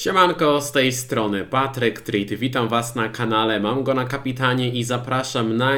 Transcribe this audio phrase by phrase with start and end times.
[0.00, 2.28] Siemanko, z tej strony Patryk Treat.
[2.28, 5.72] Witam Was na kanale Mam go na kapitanie i zapraszam na,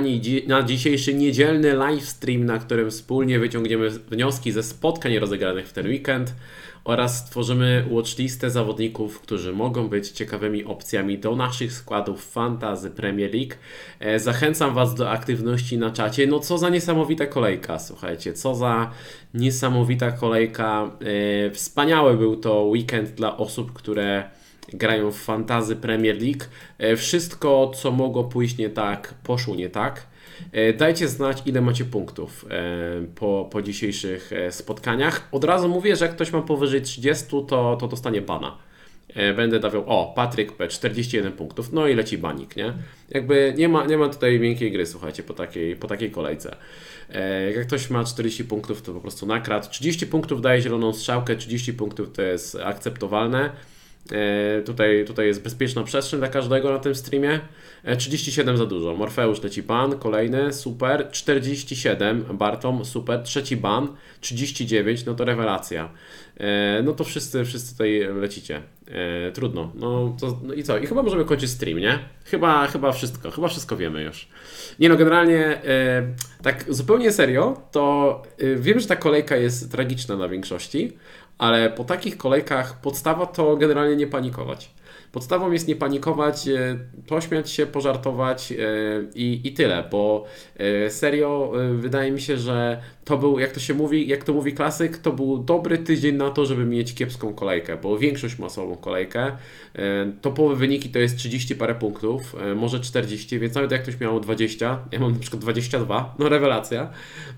[0.46, 6.34] na dzisiejszy niedzielny livestream, na którym wspólnie wyciągniemy wnioski ze spotkań rozegranych w ten weekend
[6.84, 13.54] oraz stworzymy watchlistę zawodników, którzy mogą być ciekawymi opcjami do naszych składów Fantazy Premier League.
[14.00, 16.26] E, zachęcam Was do aktywności na czacie.
[16.26, 18.90] No co za niesamowita kolejka, słuchajcie, co za
[19.34, 20.90] niesamowita kolejka.
[21.46, 24.30] E, wspaniały był to weekend dla osób, które
[24.72, 26.44] grają w Fantazy Premier League.
[26.78, 30.11] E, wszystko, co mogło pójść nie tak, poszło nie tak.
[30.52, 35.28] E, dajcie znać, ile macie punktów e, po, po dzisiejszych e, spotkaniach.
[35.32, 38.58] Od razu mówię, że jak ktoś ma powyżej 30, to, to dostanie bana.
[39.36, 42.72] Będę dawał, o, Patryk P, 41 punktów, no i leci banik, nie?
[43.10, 46.56] Jakby nie ma, nie ma tutaj miękkiej gry, słuchajcie, po takiej, po takiej kolejce.
[47.56, 49.68] Jak ktoś ma 40 punktów, to po prostu nakradł.
[49.70, 53.50] 30 punktów daje zieloną strzałkę, 30 punktów to jest akceptowalne.
[54.10, 57.40] E, tutaj, tutaj jest bezpieczna przestrzeń dla każdego na tym streamie.
[57.98, 58.94] 37 e, za dużo.
[58.96, 61.08] Morfeusz leci ban, kolejny, super.
[61.10, 63.22] 47, Bartom, super.
[63.22, 63.88] Trzeci ban,
[64.20, 65.90] 39, no to rewelacja.
[66.36, 68.62] E, no to wszyscy, wszyscy tutaj lecicie.
[69.34, 69.72] Trudno.
[69.74, 70.78] No, to, no i co?
[70.78, 71.98] I chyba możemy kończyć stream, nie?
[72.24, 74.28] Chyba, chyba wszystko, chyba wszystko wiemy już.
[74.78, 75.62] Nie no, generalnie
[76.42, 78.22] tak zupełnie serio, to
[78.56, 80.92] wiem, że ta kolejka jest tragiczna dla większości,
[81.38, 84.70] ale po takich kolejkach podstawa to generalnie nie panikować.
[85.12, 88.56] Podstawą jest nie panikować, e, pośmiać się, pożartować e,
[89.14, 90.24] i, i tyle, bo
[90.56, 94.52] e, serio wydaje mi się, że to był, jak to się mówi, jak to mówi
[94.52, 98.76] klasyk, to był dobry tydzień na to, żeby mieć kiepską kolejkę, bo większość ma słabą
[98.76, 99.36] kolejkę.
[100.20, 104.78] Topowe wyniki to jest 30 parę punktów, może 40, więc nawet jak ktoś miał 20,
[104.92, 106.90] ja mam na przykład 22, no rewelacja,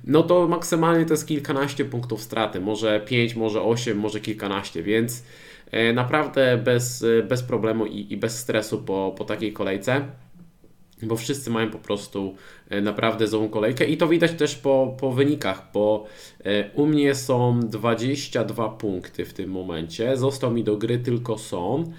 [0.04, 5.22] no to maksymalnie to jest kilkanaście punktów straty, może 5, może 8, może kilkanaście, więc
[5.92, 10.02] naprawdę bez, e, bez problemu i, i bez stresu po, po takiej kolejce
[11.04, 12.34] bo wszyscy mają po prostu
[12.70, 16.06] e, naprawdę złą kolejkę i to widać też po, po wynikach, bo
[16.74, 21.92] u mnie są 22 punkty w tym momencie, został mi do gry tylko są,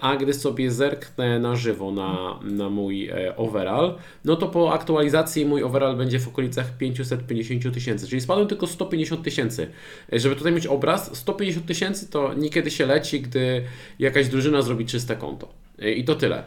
[0.00, 5.62] a gdy sobie zerknę na żywo na, na mój overall, no to po aktualizacji mój
[5.62, 9.68] overall będzie w okolicach 550 tysięcy, czyli spadłem tylko 150 tysięcy.
[10.12, 13.64] Żeby tutaj mieć obraz, 150 tysięcy to niekiedy się leci, gdy
[13.98, 15.67] jakaś drużyna zrobi czyste konto.
[15.78, 16.44] I to tyle.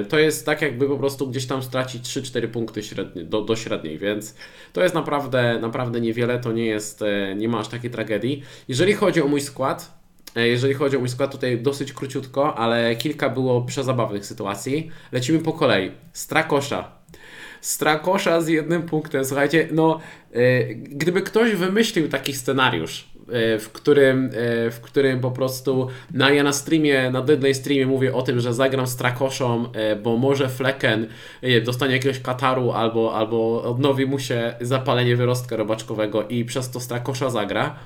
[0.00, 3.56] E, to jest tak, jakby po prostu gdzieś tam stracić 3-4 punkty średnie, do, do
[3.56, 4.34] średniej, więc
[4.72, 8.42] to jest naprawdę, naprawdę niewiele, to nie jest, e, nie ma aż takiej tragedii.
[8.68, 9.98] Jeżeli chodzi o mój skład,
[10.36, 14.90] e, jeżeli chodzi o mój skład, tutaj dosyć króciutko, ale kilka było przezabawnych sytuacji.
[15.12, 15.90] Lecimy po kolei.
[16.12, 16.90] Strakosza.
[17.60, 19.24] Strakosza z jednym punktem.
[19.24, 20.00] Słuchajcie, no,
[20.76, 23.15] gdyby ktoś wymyślił taki scenariusz, E,
[23.58, 28.14] w którym, e, w którym po prostu na, ja na streamie, na Deadline streamie mówię
[28.14, 31.06] o tym, że zagram z Trakoszą, e, bo może Flecken
[31.64, 37.30] dostanie jakiegoś kataru albo, albo odnowi mu się zapalenie wyrostka robaczkowego i przez to Strakosza
[37.30, 37.76] zagra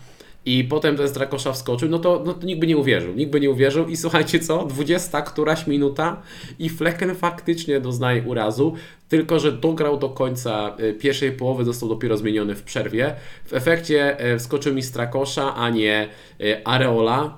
[0.44, 3.14] i potem ten Strakosza wskoczył, no to, no to nikt by nie uwierzył.
[3.14, 6.22] Nikt by nie uwierzył i słuchajcie co, 20 któraś minuta
[6.58, 8.74] i Flecken faktycznie doznaje urazu,
[9.08, 13.14] tylko że dograł do końca y, pierwszej połowy, został dopiero zmieniony w przerwie.
[13.46, 16.08] W efekcie y, wskoczył mi Strakosza, a nie
[16.40, 17.36] y, Areola.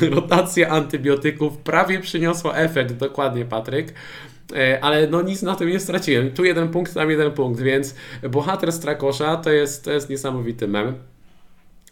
[0.10, 3.94] Rotacja antybiotyków prawie przyniosła efekt, dokładnie Patryk
[4.80, 6.30] ale no nic na tym nie straciłem.
[6.30, 7.94] Tu jeden punkt, tam jeden punkt, więc
[8.30, 10.94] bohater Strakosza to jest, to jest niesamowity mem.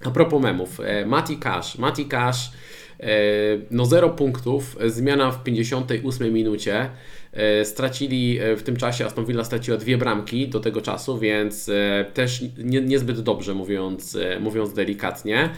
[0.04, 1.78] A propos memów, e, Mati Cash.
[1.78, 2.52] Mati Cash,
[3.00, 3.06] e,
[3.70, 6.90] no 0 punktów, zmiana w 58 minucie.
[7.38, 11.70] E, stracili w tym czasie, Aston Villa straciła dwie bramki do tego czasu, więc
[12.14, 15.50] też nie, niezbyt dobrze mówiąc, mówiąc delikatnie.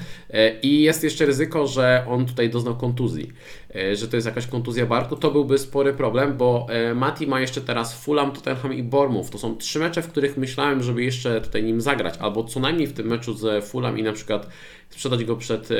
[0.62, 3.32] I jest jeszcze ryzyko, że on tutaj doznał kontuzji.
[3.74, 7.40] E, że to jest jakaś kontuzja barku, to byłby spory problem, bo e, Mati ma
[7.40, 9.30] jeszcze teraz Fulham, Tottenham i Bournemouth.
[9.30, 12.86] To są trzy mecze, w których myślałem, żeby jeszcze tutaj nim zagrać, albo co najmniej
[12.86, 14.46] w tym meczu z Fulham i na przykład
[14.90, 15.76] sprzedać go przed e,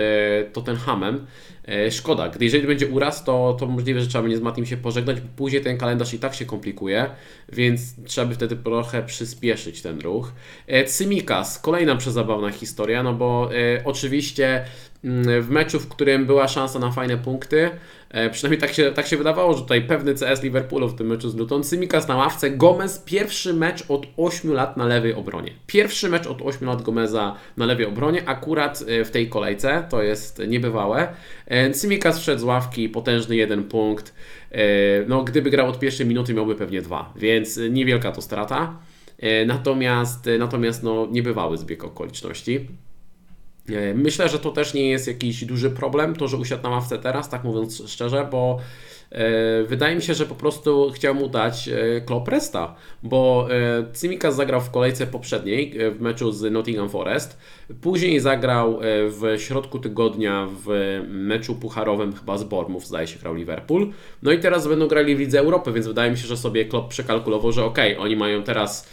[0.52, 1.26] Tottenhamem.
[1.90, 5.20] Szkoda, gdy jeżeli będzie uraz, to, to możliwe, że trzeba będzie z Matim się pożegnać,
[5.20, 7.10] bo później ten kalendarz i tak się komplikuje,
[7.52, 10.32] więc trzeba by wtedy trochę przyspieszyć ten ruch.
[10.86, 13.50] Cymikas, kolejna przezabawna historia, no bo
[13.84, 14.64] oczywiście
[15.04, 17.70] Mm, w meczu, w którym była szansa na fajne punkty.
[18.10, 21.30] E, przynajmniej tak się, tak się wydawało, że tutaj pewny CS Liverpoolu w tym meczu
[21.30, 21.64] z Luton.
[21.64, 25.52] Symikas na ławce, Gomez pierwszy mecz od 8 lat na lewej obronie.
[25.66, 30.02] Pierwszy mecz od 8 lat Gomeza na lewej obronie, akurat e, w tej kolejce, to
[30.02, 31.08] jest niebywałe.
[31.72, 34.14] Symikas e, wszedł z ławki, potężny jeden punkt.
[35.08, 38.78] No, gdyby grał od pierwszej minuty, miałby pewnie dwa, więc niewielka to strata.
[39.46, 42.66] Natomiast, natomiast no, niebywały zbieg okoliczności.
[43.68, 46.98] E, myślę, że to też nie jest jakiś duży problem, to, że usiadł na ławce
[46.98, 48.58] teraz, tak mówiąc szczerze, bo
[49.10, 53.48] E, wydaje mi się, że po prostu chciał mu dać e, Klopp resta, bo
[54.00, 57.38] Cimikas zagrał w kolejce poprzedniej w meczu z Nottingham Forest,
[57.80, 63.90] później zagrał w środku tygodnia w meczu pucharowym chyba z Bournemouth, zdaje się, grał Liverpool.
[64.22, 66.88] No i teraz będą grali w Lidze Europy, więc wydaje mi się, że sobie Klopp
[66.88, 68.88] przekalkulował, że ok, oni mają teraz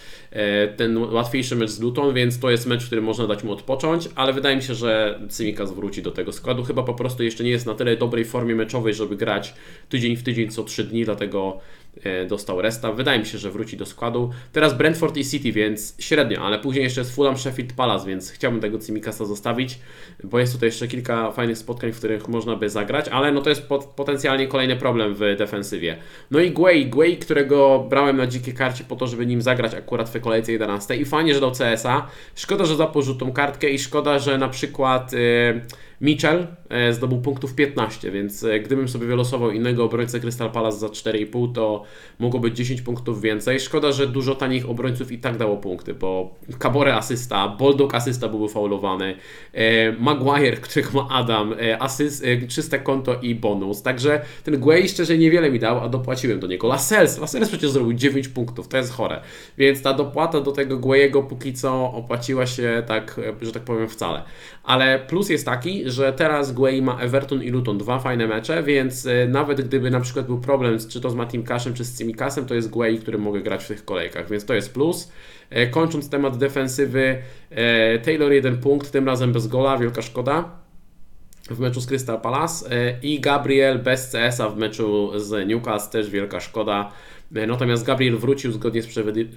[0.78, 4.10] ten łatwiejszy mecz z Luton, więc to jest mecz, w którym można dać mu odpocząć,
[4.16, 6.64] ale wydaje mi się, że Cymikas wróci do tego składu.
[6.64, 9.54] Chyba po prostu jeszcze nie jest na tyle dobrej formie meczowej, żeby grać
[9.90, 11.87] tydzień w tydzień co 3 dni, dlatego E,
[12.28, 12.92] dostał resta.
[12.92, 14.32] Wydaje mi się, że wróci do składu.
[14.54, 18.62] Teraz Brentford i City, więc średnio, ale później jeszcze jest Fulham, Sheffield Palace, więc chciałbym
[18.62, 19.80] tego Cimikasa zostawić,
[20.24, 23.50] bo jest tutaj jeszcze kilka fajnych spotkań, w których można by zagrać, ale no to
[23.50, 25.98] jest pot potencjalnie kolejny problem w defensywie.
[26.32, 30.10] No i Guay, Guay, którego brałem na dzikie karcie po to, żeby nim zagrać akurat
[30.10, 32.08] w kolejce 11 i fajnie, że dał CSA.
[32.36, 35.14] Szkoda, że zapożył tą kartkę i szkoda, że na przykład...
[35.14, 35.62] Yy,
[36.02, 40.88] Mitchell e, zdobył punktów 15, więc e, gdybym sobie wylosował innego obrońcę Crystal Palace za
[40.88, 41.84] 4,5, to
[42.20, 43.60] mogło być 10 punktów więcej.
[43.60, 48.50] Szkoda, że dużo tanich obrońców i tak dało punkty, bo Cabore asysta, Boldog asysta byłby
[48.50, 49.16] faulowany,
[49.54, 53.82] e, Maguire, którego ma Adam, asyst, czyste konto i bonus.
[53.82, 56.68] Także ten Guay szczerze niewiele mi dał, a dopłaciłem do niego.
[56.68, 59.22] Lascelles, Lascelles przecież zrobił 9 punktów, to jest chore.
[59.58, 64.24] Więc ta dopłata do tego Guayego póki co opłaciła się tak, że tak powiem wcale.
[64.64, 69.06] Ale plus jest taki, że teraz Guay ma Everton i Luton, dwa fajne mecze, więc
[69.06, 72.46] e, nawet gdyby na przykład był problem czy to z Matim Cashem, czy z Cimikasem,
[72.46, 75.12] to jest Guay, którym mogę grać w tych kolejkach, więc to jest plus.
[75.50, 77.18] E, kończąc temat defensywy,
[77.50, 80.50] e, Taylor jeden punkt, tym razem bez gola, wielka szkoda
[81.50, 82.70] w meczu z Crystal Palace
[83.04, 86.92] i Gabriel bez CS-a w meczu z Newcastle, też wielka szkoda.
[87.32, 88.88] Natomiast Gabriel wrócił zgodnie z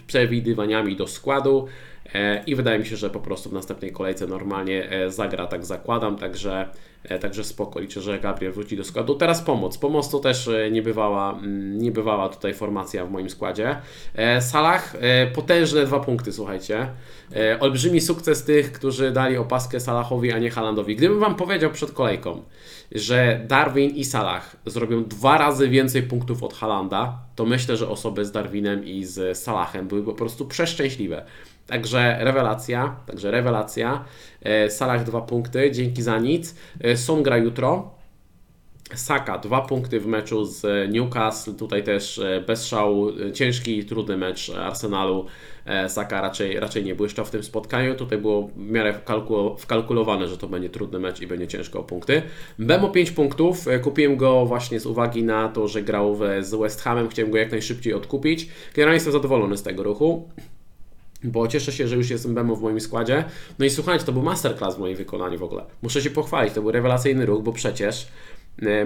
[0.06, 1.66] przewidywaniami do składu.
[2.14, 5.64] E, i wydaje mi się, że po prostu w następnej kolejce normalnie e, zagra, tak
[5.64, 6.68] zakładam, także,
[7.04, 9.14] e, także spoko, liczę, że Gabriel wróci do składu.
[9.14, 13.76] Teraz pomoc, pomoc to też nie bywała, mm, nie bywała tutaj formacja w moim składzie.
[14.40, 14.96] Salah,
[15.34, 16.88] potężne dwa punkty, słuchajcie.
[17.60, 20.96] Olbrzymi sukces tych, którzy dali opaskę Salahowi, a nie Halandowi.
[20.96, 22.42] Gdybym Wam powiedział przed kolejką,
[22.92, 28.24] że Darwin i Salah zrobią dwa razy więcej punktów od Halanda, to myślę, że osoby
[28.24, 31.24] z Darwinem i z Salahem były po prostu przeszczęśliwe.
[31.66, 34.04] Także rewelacja, także rewelacja.
[34.42, 36.54] E, Salah dwa punkty, dzięki za nic.
[36.80, 38.00] E, Son gra jutro.
[38.94, 44.50] Saka dwa punkty w meczu z Newcastle, tutaj też e, bez szału, ciężki trudny mecz
[44.50, 45.26] Arsenalu.
[45.88, 47.94] Saka raczej, raczej nie błyszczał w tym spotkaniu.
[47.94, 49.00] Tutaj było w miarę
[49.58, 52.22] wkalkulowane, że to będzie trudny mecz i będzie ciężko o punkty.
[52.58, 53.66] Bemo 5 punktów.
[53.82, 57.08] Kupiłem go właśnie z uwagi na to, że grał z West Hamem.
[57.08, 58.48] Chciałem go jak najszybciej odkupić.
[58.74, 60.28] Generalnie jestem zadowolony z tego ruchu
[61.24, 63.24] bo cieszę się, że już jest Mbemo w moim składzie.
[63.58, 65.64] No i słuchajcie, to był masterclass w moim wykonaniu w ogóle.
[65.82, 68.08] Muszę się pochwalić, to był rewelacyjny ruch, bo przecież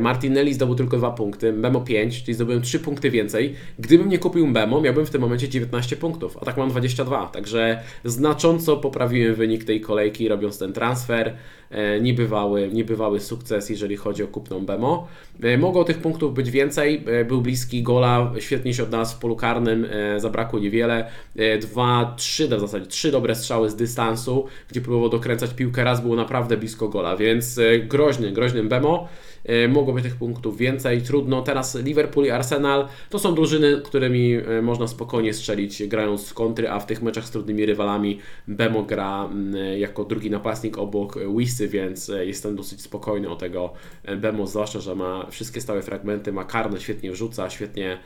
[0.01, 3.55] Martinelli zdobył tylko dwa punkty, Mbemo 5, czyli zdobyłem 3 punkty więcej.
[3.79, 7.27] Gdybym nie kupił Mbemo, miałbym w tym momencie 19 punktów, a tak mam 22.
[7.27, 11.37] Także znacząco poprawiłem wynik tej kolejki, robiąc ten transfer.
[11.75, 15.09] E, niebywały, niebywały sukces, jeżeli chodzi o kupną Bemo.
[15.43, 19.37] E, mogło tych punktów być więcej, e, był bliski gola, świetnie się odnalazł w polu
[19.37, 21.11] karnym, zabrakło niewiele.
[21.61, 26.17] Dwa, trzy w zasadzie, trzy dobre strzały z dystansu, gdzie próbował dokręcać piłkę, raz było
[26.17, 29.09] naprawdę blisko gola, więc groźny, groźnym Bemo.
[29.45, 31.43] E, mogło być tych punktów więcej, trudno.
[31.43, 36.71] Teraz Liverpool i Arsenal to są drużyny, którymi e, można spokojnie strzelić grając z kontry,
[36.71, 38.19] a w tych meczach z trudnymi rywalami
[38.49, 39.29] Bemo gra
[39.77, 43.73] jako drugi napastnik obok Wisy, więc e, jestem dosyć spokojny o tego
[44.17, 47.99] Bemo, zwłaszcza, że ma wszystkie stałe fragmenty, ma karne, świetnie wrzuca, świetnie E,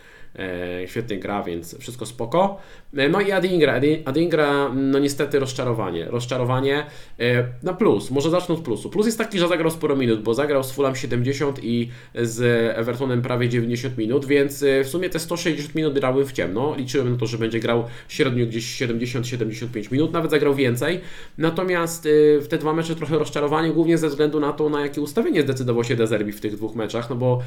[0.87, 2.61] świetnie gra, więc wszystko spoko.
[2.97, 3.81] E, no i Adingra.
[4.05, 6.05] Adingra, no niestety rozczarowanie.
[6.05, 6.87] Rozczarowanie
[7.21, 8.11] e, na plus.
[8.11, 8.91] Może zacznę od plusu.
[8.91, 12.41] Plus jest taki, że zagrał sporo minut, bo zagrał z Fulham 70 i z
[12.79, 16.75] Evertonem prawie 90 minut, więc w sumie te 160 minut grałem w ciemno.
[16.77, 21.01] Liczyłem na to, że będzie grał średnio gdzieś 70-75 minut, nawet zagrał więcej.
[21.39, 22.09] Natomiast
[22.41, 25.85] w te dwa mecze trochę rozczarowanie, głównie ze względu na to, na jakie ustawienie zdecydował
[25.85, 27.43] się Dezerbi w tych dwóch meczach, no bo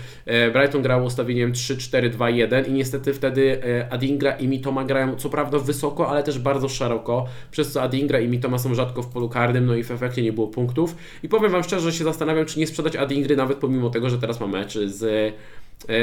[0.53, 6.09] Brighton grał ustawieniem 3-4-2-1 i niestety wtedy e, Adingra i Mitoma grają co prawda wysoko,
[6.09, 9.75] ale też bardzo szeroko, przez co Adingra i Mitoma są rzadko w polu karnym, no
[9.75, 10.95] i w efekcie nie było punktów.
[11.23, 14.17] I powiem Wam szczerze, że się zastanawiam, czy nie sprzedać Adingry nawet pomimo tego, że
[14.17, 15.33] teraz ma mecz z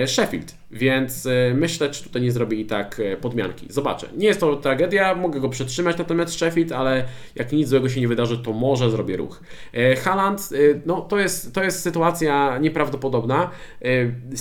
[0.07, 3.67] Sheffield, więc e, myślę, czy tutaj nie zrobi i tak e, podmianki.
[3.71, 4.09] Zobaczę.
[4.17, 7.05] Nie jest to tragedia, mogę go przetrzymać na ten mecz Sheffield, ale
[7.35, 9.41] jak nic złego się nie wydarzy, to może zrobię ruch.
[10.05, 10.49] Haaland,
[10.87, 13.51] no to jest, to jest sytuacja nieprawdopodobna.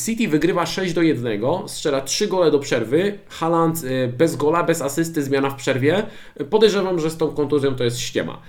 [0.06, 3.20] City wygrywa 6 do 1, strzela 3 gole do przerwy.
[3.29, 3.82] Haaland
[4.17, 6.03] bez gola, bez asysty, zmiana w przerwie.
[6.50, 8.41] Podejrzewam, że z tą kontuzją to jest ściema.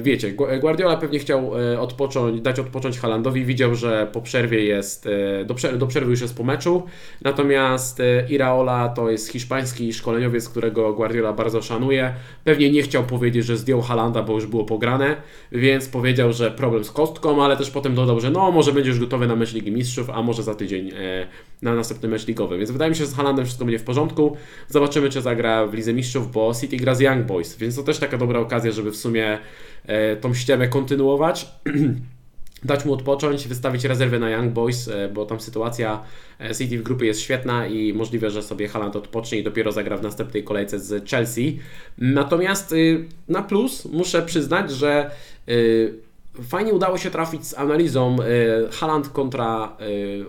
[0.00, 5.08] Wiecie, Guardiola pewnie chciał odpocząć, dać odpocząć Haalandowi, widział, że po przerwie jest,
[5.44, 6.82] do, przerwy, do przerwy już jest po meczu.
[7.22, 12.14] Natomiast e, Iraola to jest hiszpański szkoleniowiec, którego Guardiola bardzo szanuje.
[12.44, 15.16] Pewnie nie chciał powiedzieć, że zdjął Halanda, bo już było pograne,
[15.52, 19.26] więc powiedział, że problem z kostką, ale też potem dodał, że no może będziesz gotowy
[19.26, 21.26] na mecz Ligi Mistrzów, a może za tydzień e,
[21.62, 22.58] na następny mecz ligowy.
[22.58, 24.36] Więc wydaje mi się, że z Halandem wszystko będzie w porządku.
[24.68, 27.98] Zobaczymy, czy zagra w Lidze Mistrzów, bo City gra z Young Boys, więc to też
[27.98, 29.38] taka dobra okazja, żeby w sumie
[29.86, 31.46] e, tą ściemę kontynuować.
[32.64, 36.02] dać mu odpocząć, wystawić rezerwy na Young Boys, e, bo tam sytuacja
[36.40, 39.96] e, City w grupie jest świetna i możliwe, że sobie Haaland odpocznie i dopiero zagra
[39.96, 41.58] w następnej kolejce z Chelsea.
[41.98, 45.10] Natomiast y, na plus muszę przyznać, że
[45.48, 45.94] y,
[46.42, 49.76] fajnie udało się trafić z analizą y, Haaland kontra,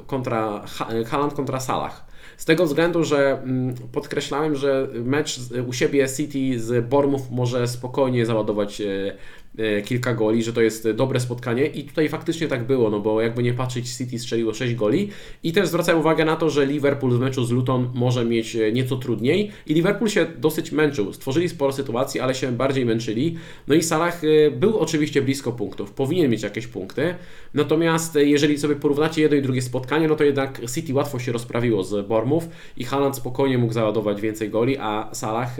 [0.07, 0.65] kontra,
[1.05, 2.13] Haaland kontra Salah.
[2.37, 8.25] Z tego względu, że mm, podkreślałem, że mecz u siebie City z Bournemouth może spokojnie
[8.25, 9.15] załadować E,
[9.85, 11.65] kilka goli, że to jest dobre spotkanie.
[11.65, 15.09] I tutaj faktycznie tak było, no bo jakby nie patrzeć, City strzeliło 6 goli.
[15.43, 18.71] I też zwracałem uwagę na to, że Liverpool w meczu z Luton może mieć e,
[18.71, 19.51] nieco trudniej.
[19.67, 24.21] I Liverpool się dosyć męczył, stworzyli sporo sytuacji, ale się bardziej męczyli, no i Salah
[24.23, 27.15] e, był oczywiście blisko punktów, powinien mieć jakieś punkty,
[27.53, 31.83] natomiast jeżeli sobie porównacie jedno i drugie spotkanie, no to jednak City łatwo się rozprawiło
[31.83, 32.45] z Bournemouth
[32.77, 35.57] i Haaland spokojnie mógł załadować więcej goli, a Salah,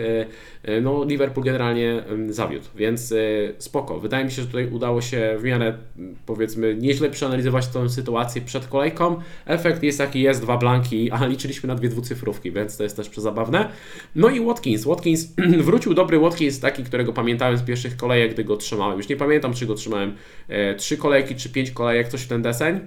[0.82, 3.14] no Liverpool generalnie zawiódł, więc
[3.58, 4.00] spokojnie spoko.
[4.00, 5.78] Wydaje mi się, że tutaj udało się w miarę,
[6.26, 9.20] powiedzmy, nieźle przeanalizować tę sytuację przed kolejką.
[9.46, 13.10] Efekt jest jaki jest, dwa blanki, a liczyliśmy na dwie dwucyfrówki, więc to jest też
[13.10, 13.70] przezabawne.
[14.16, 14.84] No i Watkins.
[14.84, 15.34] Watkins,
[15.68, 18.98] wrócił dobry Watkins, taki, którego pamiętałem z pierwszych kolejek, gdy go trzymałem.
[18.98, 20.16] Już nie pamiętam, czy go trzymałem
[20.48, 22.80] e, trzy kolejki, czy pięć kolejek, coś w ten deseń.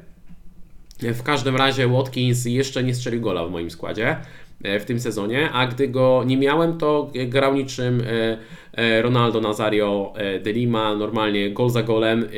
[1.01, 4.17] W każdym razie Watkins jeszcze nie strzelił gola w moim składzie.
[4.63, 8.39] E, w tym sezonie, a gdy go nie miałem, to grał niczym e,
[8.73, 12.29] e, Ronaldo Nazario de Lima, normalnie gol za golem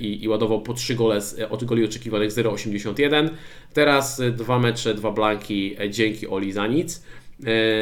[0.00, 3.28] i, i ładował po 3 gole z, od goli oczekiwanych 0,81.
[3.72, 7.02] Teraz dwa mecze, dwa blanki dzięki Oli za nic.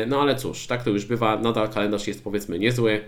[0.06, 3.00] No ale cóż, tak to już bywa, nadal kalendarz jest powiedzmy niezły.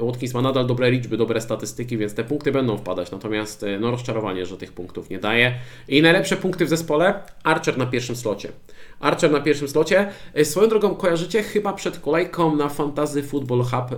[0.00, 3.10] Watkins ma nadal dobre liczby, dobre statystyki, więc te punkty będą wpadać.
[3.10, 5.54] Natomiast no rozczarowanie, że tych punktów nie daje.
[5.88, 7.14] I najlepsze punkty w zespole?
[7.44, 8.48] Archer na pierwszym slocie.
[9.00, 10.10] Archer na pierwszym slocie.
[10.34, 13.96] E, swoją drogą kojarzycie, chyba przed kolejką na Fantasy Football Hub e,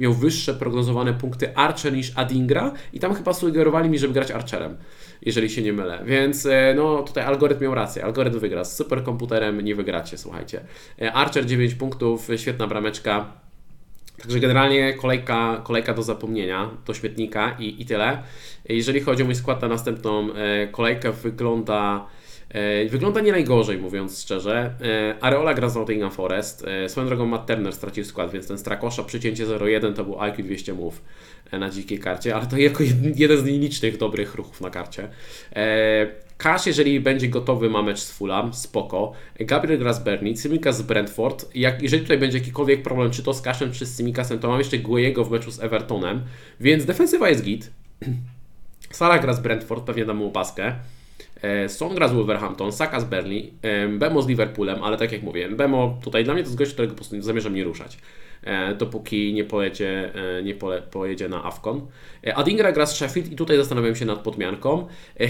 [0.00, 4.76] miał wyższe prognozowane punkty Archer niż Adingra i tam chyba sugerowali mi, żeby grać Archerem,
[5.22, 6.02] jeżeli się nie mylę.
[6.04, 8.64] Więc e, no tutaj algorytm miał rację, algorytm wygra.
[8.64, 10.60] Z superkomputerem nie wygracie, słuchajcie.
[11.12, 13.26] Archer 9 punktów, świetna brameczka.
[14.22, 18.22] Także generalnie kolejka, kolejka do zapomnienia, do śmietnika i, i tyle.
[18.68, 20.28] Jeżeli chodzi o mój skład na następną
[20.72, 22.06] kolejkę, wygląda
[22.90, 24.74] wygląda nie najgorzej, mówiąc szczerze.
[24.82, 26.64] E, Areola gra z Nottingham Forest.
[26.66, 30.44] E, swoją drogą Matt Turner stracił skład, więc ten Strakosza przycięcie 0-1 to był IQ
[30.44, 31.00] 200 move
[31.52, 32.84] na dzikiej karcie, ale to jako
[33.14, 35.08] jeden z nielicznych dobrych ruchów na karcie.
[36.38, 39.12] Cash, jeżeli będzie gotowy, ma mecz z Fulham, spoko.
[39.40, 41.50] Gabriel gra z Berni, Simikas z Brentford.
[41.54, 44.58] Jak, jeżeli tutaj będzie jakikolwiek problem, czy to z Cashem, czy z Simikasem, to mam
[44.58, 46.22] jeszcze Guejego w meczu z Evertonem,
[46.60, 47.70] więc defensywa jest git.
[48.90, 50.74] Sala gra z Brentford, pewnie dam mu opaskę.
[51.44, 55.22] E, Son gra z Wolverhampton, Saka z Burnley, e, Bemo z Liverpoolem, ale tak jak
[55.22, 57.98] mówię, Bemo tutaj dla mnie to jest gość, którego po prostu zamierzam nie ruszać.
[58.44, 61.86] E, dopóki nie pojedzie, e, nie pole, pojedzie na Afcon.
[62.26, 64.86] E, Adingra gra z Sheffield i tutaj zastanawiam się nad podmianką.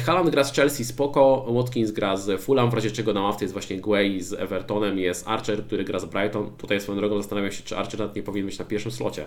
[0.06, 1.47] Haaland gra z Chelsea, spoko.
[1.49, 5.28] Watkins gra z Fulham, w razie czego na ławce jest właśnie Guay z Evertonem, jest
[5.28, 6.50] Archer, który gra z Brighton.
[6.56, 9.26] Tutaj swoją drogą zastanawiam się, czy Archer nawet nie powinien być na pierwszym slocie,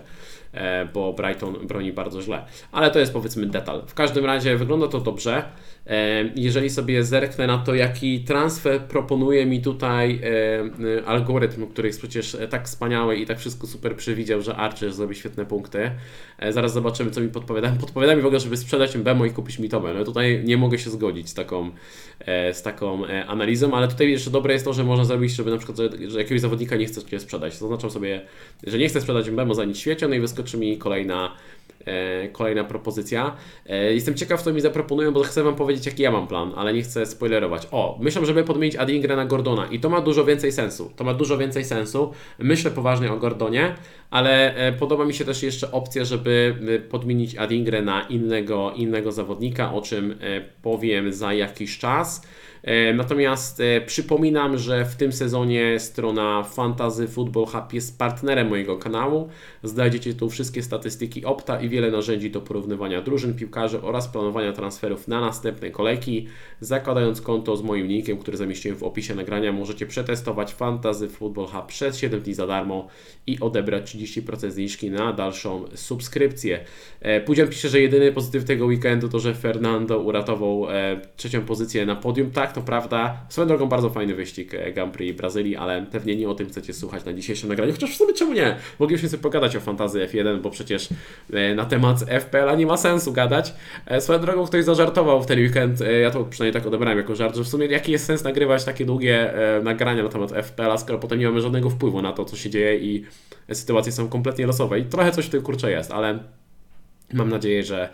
[0.94, 2.44] bo Brighton broni bardzo źle.
[2.72, 3.82] Ale to jest powiedzmy detal.
[3.86, 5.44] W każdym razie wygląda to dobrze.
[6.36, 10.20] Jeżeli sobie zerknę na to, jaki transfer proponuje mi tutaj
[11.06, 15.14] algorytm, który jest przecież tak wspaniały i tak wszystko super super przewidział, że Archer zrobi
[15.14, 15.90] świetne punkty.
[16.38, 17.72] E, zaraz zobaczymy, co mi podpowiada.
[17.80, 19.94] Podpowiada mi w ogóle, żeby sprzedać Bemo i kupić mi Tomę.
[19.94, 21.70] No tutaj nie mogę się zgodzić z taką,
[22.20, 25.50] e, z taką e, analizą, ale tutaj jeszcze dobre jest to, że można zrobić, żeby
[25.50, 27.54] na przykład, że jakiegoś zawodnika nie chcecie sprzedać.
[27.54, 28.20] Zaznaczam sobie,
[28.66, 31.34] że nie chcę sprzedać Bemo za nic świecie, no i wyskoczy mi kolejna
[32.32, 33.36] kolejna propozycja.
[33.66, 36.74] E, jestem ciekaw, co mi zaproponują, bo chcę Wam powiedzieć, jaki ja mam plan, ale
[36.74, 37.68] nie chcę spoilerować.
[37.70, 40.92] O, myślę, żeby podmienić Adingrę na Gordona i to ma dużo więcej sensu.
[40.96, 42.12] To ma dużo więcej sensu.
[42.38, 43.74] Myślę poważnie o Gordonie,
[44.10, 46.54] ale e, podoba mi się też jeszcze opcja, żeby
[46.90, 50.18] podmienić Adingrę na innego, innego zawodnika, o czym
[50.62, 52.22] powiem za jakiś czas.
[52.62, 58.76] E, natomiast e, przypominam, że w tym sezonie strona Fantasy Football Hub jest partnerem mojego
[58.76, 59.28] kanału.
[59.62, 65.08] Znajdziecie tu wszystkie statystyki Opta i wiele narzędzi do porównywania drużyn, piłkarzy oraz planowania transferów
[65.08, 66.26] na następne kolejki.
[66.60, 71.66] Zakładając konto z moim linkiem, który zamieściłem w opisie nagrania, możecie przetestować Fantasy Football Hub
[71.66, 72.88] przez 7 dni za darmo
[73.26, 76.64] i odebrać 30% zniżki na dalszą subskrypcję.
[77.00, 80.66] E, Pudzian pisze, że jedyny pozytyw tego weekendu to, że Fernando uratował
[81.16, 82.30] trzecią pozycję na podium.
[82.30, 83.16] Tak, to prawda.
[83.28, 86.74] Swoją drogą bardzo fajny wyścig e, Grand Prix Brazylii, ale pewnie nie o tym chcecie
[86.74, 88.56] słuchać na dzisiejszym nagraniu, chociaż w sumie czemu nie?
[88.78, 90.88] Moglibyśmy sobie pogadać o fantazji F1, bo przecież
[91.32, 93.54] e, na temat FPL-a nie ma sensu gadać.
[93.86, 97.36] E, swoją drogą ktoś zażartował w ten weekend, ja to przynajmniej tak odebrałem jako żart,
[97.36, 101.18] że w sumie jaki jest sens nagrywać takie długie nagrania na temat FPL-a, skoro potem
[101.18, 103.04] nie mamy żadnego wpływu na to, co się dzieje i
[103.52, 104.80] sytuacje są kompletnie losowe.
[104.80, 106.18] I trochę coś w tym kurczę jest, ale
[107.12, 107.88] mam nadzieję, że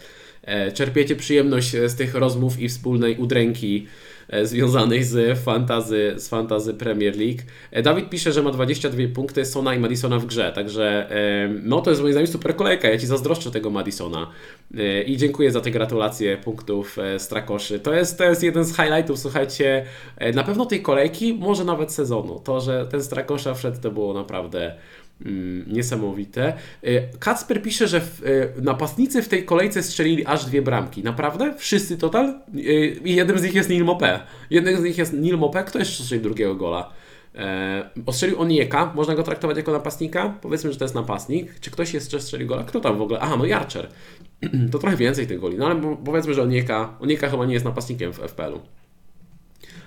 [0.75, 3.87] czerpiecie przyjemność z tych rozmów i wspólnej udręki
[4.28, 7.38] E, związanej z fantazy, z fantazy Premier League.
[7.71, 11.81] E, Dawid pisze, że ma 22 punkty Sona i Madisona w grze, także e, no
[11.81, 14.31] to jest moim zdaniem super kolejka, ja Ci zazdroszczę tego Madisona
[15.07, 17.81] i dziękuję za te gratulacje punktów Strakoszy.
[17.81, 19.85] To jest, to jest jeden z highlightów, słuchajcie,
[20.35, 22.40] na pewno tej kolejki, może nawet sezonu.
[22.45, 24.75] To, że ten Strakosza wszedł, to było naprawdę
[25.66, 26.52] niesamowite.
[26.85, 31.02] Y, Kacper pisze, że y, napastnicy w tej kolejce strzelili aż dwie bramki.
[31.02, 31.54] Naprawdę?
[31.59, 32.40] Wszyscy total?
[32.54, 34.19] Y, I jednym z nich jest Nil Mopé.
[34.50, 35.64] Jednym z nich jest Nil Mopé.
[35.64, 36.90] Kto jeszcze strzelił drugiego gola?
[37.35, 38.93] E, ostrzelił Onieka.
[38.95, 40.38] Można go traktować jako napastnika?
[40.40, 41.61] Powiedzmy, że to jest napastnik.
[41.61, 42.64] Czy ktoś jeszcze strzelił gola?
[42.64, 43.21] Kto tam w ogóle?
[43.21, 43.88] Aha, no Jarcher.
[44.73, 45.59] to trochę więcej tych goli.
[45.59, 48.61] No ale powiedzmy, że Onieka, Onieka chyba nie jest napastnikiem w FPL-u.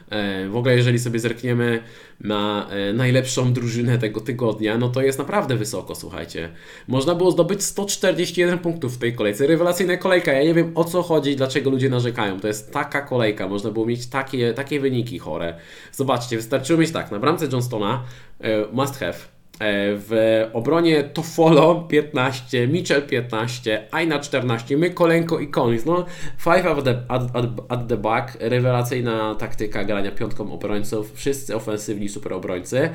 [0.10, 1.84] E, w ogóle, jeżeli sobie zerkniemy
[2.22, 6.50] na e, najlepszą drużynę tego tygodnia, no to jest naprawdę wysoko, słuchajcie.
[6.88, 9.48] Można było zdobyć 141 punktów w tej kolejce.
[9.48, 10.34] Rewelacyjna kolejka.
[10.34, 12.40] Ja nie wiem o co chodzi, dlaczego ludzie narzekają.
[12.40, 13.48] To jest taka kolejka.
[13.48, 15.60] Można było mieć takie, takie wyniki chore.
[15.92, 18.04] Zobaczcie, wystarczyło mieć tak, na bramce Johnstona
[18.42, 25.86] e, must have w obronie Tofolo 15, Mitchell 15, Aina 14, Mykolenko i Collins.
[25.86, 26.06] No,
[26.38, 27.22] five at the, at,
[27.70, 32.90] at the back, rewelacyjna taktyka grania piątką obrońców, wszyscy ofensywni super obrońcy.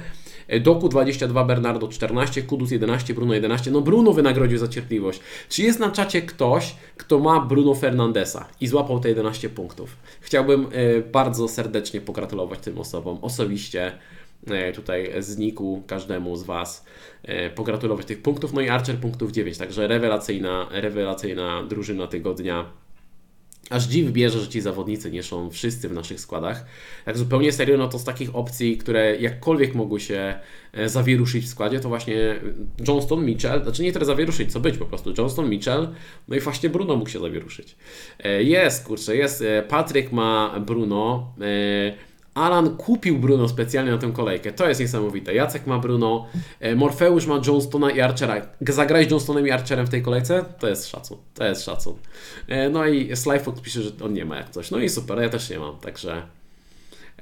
[0.49, 3.71] E, Doku 22, Bernardo 14, Kudus 11, Bruno 11.
[3.71, 5.21] No Bruno wynagrodził za cierpliwość.
[5.49, 9.97] Czy jest na czacie ktoś, kto ma Bruno Fernandesa i złapał te 11 punktów?
[10.21, 13.93] Chciałbym e, bardzo serdecznie pogratulować tym osobom osobiście.
[14.51, 16.85] E, tutaj znikł każdemu z Was
[17.23, 18.53] e, pogratulować tych punktów.
[18.53, 22.71] No i Archer punktów 9, także rewelacyjna, rewelacyjna drużyna tygodnia.
[23.71, 26.65] Aż dziw bierze, że ci zawodnicy nie są wszyscy w naszych składach.
[27.05, 30.35] Tak zupełnie serio, no to z takich opcji, które jakkolwiek mogły się
[30.73, 32.41] e, zawieruszyć w składzie, to właśnie
[32.89, 35.15] Johnston, Mitchell, znaczy nie tyle zawieruszyć, co być po prostu.
[35.19, 35.89] Johnston, Mitchell,
[36.29, 37.77] no i właśnie Bruno mógł się zawieruszyć.
[38.41, 39.45] Jest, kurczę, jest.
[39.69, 41.35] Patryk ma Bruno.
[42.35, 44.53] Alan kupił Bruno specjalnie na tę kolejkę.
[44.53, 45.35] To jest niesamowite.
[45.35, 46.27] Jacek ma Bruno,
[46.61, 48.47] e, Morfeusz ma Johnstona i Archera.
[48.61, 50.45] Zagrać Johnstonem i Archerem w tej kolejce?
[50.59, 51.19] To jest szacun.
[51.35, 51.95] To jest szacun.
[52.49, 54.71] E, no i Slyfox pisze, że on nie ma jak coś.
[54.71, 56.23] No i super, ja też nie mam, także...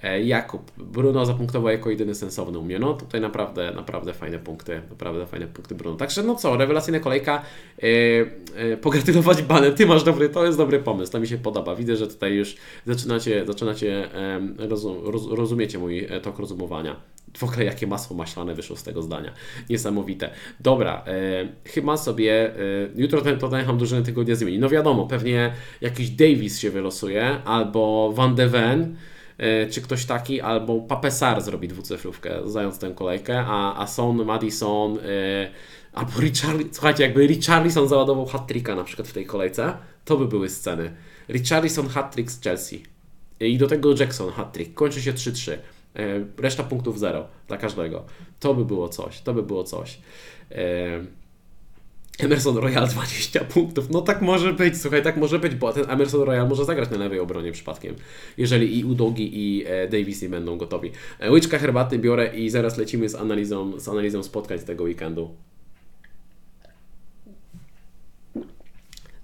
[0.03, 2.79] E, Jakub, Bruno zapunktował jako jedyny sensowny u mnie.
[2.79, 5.97] No tutaj naprawdę, naprawdę fajne punkty, naprawdę fajne punkty Bruno.
[5.97, 7.43] Także no co, rewelacyjna kolejka.
[7.83, 7.89] Yy,
[8.69, 11.77] yy, pogratulować Bane, ty masz dobry, to jest dobry pomysł, to mi się podoba.
[11.77, 14.09] Widzę, że tutaj już zaczynacie, zaczynacie
[14.59, 16.97] yy, rozum, roz, rozumiecie mój tok rozumowania.
[17.37, 19.33] W ogóle jakie masło maślane wyszło z tego zdania.
[19.71, 20.31] Niesamowite.
[20.61, 21.05] Dobra,
[21.65, 22.55] chyba sobie
[22.97, 24.59] jutro ten Tottenham drużynę tygodnia zmieni.
[24.59, 28.97] No wiadomo, pewnie jakiś Davis się wylosuje albo Van de Ven.
[29.41, 34.95] E, czy ktoś taki, albo Papesar zrobi dwucyfrówkę, zając tę kolejkę, a, a Son, Madison,
[34.95, 35.01] yy,
[35.93, 39.73] albo Richarli, słuchajcie, jakby Richarlison załadował hat na przykład w tej kolejce,
[40.05, 40.95] to by były sceny.
[41.29, 42.83] Richarlison hat-trick z Chelsea
[43.41, 45.53] i do tego Jackson hat-trick, kończy się 3-3.
[45.53, 45.59] E,
[46.39, 48.05] reszta punktów 0 dla każdego.
[48.41, 50.01] To by było coś, to by było coś.
[52.25, 53.91] Emerson Royal 20 punktów.
[53.91, 56.97] No tak może być, słuchaj, tak może być, bo ten Emerson Royal może zagrać na
[56.97, 57.95] lewej obronie przypadkiem,
[58.39, 60.91] jeżeli i Udogi i e, Davis nie będą gotowi.
[61.19, 65.31] E, łyczka herbaty biorę i zaraz lecimy z analizą, z analizą spotkań z tego weekendu.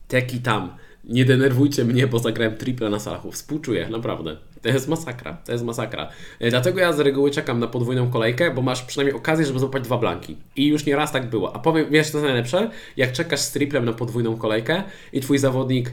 [0.08, 0.70] Teki tam.
[1.04, 3.32] Nie denerwujcie mnie, bo zagrałem triple na Salachu.
[3.32, 4.36] Współczuję, naprawdę.
[4.66, 6.08] To jest masakra, to jest masakra.
[6.40, 9.82] E, Dlatego ja z reguły czekam na podwójną kolejkę, bo masz przynajmniej okazję, żeby złapać
[9.82, 10.36] dwa blanki.
[10.56, 11.56] I już nie raz tak było.
[11.56, 12.70] A powiem, wiesz co jest najlepsze?
[12.96, 15.90] Jak czekasz z triplem na podwójną kolejkę i twój zawodnik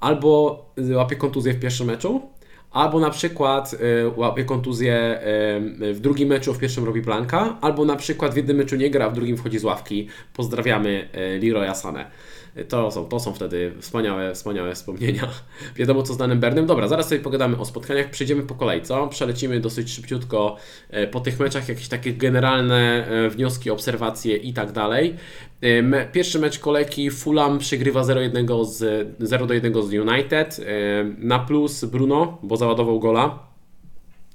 [0.00, 2.22] albo łapie kontuzję w pierwszym meczu,
[2.70, 3.78] albo na przykład y,
[4.16, 5.20] łapie kontuzję
[5.82, 8.90] y, w drugim meczu, w pierwszym robi blanka, albo na przykład w jednym meczu nie
[8.90, 10.08] gra, w drugim wchodzi z ławki.
[10.34, 11.74] Pozdrawiamy y, Leroya.
[12.64, 15.28] To są, to są wtedy wspaniałe, wspaniałe wspomnienia.
[15.76, 16.66] Wiadomo co z danym Bernem.
[16.66, 18.10] Dobra, zaraz sobie pogadamy o spotkaniach.
[18.10, 19.08] Przejdziemy po kolei, co?
[19.08, 20.56] Przelecimy dosyć szybciutko
[20.90, 25.16] e, po tych meczach, jakieś takie generalne e, wnioski, obserwacje i tak dalej.
[26.12, 30.60] Pierwszy mecz kolejki Fulham przegrywa 0-1 z, 0 do 1 z United.
[31.18, 33.38] Na plus Bruno, bo załadował gola.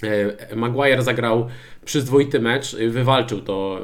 [0.04, 1.48] E, Maguire zagrał
[1.86, 3.82] przyzwoity mecz, wywalczył to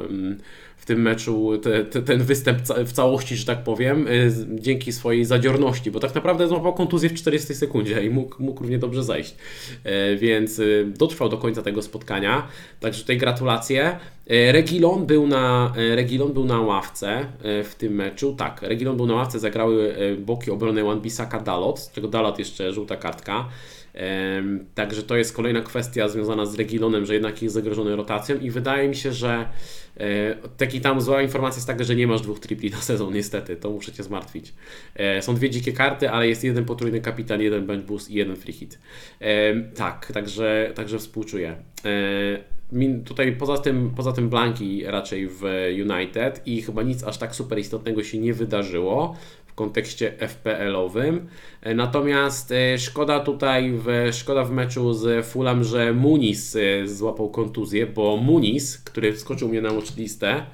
[0.88, 5.90] tym meczu, te, te, ten występ w całości, że tak powiem, z- dzięki swojej zadziorności,
[5.90, 9.34] bo tak naprawdę złapał kontuzję w 40 sekundzie i mógł, mógł równie dobrze zejść.
[9.84, 12.46] E, Więc e, dotrwał do końca tego spotkania,
[12.80, 13.98] także tutaj gratulacje.
[14.30, 19.06] E, Regilon był na, e, Regilon był na ławce w tym meczu, tak, Regilon był
[19.06, 23.48] na ławce, zagrały boki obrony Wan-Bissaka Dalot, z czego Dalot jeszcze żółta kartka.
[24.74, 28.88] Także to jest kolejna kwestia związana z Regilonem, że jednak jest zagrożony rotacją i wydaje
[28.88, 29.48] mi się, że
[29.96, 33.56] e, taki tam zła informacja jest taka, że nie masz dwóch tripli na sezon niestety,
[33.56, 34.54] to muszę Cię zmartwić.
[34.94, 38.36] E, Są dwie dzikie karty, ale jest jeden potrójny kapitan, jeden bench boost i jeden
[38.36, 38.78] free hit.
[39.74, 41.56] Tak, także, także współczuję.
[41.84, 42.58] E,
[43.04, 45.42] Tutaj poza tym, poza tym Blanki raczej w
[45.90, 49.16] United i chyba nic aż tak super istotnego się nie wydarzyło
[49.58, 51.28] kontekście FPL-owym.
[51.62, 57.30] E, Natomiast e, szkoda tutaj, w, szkoda w meczu z Fulham, że Muniz e, złapał
[57.30, 60.46] kontuzję, bo Muniz, który wskoczył mnie na watchlistę,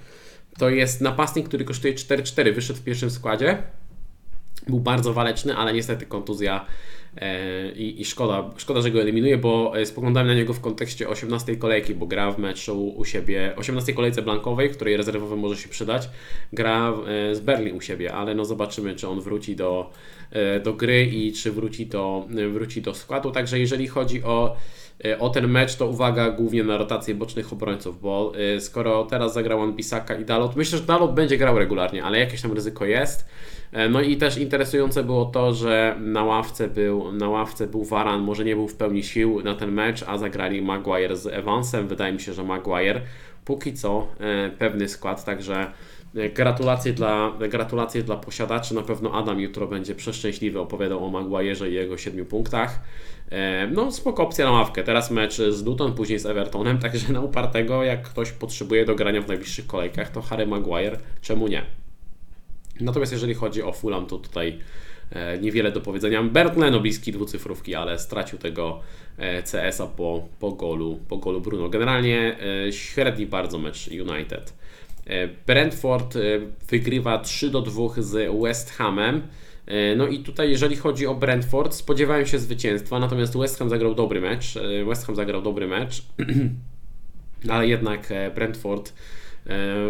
[0.59, 3.63] to jest napastnik, który kosztuje 4-4, wyszedł w pierwszym składzie.
[4.69, 6.67] Był bardzo waleczny, ale niestety kontuzja
[7.77, 11.57] i, i szkoda, szkoda, że go eliminuje, bo e, spoglądałem na niego w kontekście 18
[11.57, 15.69] kolejki, bo gra w meczu u siebie, 18 kolejce blankowej, w której rezerwowy może się
[15.69, 16.09] przydać,
[16.53, 19.91] gra e, z Berlin u siebie, ale no zobaczymy, czy on wróci do,
[20.31, 23.31] e, do gry i czy wróci do, wróci do składu.
[23.31, 24.84] Także jeżeli chodzi o e,
[25.19, 29.61] o ten mecz, to uwaga głównie na rotację bocznych obrońców, bo e, skoro teraz zagrał
[29.61, 33.29] on Bisaka i Dalot, myślę, że Dalot będzie grał regularnie, ale jakieś tam ryzyko jest.
[33.73, 38.21] E, No i też interesujące było to, że na ławce był, na ławce był Varan,
[38.21, 41.89] może nie był w pełni sił na ten mecz, a zagrali Maguire z Evansem.
[41.89, 43.01] Wydaje mi się, że Maguire
[43.45, 45.67] póki co e, pewny skład, także e,
[46.15, 48.75] gratulacje dla, gratulacje dla posiadaczy.
[48.75, 52.81] Na pewno Adam jutro będzie przeszczęśliwy opowiadał o Maguire'ze i jego 7 punktach.
[53.31, 54.85] E, No spoko opcja na ławkę.
[54.85, 59.23] Teraz mecz z Luton, później z Evertonem, także na upartego, jak ktoś potrzebuje do grania
[59.23, 61.63] w najbliższych kolejkach, to Harry Maguire, czemu nie?
[62.81, 64.59] Natomiast jeżeli chodzi o Fulham, to tutaj
[65.11, 66.23] e, niewiele do powiedzenia.
[66.23, 68.81] Bert Leno bliski dwucyfrówki, ale stracił tego
[69.19, 71.69] e, CS-a po, po, golu, po golu Bruno.
[71.69, 72.37] Generalnie
[72.71, 74.64] średni bardzo mecz United.
[75.07, 76.21] E, Brentford e,
[76.69, 79.23] wygrywa 3 do 2 z West Hamem.
[79.67, 83.95] E, No i tutaj jeżeli chodzi o Brentford, spodziewałem się zwycięstwa, natomiast West Ham zagrał
[83.95, 84.55] dobry mecz.
[84.87, 86.03] West Ham zagrał dobry mecz,
[87.51, 88.93] ale jednak Brentford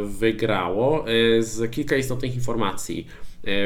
[0.05, 1.05] wygrało.
[1.41, 3.07] Z kilka istotnych informacji.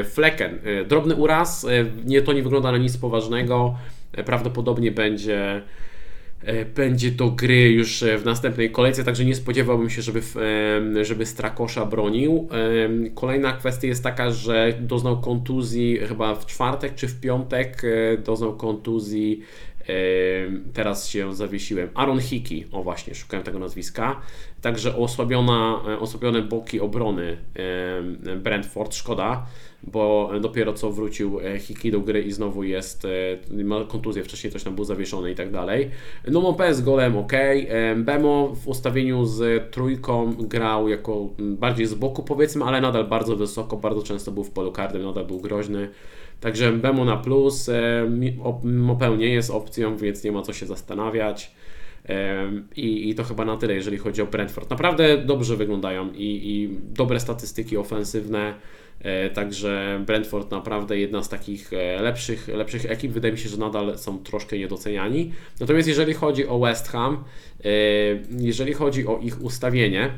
[0.05, 0.59] Flecken,
[0.89, 1.67] drobny uraz,
[2.05, 3.79] nie, to nie wygląda na nic poważnego.
[4.25, 5.63] Prawdopodobnie będzie
[6.75, 10.21] będzie do gry już e, w następnej kolejce, także nie spodziewałbym się, żeby,
[10.77, 12.49] em, żeby Strakosza bronił.
[13.15, 18.57] Kolejna kwestia jest taka, że doznał kontuzji chyba w czwartek czy w piątek, e, doznał
[18.57, 19.43] kontuzji
[20.73, 21.89] teraz się zawiesiłem.
[21.95, 24.21] Aaron Hickey, o właśnie, szukałem tego nazwiska.
[24.61, 29.47] Także osłabiona, e, osłabione boki obrony em, Brentford, szkoda,
[29.83, 34.53] bo dopiero co wrócił e, Hickey do gry i znowu jest, e, ma kontuzję, wcześniej
[34.53, 35.91] coś tam był zawieszony i tak dalej.
[36.31, 37.33] No Mopé z golem ok,
[37.97, 43.77] Bemo w ustawieniu z trójką grał jako bardziej z boku powiedzmy, ale nadal bardzo wysoko,
[43.77, 45.89] bardzo często był w polu karnym, nadal był groźny.
[46.41, 48.07] Także Bemo na plus, e,
[48.65, 51.53] Mopé nie jest opcją, więc nie ma co się zastanawiać.
[52.77, 54.71] I, I to chyba na tyle, jeżeli chodzi o Brentford.
[54.71, 58.55] Naprawdę dobrze wyglądają i, i dobre statystyki ofensywne.
[59.01, 63.13] E, Także Brentford naprawdę jedna z takich e, lepszych, lepszych ekip.
[63.13, 65.33] Wydaje mi się, że nadal są troszkę niedoceniani.
[65.61, 67.25] Natomiast jeżeli chodzi o West Ham,
[67.65, 67.69] e,
[68.39, 70.11] jeżeli chodzi o ich ustawienie,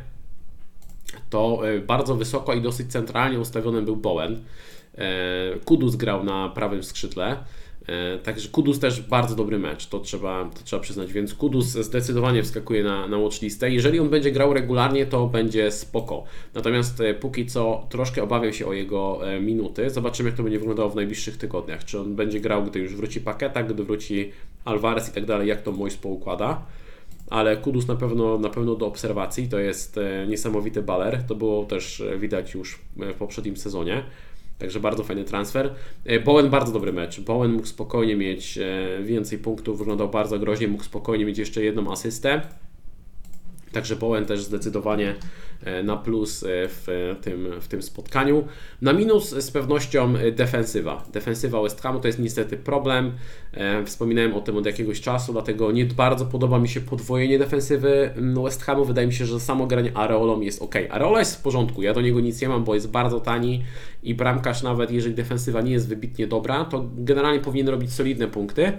[1.31, 4.41] to bardzo wysoko i dosyć centralnie ustawiony był Bowen.
[5.65, 7.37] Kudus grał na prawym skrzydle.
[7.89, 12.43] E, Także Kudus też bardzo dobry mecz, to trzeba, to trzeba przyznać, więc Kudus zdecydowanie
[12.43, 13.71] wskakuje na, na watchlistę.
[13.71, 16.25] Jeżeli on będzie grał regularnie, to będzie spoko.
[16.55, 19.91] Natomiast e, póki co troszkę obawiam się o jego e, minuty.
[19.91, 21.85] Zobaczymy, jak to będzie wyglądało w najbliższych tygodniach.
[21.85, 24.33] Czy on będzie grał, gdy już wróci Paketa, gdy wróci
[24.65, 26.63] Alvarez i tak dalej, jak to Mois poukłada.
[27.31, 31.23] Ale Kudus na pewno, na pewno do obserwacji, to jest niesamowity baler.
[31.29, 34.03] To było też widać już w poprzednim sezonie.
[34.61, 35.75] Także bardzo fajny transfer.
[36.05, 37.21] E, Bowen bardzo dobry mecz.
[37.21, 38.59] Bowen mógł spokojnie mieć
[39.03, 42.43] więcej punktów, wyglądał bardzo groźnie, mógł spokojnie mieć jeszcze jedną asystę.
[43.73, 45.15] Także Bowen też zdecydowanie e,
[45.85, 48.45] na plus e, w tym, w tym spotkaniu.
[48.83, 51.05] Na minus z pewnością defensywa.
[51.13, 53.13] Defensywa West Hamu to jest niestety problem.
[53.53, 58.11] E, wspominałem o tym od jakiegoś czasu, dlatego nie bardzo podoba mi się podwojenie defensywy
[58.17, 58.85] mm, West Hamu.
[58.85, 60.75] Wydaje mi się, że samo granie Areolą jest ok.
[60.91, 63.65] Areola jest w porządku, ja do niego nic nie mam, bo jest bardzo tani
[64.03, 68.73] i bramkarz nawet jeżeli defensywa nie jest wybitnie dobra, to generalnie powinien robić solidne punkty.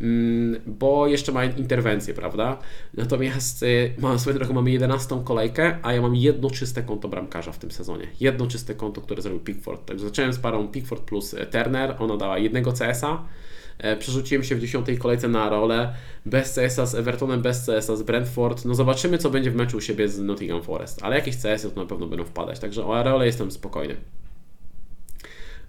[0.00, 2.58] Mm, bo jeszcze ma interwencję, prawda?
[2.94, 7.52] Natomiast y, mam, swoją drogą mamy 11 kolejkę, a ja mam jedno czyste konto bramkarza
[7.52, 8.06] w tym sezonie.
[8.20, 9.86] Jedno czyste konto, które zrobił Pickford.
[9.86, 13.24] Także zacząłem z parą Pickford plus e, Turner, ona dała jednego CS-a.
[13.78, 15.94] E, przerzuciłem się w 10 kolejce na rolę
[16.26, 18.64] bez CS-a z Evertonem, bez CS-a z Brentford.
[18.64, 21.80] No zobaczymy, co będzie w meczu u siebie z Nottingham Forest, ale jakieś CS-y to
[21.80, 22.58] na pewno będą wpadać.
[22.58, 23.96] Także o Areole jestem spokojny.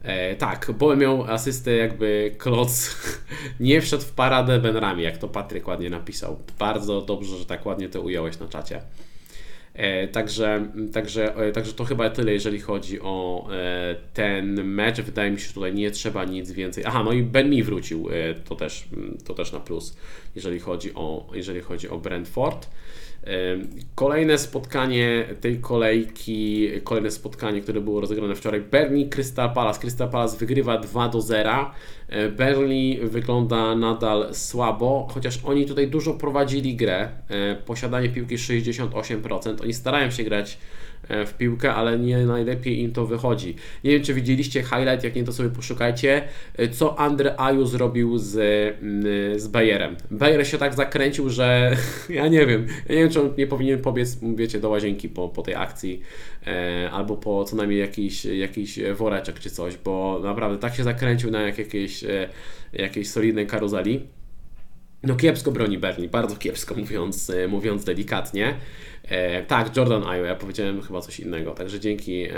[0.05, 2.95] E, tak, bo miał asystę jakby kloc
[3.59, 6.39] nie wszedł w paradę Benrami, jak to Patryk ładnie napisał.
[6.59, 8.81] Bardzo dobrze, że tak ładnie to ująłeś na czacie.
[9.73, 15.01] E, także, także, e, także to chyba tyle, jeżeli chodzi o e, ten mecz.
[15.01, 16.83] Wydaje mi się, że tutaj nie trzeba nic więcej.
[16.87, 18.87] Aha, no i Ben Mi wrócił, e, to, też,
[19.25, 19.97] to też na plus,
[20.35, 22.67] jeżeli chodzi o, jeżeli chodzi o Brentford.
[23.95, 29.79] Kolejne spotkanie tej kolejki, kolejne spotkanie, które było rozegrane wczoraj, Bernie Crystal Palace.
[29.79, 31.71] Crystal Palace wygrywa 2 do 0.
[32.09, 37.09] E, Berli wygląda nadal słabo, chociaż oni tutaj dużo prowadzili grę.
[37.29, 39.61] E, posiadanie piłki 68%.
[39.61, 40.57] Oni starają się grać
[41.09, 43.55] w piłkę, ale nie najlepiej im to wychodzi.
[43.83, 46.23] Nie wiem, czy widzieliście highlight, jak nie to sobie poszukajcie,
[46.57, 48.35] e, co Andre Aju zrobił z,
[48.81, 49.95] mm, z Bayerem.
[50.11, 51.77] Bayer się tak zakręcił, że
[52.09, 55.29] ja nie wiem, ja nie wiem, czy on nie powinien pobiec, wiecie, do łazienki po,
[55.29, 56.01] po tej akcji,
[56.47, 61.31] e, albo po co najmniej jakiś, jakiś woreczek czy coś, bo naprawdę tak się zakręcił
[61.31, 64.07] na jak jakieś, e, solidnej karuzeli.
[65.05, 68.55] No kiepsko broni Berlin, bardzo kiepsko mówiąc, e, mówiąc delikatnie.
[69.09, 72.33] E, tak, Jordan Ayu, ja powiedziałem chyba coś innego, także dzięki e,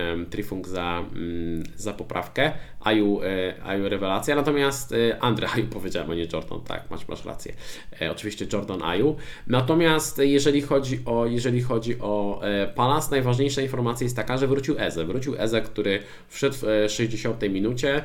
[0.64, 2.52] za, mm, za poprawkę.
[2.80, 7.26] Ayu, e, Ayu rewelacja, natomiast e, Andre Ayu powiedziałem, a nie Jordan, tak, masz, masz
[7.26, 7.54] rację.
[8.02, 9.16] E, oczywiście Jordan Ayu.
[9.48, 14.76] Natomiast jeżeli chodzi o, jeżeli chodzi o e, Palace, najważniejsza informacja jest taka, że wrócił
[14.80, 15.06] Eze.
[15.06, 18.04] Wrócił Eze, który wszedł w 60 minucie, e,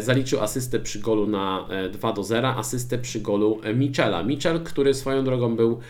[0.00, 4.22] zaliczył asystę przy golu na 2 e, do 0, asystę przy golu Michela.
[4.22, 5.80] Michel, który swoją drogą był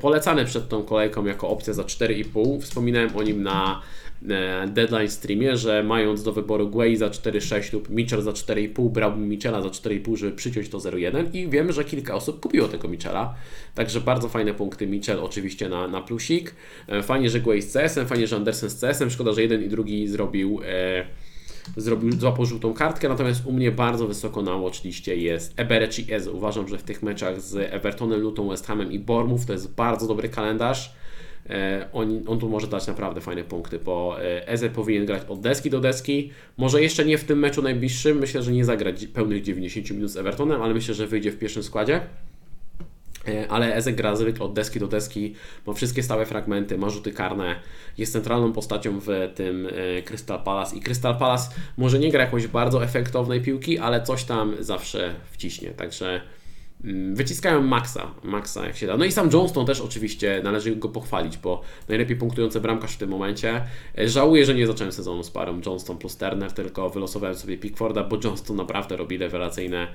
[0.00, 2.60] polecany przed tą kolejką jako opcja za 4,5.
[2.60, 3.82] Wspominałem o nim na
[4.28, 9.28] e, deadline streamie, że mając do wyboru Guay za 4,6 lub Mitchell za 4,5, brałbym
[9.28, 13.34] Michela za 4,5, żeby przyciąć to 0,1 i wiem, że kilka osób kupiło tego Michela,
[13.74, 16.54] także bardzo fajne punkty Mitchell oczywiście na, na plusik.
[16.88, 19.68] E, fajnie, że Guay z CS-em, fajnie, że Andersen z CS-em, szkoda, że jeden i
[19.68, 21.04] drugi zrobił e,
[21.76, 26.26] zrobił, złapał żółtą kartkę, natomiast u mnie bardzo wysoko na watchliście jest Eberec i Ez.
[26.26, 30.06] Uważam, że w tych meczach z Evertonem, Luton, West Hamem i Bournemouth to jest bardzo
[30.06, 30.94] dobry kalendarz.
[31.50, 35.40] E, on, on tu może dać naprawdę fajne punkty, bo e, Eze powinien grać od
[35.40, 36.30] deski do deski.
[36.56, 40.16] Może jeszcze nie w tym meczu najbliższym, myślę, że nie zagra pełnych 90 minut z
[40.16, 42.00] Evertonem, ale myślę, że wyjdzie w pierwszym składzie.
[43.28, 45.34] E, ale Ezek gra zwykle od deski do deski,
[45.66, 47.54] ma wszystkie stałe fragmenty, ma rzuty karne,
[47.98, 49.68] jest centralną postacią w tym
[50.04, 50.76] Crystal Palace.
[50.76, 55.70] I Crystal Palace może nie gra jakoś bardzo efektownej piłki, ale coś tam zawsze wciśnie,
[55.70, 56.20] także
[57.12, 58.96] wyciskają maksa, maksa jak się da.
[58.96, 63.10] No i sam Johnston też oczywiście należy go pochwalić, bo najlepiej punktujący bramkarz w tym
[63.10, 63.64] momencie.
[63.98, 68.04] E, żałuję, że nie zacząłem sezonu z parą Johnston plus Turner, tylko wylosowałem sobie Pickforda,
[68.04, 69.86] bo Johnston naprawdę robi rewelacyjne,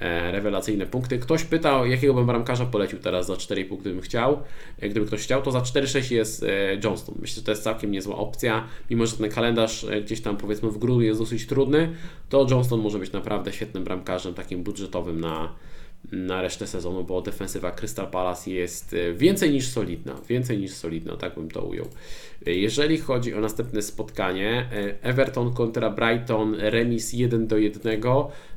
[0.00, 1.18] e, rewelacyjne punkty.
[1.18, 4.42] Ktoś pytał, jakiego bym bramkarza polecił teraz za 4,5, gdybym chciał.
[4.80, 6.44] E, gdyby ktoś chciał, to za 4,6 jest
[6.84, 7.14] Johnston.
[7.20, 8.64] Myślę, że to jest całkiem niezła opcja.
[8.90, 11.92] Mimo, że ten kalendarz gdzieś tam powiedzmy w grudniu jest dosyć trudny,
[12.28, 15.54] to Johnston może być naprawdę świetnym bramkarzem, takim budżetowym na
[16.12, 21.16] na resztę sezonu, bo defensywa Crystal Palace jest e, więcej niż solidna, więcej niż solidna,
[21.16, 21.86] tak bym to ujął.
[22.46, 28.02] E, jeżeli chodzi o następne spotkanie, e, Everton kontra Brighton, remis 1 do 1.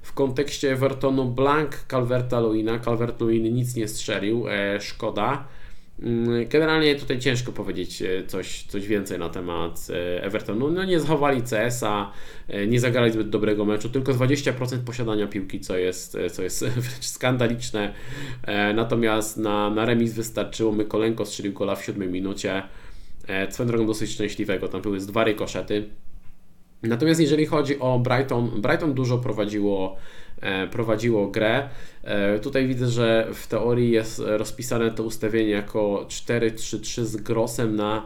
[0.01, 4.45] W kontekście Evertonu blank Calverta-Lewina, Calvert-Lewin nic nie strzelił,
[4.79, 5.47] szkoda.
[5.99, 10.71] Mm, generalnie tutaj ciężko powiedzieć e, coś, coś więcej na temat e, Evertonu.
[10.71, 12.11] No nie zachowali CS-a,
[12.47, 17.05] e, nie zagrali zbyt dobrego meczu, tylko 20% posiadania piłki, co jest, co jest wręcz
[17.05, 17.93] skandaliczne.
[18.75, 20.71] Natomiast na, na remis wystarczyło.
[20.71, 22.63] Mykolenko strzelił gola w 7 minucie.
[23.49, 25.89] Swoją drogą dosyć szczęśliwego, tam były z dwa rykoszety.
[26.83, 29.97] Natomiast jeżeli chodzi o Brighton, Brighton dużo prowadziło,
[30.71, 31.69] prowadziło grę.
[32.03, 38.05] E, tutaj widzę, że w teorii jest rozpisane to ustawienie jako 4-3-3 z grosem na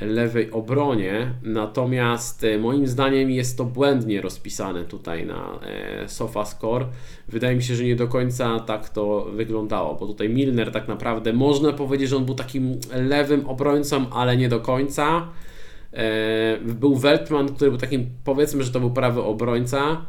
[0.00, 6.86] lewej obronie, natomiast e, moim zdaniem jest to błędnie rozpisane tutaj na e, SofaScore.
[7.28, 11.32] Wydaje mi się, że nie do końca tak to wyglądało, bo tutaj Milner tak naprawdę
[11.32, 15.28] można powiedzieć, że on był takim lewym obrońcą, ale nie do końca.
[15.92, 20.06] E, był Weltman, który był takim, powiedzmy, że to był prawy obrońca.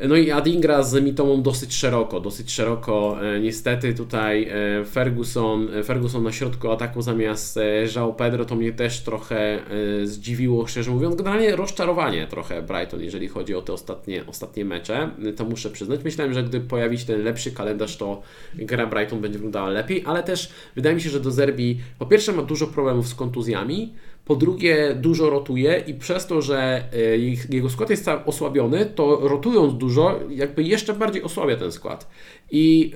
[0.00, 3.16] No i Adingra z Mitomą dosyć szeroko, dosyć szeroko.
[3.22, 7.58] E, niestety tutaj e, Ferguson, Ferguson na środku ataku zamiast
[7.96, 9.58] João Pedro to mnie też trochę
[10.04, 11.16] zdziwiło, szczerze mówiąc.
[11.16, 15.10] Generalnie rozczarowanie trochę Brighton, jeżeli chodzi o te ostatnie, ostatnie mecze.
[15.36, 16.04] To muszę przyznać.
[16.04, 18.22] Myślałem, że gdy pojawi się ten lepszy kalendarz, to
[18.54, 22.32] gra Brighton będzie wyglądała lepiej, ale też wydaje mi się, że do Zerbi po pierwsze
[22.32, 27.18] ma dużo problemów z kontuzjami, po drugie dużo rotuje i przez to, że e,
[27.56, 32.10] jego skład jest osłabiony, to rotując dużo, jakby jeszcze bardziej osłabia ten skład.
[32.50, 32.92] I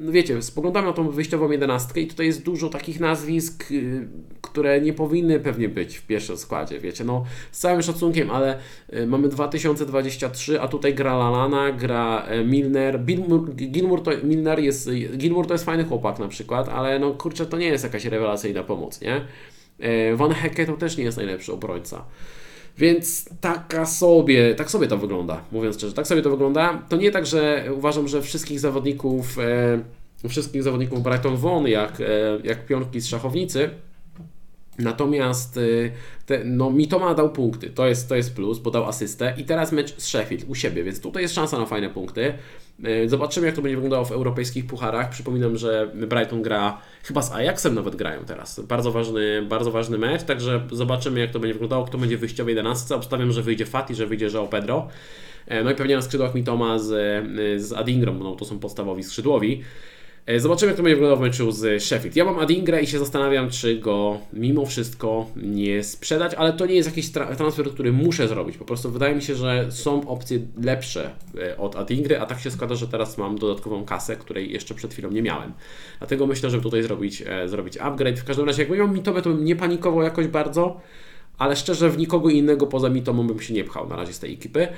[0.00, 4.08] no wiecie, spoglądamy na tą wyjściową jedenastkę i tutaj jest dużo takich nazwisk, y,
[4.40, 8.58] które nie powinny pewnie być w pierwszym składzie, wiecie, no z całym szacunkiem, ale
[8.94, 13.04] y, mamy 2023, a tutaj gra Lalana, gra e, Milner,
[13.54, 17.58] Gilmour to, Milner jest, Gilmour to jest fajny chłopak na przykład, ale no kurczę, to
[17.58, 19.20] nie jest jakaś rewelacyjna pomoc, nie?
[19.80, 22.04] E, Van Hecke to też nie jest najlepszy obrońca.
[22.78, 26.82] Więc taka sobie, tak sobie to wygląda, mówiąc szczerze, tak sobie to wygląda.
[26.88, 29.38] To nie tak, że uważam, że wszystkich zawodników,
[30.24, 32.04] e, wszystkich zawodników Brighton won jak, e,
[32.44, 33.70] jak pionki z szachownicy,
[34.80, 35.92] Natomiast y,
[36.26, 39.72] te, no, Mitoma dał punkty, to jest, to jest plus, bo dał asystę i teraz
[39.72, 42.34] mecz z Sheffield u siebie, więc tutaj jest szansa na fajne punkty.
[42.86, 45.10] Y, zobaczymy jak to będzie wyglądało w europejskich pucharach.
[45.10, 48.60] Przypominam, że Brighton gra, chyba z Ajaxem nawet grają teraz.
[48.60, 52.52] Bardzo ważny, bardzo ważny mecz, także zobaczymy jak to będzie wyglądało, kto będzie w wyjściowej
[52.52, 52.94] 11.
[52.94, 54.88] Obstawiam, że wyjdzie Fati, że wyjdzie João Pedro.
[55.52, 56.86] Y, no i pewnie na skrzydłach Mitoma z,
[57.62, 59.62] z Adingrą, no to są podstawowi skrzydłowi.
[60.30, 62.16] E, zobaczymy, jak to będzie wyglądało w meczu z Sheffield.
[62.16, 66.74] Ja mam Adingra i się zastanawiam, czy go mimo wszystko nie sprzedać, ale to nie
[66.74, 68.56] jest jakiś tra transfer, który muszę zrobić.
[68.56, 72.50] Po prostu wydaje mi się, że są opcje lepsze e, od Adingry, a tak się
[72.50, 75.52] składa, że teraz mam dodatkową kasę, której jeszcze przed chwilą nie miałem.
[75.98, 78.20] Dlatego myślę, żeby tutaj zrobić, e, zrobić upgrade.
[78.20, 80.80] W każdym razie, jakbym miał mitowę, to bym nie panikował jakoś bardzo
[81.40, 84.34] ale szczerze w nikogo innego poza Mitomą bym się nie pchał na razie z tej
[84.34, 84.68] ekipy.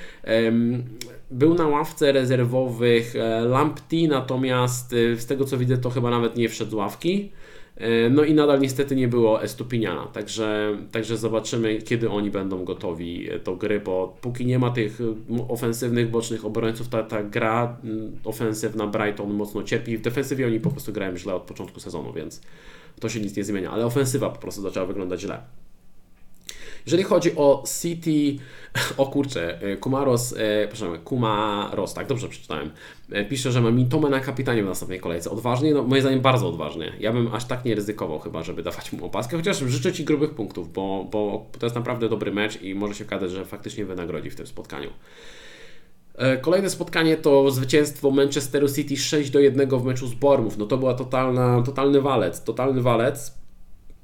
[1.32, 6.36] Był na ławce rezerwowych e, Lampty, natomiast e, z tego co widzę to chyba nawet
[6.36, 7.32] nie wszedł z ławki.
[7.76, 13.28] E, no i nadal niestety nie było Estupiniana, także, także zobaczymy kiedy oni będą gotowi
[13.44, 14.98] do gry, bo póki nie ma tych
[15.48, 17.76] ofensywnych, bocznych obrońców, ta, ta gra
[18.24, 19.98] ofensywna Brighton mocno cierpi.
[19.98, 22.40] W defensywie oni po prostu grają źle od początku sezonu, więc
[23.00, 25.42] to się nic nie zmienia, ale ofensywa po prostu zaczęła wyglądać źle.
[26.86, 28.36] Jeżeli chodzi o City,
[28.96, 32.70] o kurczę, e, Kumaros, e, proszę, Kumaros, tak, dobrze przeczytałem,
[33.12, 35.30] e, pisze, że ma Mitome na kapitanie w następnej kolejce.
[35.30, 35.74] Odważnie?
[35.74, 36.92] No moim zdaniem bardzo odważnie.
[37.00, 40.34] Ja bym aż tak nie ryzykował chyba, żeby dawać mu opaskę, chociaż życzę Ci grubych
[40.34, 44.30] punktów, bo, bo to jest naprawdę dobry mecz i może się okazać, że faktycznie wynagrodzi
[44.30, 44.90] w tym spotkaniu.
[46.14, 50.58] E, kolejne spotkanie to zwycięstwo Manchesteru City 6 do 1 w meczu z Bormów.
[50.58, 53.34] No to była totalna, totalny walec, totalny walec.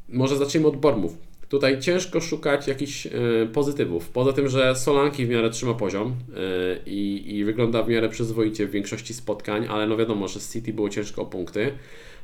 [0.09, 1.28] Może zacznijmy od Bormów.
[1.49, 3.11] Tutaj ciężko szukać jakichś y,
[3.53, 4.09] pozytywów.
[4.09, 8.71] Poza tym, że Solanki w miarę trzyma poziom y, i wygląda w miarę przyzwoicie w
[8.71, 11.73] większości spotkań, ale no wiadomo, że z City było ciężko o punkty.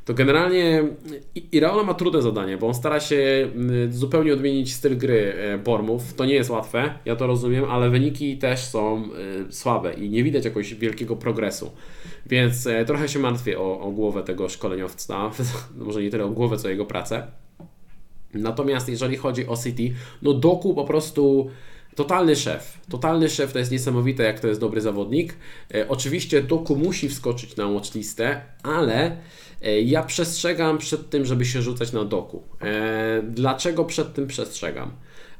[0.04, 0.84] To generalnie
[1.52, 3.48] Iraola ma trudne zadanie, bo on stara się
[3.90, 5.34] zupełnie odmienić styl gry
[5.64, 6.14] Bormów.
[6.14, 9.08] To nie jest łatwe, ja to rozumiem, ale wyniki też są
[9.50, 11.70] słabe i nie widać jakoś wielkiego progresu.
[12.26, 15.30] Więc trochę się martwię o, o głowę tego szkoleniowca,
[15.76, 17.26] może nie tyle o głowę, co jego pracę.
[18.34, 21.50] Natomiast jeżeli chodzi o City, no Doku po prostu
[21.94, 22.78] totalny szef.
[22.90, 25.36] Totalny szef to jest niesamowite, jak to jest dobry zawodnik.
[25.74, 29.16] E, oczywiście Doku musi wskoczyć na watchlistę, ale
[29.62, 32.42] e, ja przestrzegam przed tym, żeby się rzucać na Doku.
[32.60, 34.90] E, dlaczego przed tym przestrzegam?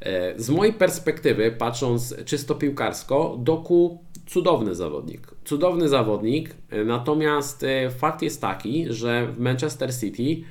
[0.00, 5.28] E, z mojej perspektywy, patrząc czysto piłkarsko, Doku cudowny zawodnik.
[5.44, 10.44] Cudowny zawodnik, e, natomiast e, fakt jest taki, że w Manchester City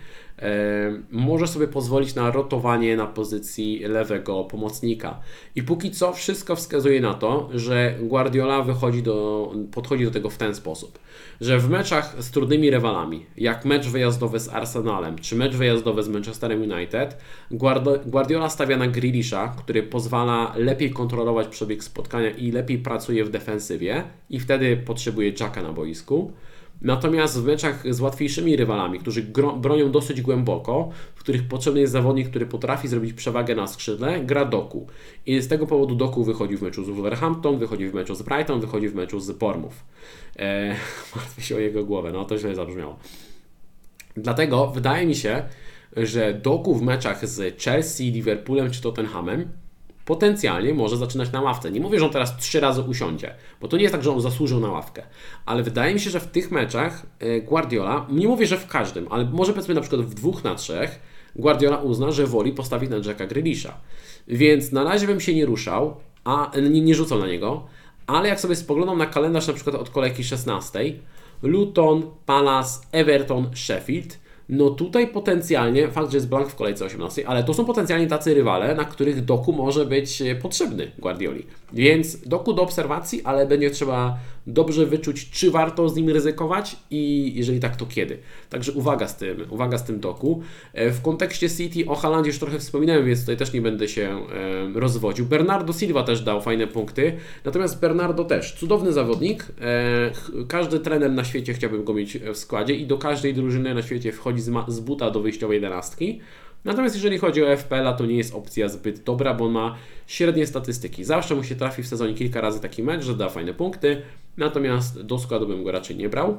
[1.12, 5.20] może sobie pozwolić na rotowanie na pozycji lewego pomocnika.
[5.56, 10.38] I póki co wszystko wskazuje na to, że Guardiola wychodzi do, podchodzi do tego w
[10.38, 11.00] ten sposób,
[11.42, 16.10] że w meczach z trudnymi rywalami, jak mecz wyjazdowy z Arsenalem, czy mecz wyjazdowy z
[16.10, 17.18] Manchesterem United,
[18.06, 24.04] Guardiola stawia na Grealisha, który pozwala lepiej kontrolować przebieg spotkania i lepiej pracuje w defensywie
[24.30, 26.32] i wtedy potrzebuje Jacka na boisku.
[26.82, 29.24] Natomiast w meczach z łatwiejszymi rywalami, którzy
[29.58, 34.46] bronią dosyć głęboko, w których potrzebny jest zawodnik, który potrafi zrobić przewagę na skrzydle, gra
[34.46, 34.88] Doku.
[35.26, 38.62] I z tego powodu Doku wychodzi w meczu z Wolverhampton, wychodzi w meczu z Brighton,
[38.62, 39.76] wychodzi w meczu z Bournemouth.
[40.36, 40.76] Eee,
[41.16, 43.00] martwię się o jego głowę, no to źle zabrzmiało.
[44.18, 45.44] Dlatego wydaje mi się,
[45.98, 49.63] że Doku w meczach z Chelsea, Liverpoolem czy Tottenhamem
[50.06, 51.72] potencjalnie może zaczynać na ławce.
[51.72, 54.22] Nie mówię, że on teraz trzy razy usiądzie, bo to nie jest tak, że on
[54.22, 55.04] zasłużył na ławkę.
[55.46, 59.08] Ale wydaje mi się, że w tych meczach e, Guardiola, nie mówię, że w każdym,
[59.10, 61.00] ale może powiedzmy na przykład w dwóch na trzech,
[61.36, 63.78] Guardiola uzna, że woli postawić na Jacka Grealisha.
[64.28, 67.68] Więc na razie bym się nie ruszał, a nie, nie rzucał na niego,
[68.08, 70.80] ale jak sobie spoglądam na kalendarz na przykład od kolejki 16,
[71.44, 74.20] Luton, Palace, Everton, Sheffield,
[74.54, 78.34] no tutaj potencjalnie, fakt, że jest blank w kolejce 18, ale to są potencjalnie tacy
[78.34, 81.46] rywale, na których doku może być e, potrzebny Guardioli.
[81.74, 84.18] Więc doku do obserwacji, ale będzie trzeba
[84.48, 88.18] dobrze wyczuć, czy warto z nim ryzykować i jeżeli tak, to kiedy.
[88.50, 90.42] Także uwaga z tym, uwaga z tym doku.
[90.74, 94.26] E, w kontekście City o Halandzie już trochę wspominałem, więc tutaj też nie będę się
[94.76, 95.26] rozwodził.
[95.26, 99.48] Bernardo Silva też dał fajne punkty, natomiast Bernardo też, cudowny zawodnik.
[99.62, 103.82] E, każdy trener na świecie chciałby go mieć w składzie i do każdej drużyny na
[103.82, 106.20] świecie wchodzi z, z buta do wyjściowej jedenastki.
[106.66, 109.76] Natomiast jeżeli chodzi o FPL, to nie jest opcja zbyt dobra, bo ma
[110.08, 111.04] średnie statystyki.
[111.04, 114.02] Zawsze mu się trafi w sezonie kilka razy taki mecz, że da fajne punkty,
[114.38, 116.38] natomiast do składu bym go raczej nie brał.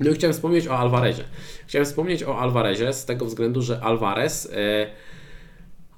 [0.00, 1.24] No i chciałem wspomnieć o Alvarezie.
[1.66, 4.44] Chciałem wspomnieć o Alvarezie z tego względu, że Alvarez...
[4.44, 4.86] Yy,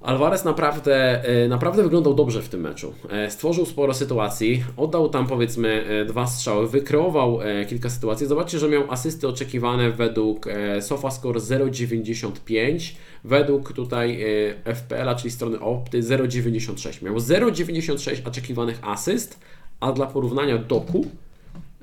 [0.07, 2.93] Alvarez naprawdę, e, naprawdę wyglądał dobrze w tym meczu.
[3.09, 7.39] E, stworzył sporo sytuacji, oddał tam powiedzmy e, dwa strzały, wykreował
[7.69, 8.27] kilka sytuacji.
[8.27, 10.45] Zobaczcie, że miał asysty oczekiwane według
[10.81, 14.25] SofaScore 0,95, według tutaj
[14.65, 17.03] FPL-a, czyli strony Opty 0,96.
[17.03, 19.39] Miał 0,96 oczekiwanych asyst,
[19.79, 21.05] a dla porównania Doku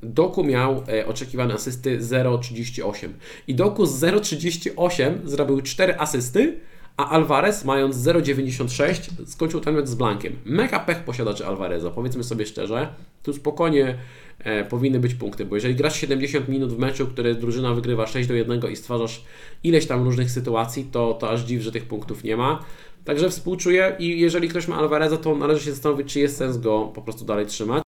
[0.03, 3.09] Doku miał oczekiwane asysty 0,38
[3.49, 6.61] i Doku z 0,38 zrobił 4 asysty,
[6.97, 10.37] a Alvarez mając 0,96 skończył ten mecz z blankiem.
[10.45, 12.89] Mega pech posiadaczy Alvareza, powiedzmy sobie szczerze.
[13.23, 13.99] Tu spokojnie
[14.39, 18.29] e, powinny być punkty, bo jeżeli grasz 70 minut w meczu, który drużyna wygrywa 6
[18.29, 19.25] do 1 i stwarzasz
[19.65, 22.65] ileś tam różnych sytuacji, to, to aż dziw, że tych punktów nie ma.
[23.05, 26.93] Także współczuję i jeżeli ktoś ma Alvareza, to należy się zastanowić, czy jest sens go
[26.95, 27.84] po prostu dalej trzymać.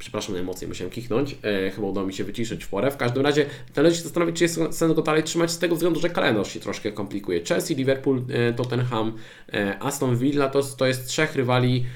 [0.00, 1.36] Przepraszam emocje, musiałem kichnąć.
[1.42, 2.90] E, chyba udało mi się wyciszyć w porę.
[2.90, 3.46] W każdym razie
[3.76, 6.60] należy się zastanowić, czy jest sens go dalej trzymać z tego względu, że kalendarz się
[6.60, 7.44] troszkę komplikuje.
[7.44, 9.12] Chelsea, Liverpool, e, Tottenham,
[9.52, 11.86] e, Aston Villa to, to jest trzech rywali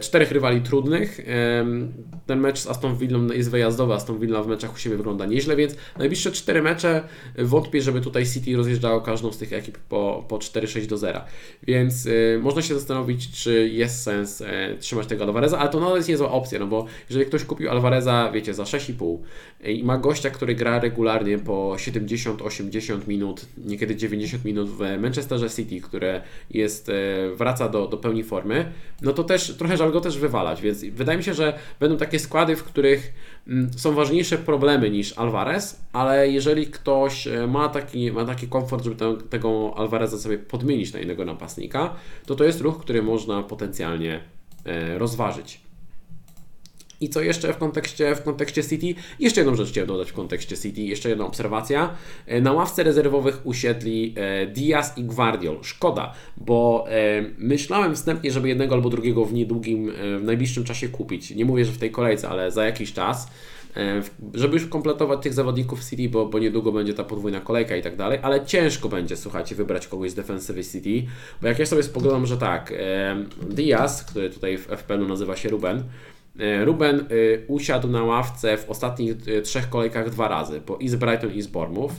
[0.00, 1.20] czterech rywali trudnych.
[2.26, 5.56] Ten mecz z Aston Villa jest wyjazdowy, Aston Villa w meczach u siebie wygląda nieźle,
[5.56, 7.02] więc najbliższe cztery mecze
[7.38, 11.20] wątpię, żeby tutaj City rozjeżdżało każdą z tych ekip po, po 4-6 do 0.
[11.62, 14.42] Więc y, można się zastanowić, czy jest sens
[14.80, 18.30] trzymać tego Alvareza, ale to nadal jest niezła opcja, no bo jeżeli ktoś kupił Alvareza,
[18.32, 19.18] wiecie, za 6,5
[19.64, 25.80] i ma gościa, który gra regularnie po 70-80 minut, niekiedy 90 minut w Manchesterze City,
[25.80, 26.90] które jest,
[27.34, 28.72] wraca do, do pełni formy,
[29.02, 32.18] no to też trochę żal go też wywalać, więc wydaje mi się, że będą takie
[32.18, 33.12] składy, w których
[33.48, 38.84] mm, są ważniejsze problemy niż Alvarez, ale jeżeli ktoś e, ma taki, ma taki komfort,
[38.84, 38.96] żeby
[39.30, 41.94] tego Alvareza sobie podmienić na innego napastnika,
[42.26, 44.20] to to jest ruch, który można potencjalnie
[44.64, 45.63] e, rozważyć.
[47.04, 49.00] I co jeszcze w kontekście, w kontekście City?
[49.18, 51.94] Jeszcze jedną rzecz chciałem dodać w kontekście City, jeszcze jedna obserwacja.
[52.26, 55.58] E, na ławce rezerwowych usiedli e, Diaz i Guardiol.
[55.62, 61.30] Szkoda, bo e, myślałem wstępnie, żeby jednego albo drugiego w niedługim, w najbliższym czasie kupić.
[61.30, 63.28] Nie mówię, że w tej kolejce, ale za jakiś czas
[64.34, 67.96] żeby już kompletować tych zawodników City, bo, bo niedługo będzie ta podwójna kolejka i tak
[67.96, 71.06] dalej, ale ciężko będzie, słuchajcie, wybrać kogoś z defensywy City,
[71.42, 72.74] bo jak ja sobie spoglądam, że tak,
[73.50, 75.84] Diaz, który tutaj w FPL nazywa się Ruben,
[76.64, 77.04] Ruben e,
[77.46, 81.42] usiadł na ławce w ostatnich e, trzech kolejkach dwa razy, bo i z Brighton i
[81.42, 81.94] z Bournemouth.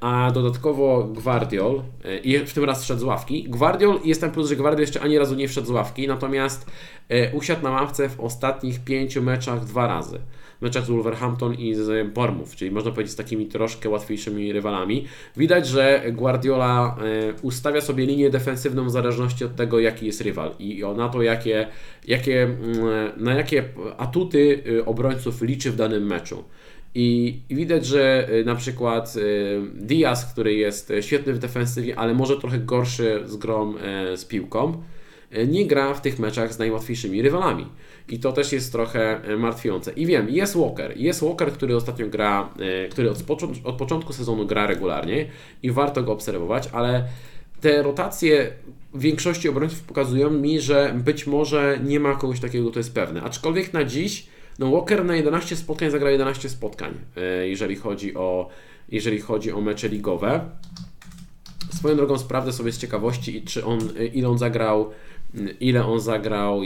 [0.00, 1.82] A dodatkowo Guardiol,
[2.22, 3.44] i w tym raz wszedł z ławki.
[3.48, 6.70] Guardiol, jest ten plus, że Guardiol jeszcze ani razu nie wszedł z ławki, natomiast
[7.32, 10.20] usiadł na ławce w ostatnich pięciu meczach dwa razy
[10.60, 15.04] meczach z Wolverhampton i z Bournemouth, czyli można powiedzieć z takimi troszkę łatwiejszymi rywalami.
[15.36, 20.50] Widać, że Guardiola e, ustawia sobie linię defensywną w zależności od tego, jaki jest rywal
[20.58, 21.66] i na to, jakie,
[22.08, 23.64] jakie, mm, na jakie
[23.98, 26.44] atuty e, obrońców liczy w danym meczu.
[26.94, 29.14] I, widać, że e, na przykład
[29.74, 33.74] Diaz, który jest świetny w defensywie, ale może trochę gorszy z grą
[34.16, 34.82] z piłką,
[35.48, 37.66] nie gra w tych meczach z najłatwiejszymi rywalami.
[38.08, 39.92] I to też jest trochę e, martwiące.
[39.92, 40.96] I wiem, jest Walker.
[40.96, 43.18] Jest Walker, który ostatnio gra, e, który od,
[43.64, 45.26] od początku sezonu gra regularnie
[45.62, 47.04] i warto go obserwować, ale
[47.60, 48.52] te rotacje
[48.94, 53.22] większości obrońców pokazują mi, że być może nie ma kogoś takiego, to jest pewne.
[53.22, 54.26] Aczkolwiek na dziś
[54.58, 58.48] No Walker na 11 spotkań zagrał 11 spotkań, e, jeżeli chodzi o,
[58.88, 60.50] jeżeli chodzi o mecze ligowe.
[61.72, 63.78] Swoją drogą sprawdzę sobie z ciekawości, czy on,
[64.14, 64.90] ile on zagrał,
[65.60, 66.62] ile on zagrał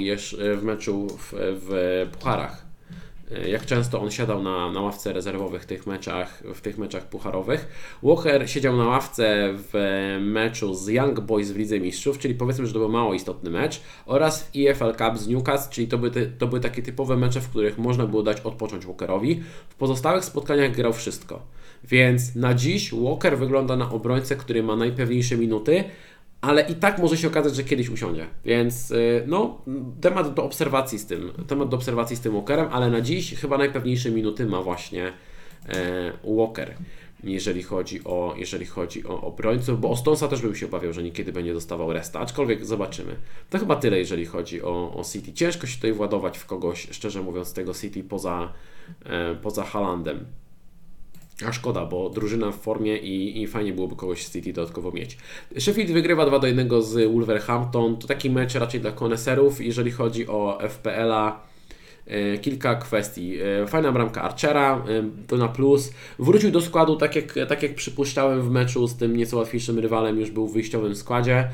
[0.56, 2.68] w meczu w, w pucharach.
[3.46, 7.68] Jak często on siadał na, na ławce rezerwowych w tych, meczach, w tych meczach pucharowych.
[8.02, 9.72] Walker siedział na ławce w
[10.20, 13.80] meczu z Young Boys w Lidze Mistrzów, czyli powiedzmy, że to był mało istotny mecz,
[14.06, 17.40] oraz w EFL Cup z Newcastle, czyli to, by te, to były takie typowe mecze,
[17.40, 19.42] w których można było dać odpocząć Walkerowi.
[19.68, 21.42] W pozostałych spotkaniach grał wszystko.
[21.84, 25.84] Więc na dziś Walker wygląda na obrońcę, który ma najpewniejsze minuty,
[26.40, 28.26] ale i tak może się okazać, że kiedyś usiądzie.
[28.44, 29.62] Więc y, no,
[30.00, 33.58] temat do obserwacji z tym, temat do obserwacji z tym Walkerem, ale na dziś chyba
[33.58, 35.12] najpewniejsze minuty ma właśnie
[35.68, 36.74] e, Walker.
[37.24, 41.02] Jeżeli chodzi, o, jeżeli chodzi o obrońców, bo o Stonesa też bym się obawiał, że
[41.02, 43.16] niekiedy będzie dostawał resta, aczkolwiek zobaczymy.
[43.50, 45.32] To chyba tyle, jeżeli chodzi o, o City.
[45.32, 48.52] Ciężko się tutaj władować w kogoś, szczerze mówiąc, z tego City poza,
[49.04, 50.26] e, poza Halandem.
[51.46, 55.18] A szkoda, bo drużyna w formie i, i fajnie byłoby kogoś z City dodatkowo mieć.
[55.58, 57.96] Sheffield wygrywa 2 do 1 z Wolverhampton.
[57.96, 61.48] To taki mecz raczej dla koneserów, jeżeli chodzi o FPL-a.
[62.08, 63.38] E, kilka kwestii.
[63.40, 65.92] E, fajna bramka Archera, e, to na plus.
[66.18, 70.20] Wrócił do składu tak jak, tak jak przypuszczałem w meczu z tym nieco łatwiejszym rywalem,
[70.20, 71.48] już był w wyjściowym składzie.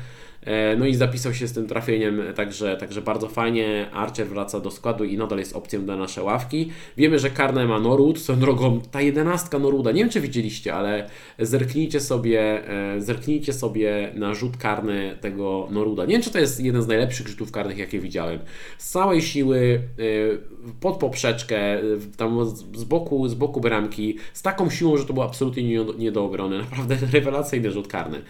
[0.45, 3.89] E, no i zapisał się z tym trafieniem, także, także bardzo fajnie.
[3.93, 6.71] Archer wraca do składu i nadal jest opcją dla nasze ławki.
[6.97, 11.09] Wiemy, że karne ma Norud, swoją drogą ta jedenastka Noruda, nie wiem czy widzieliście, ale
[11.39, 16.05] zerknijcie sobie, e, zerknijcie sobie na rzut karny tego Noruda.
[16.05, 18.39] Nie wiem czy to jest jeden z najlepszych rzutów karnych jakie widziałem.
[18.77, 21.79] Z całej siły, e, pod poprzeczkę,
[22.17, 26.11] tam z boku, z boku bramki, z taką siłą, że to było absolutnie nie, nie
[26.11, 26.57] do obrony.
[26.65, 28.21] Naprawdę rewelacyjny rzut karny.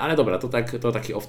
[0.00, 1.26] Ale dobra, to, tak, to taki off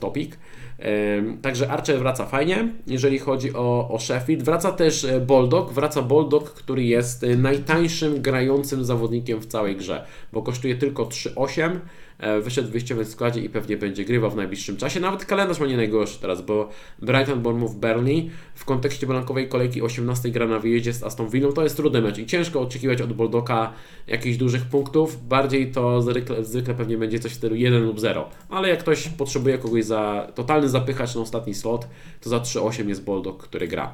[1.41, 4.43] Także Archer wraca fajnie, jeżeli chodzi o, o Sheffield.
[4.43, 10.05] Wraca też e, Boldog, wraca Boldog, który jest e, najtańszym grającym zawodnikiem w całej grze,
[10.33, 11.79] bo kosztuje tylko 3,8
[12.12, 14.99] E, wyszedł w wyjściowym składzie i pewnie będzie grywał w najbliższym czasie.
[14.99, 20.29] Nawet kalendarz ma nie najgorszy teraz, bo Brighton, Bournemouth, Burnley w kontekście blankowej kolejki 18
[20.29, 21.51] gra na wyjeździe z Aston Villą.
[21.51, 23.73] To jest trudny mecz i ciężko oczekiwać od Boldoka
[24.07, 25.27] jakichś dużych punktów.
[25.27, 28.29] Bardziej to zwykle, zwykle pewnie będzie coś w stylu 1 lub 0.
[28.49, 31.87] Ale jak ktoś potrzebuje kogoś za totalny zapychacz na ostatni slot,
[32.21, 33.93] to za 3-8 jest Boldok, który gra.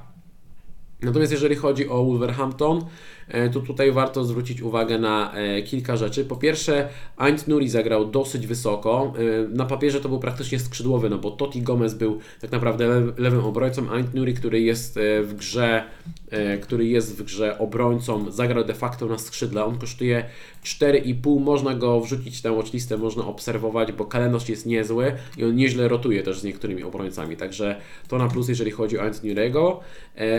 [1.01, 2.83] Natomiast jeżeli chodzi o Wolverhampton, e,
[3.53, 6.25] to tutaj warto zwrócić uwagę na e, kilka rzeczy.
[6.25, 9.13] Po pierwsze, Aint Nuri zagrał dosyć wysoko.
[9.17, 13.45] E, na papierze to był praktycznie skrzydłowy, no bo Totti Gomez był tak naprawdę lewym
[13.45, 13.91] obrońcą.
[13.91, 15.83] Aint Nuri, który jest w grze,
[16.61, 19.65] który jest w grze obrońcą, zagrał de facto na skrzydle.
[19.65, 20.25] On kosztuje
[20.63, 21.39] 4,5.
[21.39, 26.23] Można go wrzucić na watchlistę, można obserwować, bo kalendarz jest niezły i on nieźle rotuje
[26.23, 27.37] też z niektórymi obrońcami.
[27.37, 29.79] Także to na plus, jeżeli chodzi o Aint Nuriego.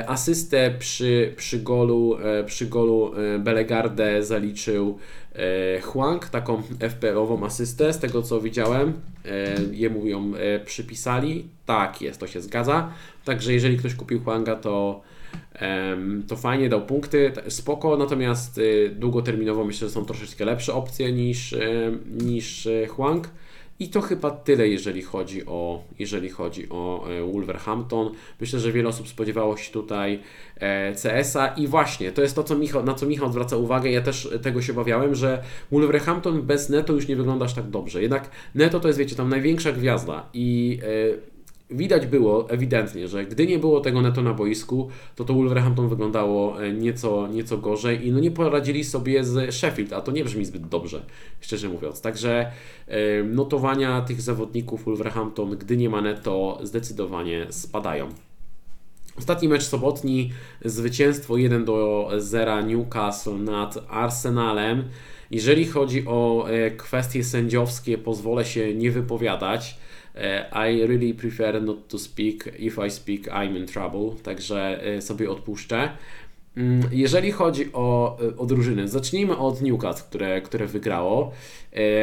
[0.07, 2.17] Asystę przy, przy golu,
[2.47, 4.99] przy golu golu e, Belegardę zaliczył
[5.35, 8.93] e, Huang, taką FPL-ową asystę, z tego co widziałem.
[9.25, 10.33] E, jemu ją
[10.65, 11.49] przypisali.
[11.67, 12.93] Tak jest, to się zgadza.
[13.25, 15.01] Także jeżeli ktoś kupił Huanga, to
[16.29, 18.61] to fajnie dał punkty, spoko, natomiast
[18.93, 21.55] długoterminowo myślę, że są troszeczkę lepsze opcje niż,
[22.23, 23.29] niż Huang.
[23.81, 28.11] I to chyba tyle, jeżeli chodzi o, jeżeli chodzi o e, Wolverhampton.
[28.41, 30.21] Myślę, że wiele osób spodziewało się tutaj
[30.57, 33.91] e, CS-a i właśnie to jest to, co Michał, na co Michał zwraca uwagę.
[33.91, 38.03] Ja też tego się obawiałem, że Wolverhampton bez Neto już nie wygląda aż tak dobrze.
[38.03, 41.30] Jednak Neto to jest, wiecie, tam największa gwiazda i e,
[41.71, 46.63] widać było ewidentnie, że gdy nie było tego neto na boisku, to to Wolverhampton wyglądało
[46.63, 50.45] e, nieco, nieco gorzej i no nie poradzili sobie z Sheffield, a to nie brzmi
[50.45, 51.03] zbyt dobrze,
[51.41, 52.01] szczerze mówiąc.
[52.01, 52.53] Także
[52.87, 58.09] e, notowania tych zawodników Wolverhampton, gdy nie ma neto, zdecydowanie spadają.
[59.19, 60.33] Ostatni mecz sobotni,
[60.65, 64.85] zwycięstwo 1 do 0 Newcastle nad Arsenalem.
[65.31, 69.79] Jeżeli chodzi o e, kwestie sędziowskie, pozwolę się nie wypowiadać.
[70.15, 72.55] E, I really prefer not to speak.
[72.59, 74.23] If I speak, I'm in trouble.
[74.23, 75.89] Także e, sobie odpuszczę.
[76.57, 81.33] Mm, jeżeli chodzi o, e, o drużyny, zacznijmy od Newcastle, które, które wygrało.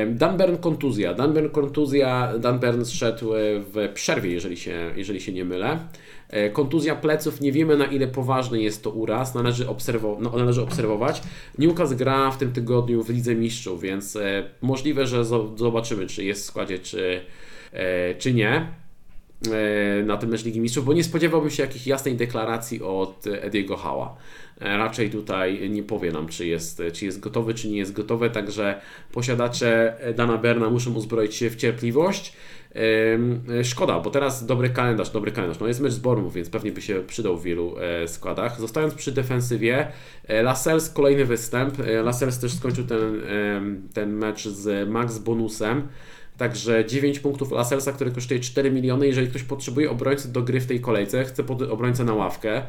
[0.08, 1.14] Danburn kontuzja.
[1.14, 3.30] Danburn kontuzja, Danburn zszedł
[3.74, 5.80] w przerwie, jeżeli się, jeżeli się nie mylę.
[6.53, 11.22] Kontuzja pleców, nie wiemy na ile poważny jest to uraz, należy, obserwo no, należy obserwować.
[11.58, 14.18] Newcastle gra w tym tygodniu w Lidze Mistrzów, więc
[14.62, 17.22] możliwe, że zobaczymy, czy jest w składzie, czy,
[18.18, 18.68] czy nie
[19.51, 23.78] e, na tym mecz Ligi Mistrzów, bo nie spodziewałbym się jakiejś jasnej deklaracji od Ediego
[23.78, 24.15] Hała.
[24.59, 28.82] raczej tutaj nie powie nam, czy jest, czy jest gotowy, czy nie jest gotowy, także
[29.11, 32.34] posiadacze Dana Berna muszą uzbroić się w cierpliwość.
[33.63, 35.59] Szkoda, bo teraz dobry kalendarz, dobry kalendarz.
[35.59, 38.59] No jest mecz z Bormów, więc pewnie by się przydał w wielu e, składach.
[38.59, 39.88] Zostając przy defensywie,
[40.28, 41.80] e, Lascelles kolejny występ.
[41.80, 43.22] E, Lascelles też skończył ten,
[43.93, 45.88] ten mecz z max bonusem.
[46.38, 49.08] Także 9 punktów Lascellesa, który kosztuje 4 miliony.
[49.08, 52.62] Jeżeli ktoś potrzebuje obrońcy do gry w tej kolejce, chce obrońcę na ławkę,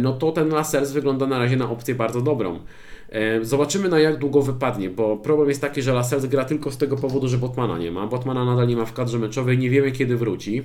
[0.00, 2.60] no to ten Lascelles wygląda na razie na opcję bardzo dobrą.
[3.10, 6.78] E, zobaczymy na jak długo wypadnie, bo problem jest taki, że Lascelles gra tylko z
[6.78, 8.06] tego powodu, że Botmana nie ma.
[8.06, 10.62] Botmana nadal nie ma w kadrze meczowej, nie wiemy kiedy wróci.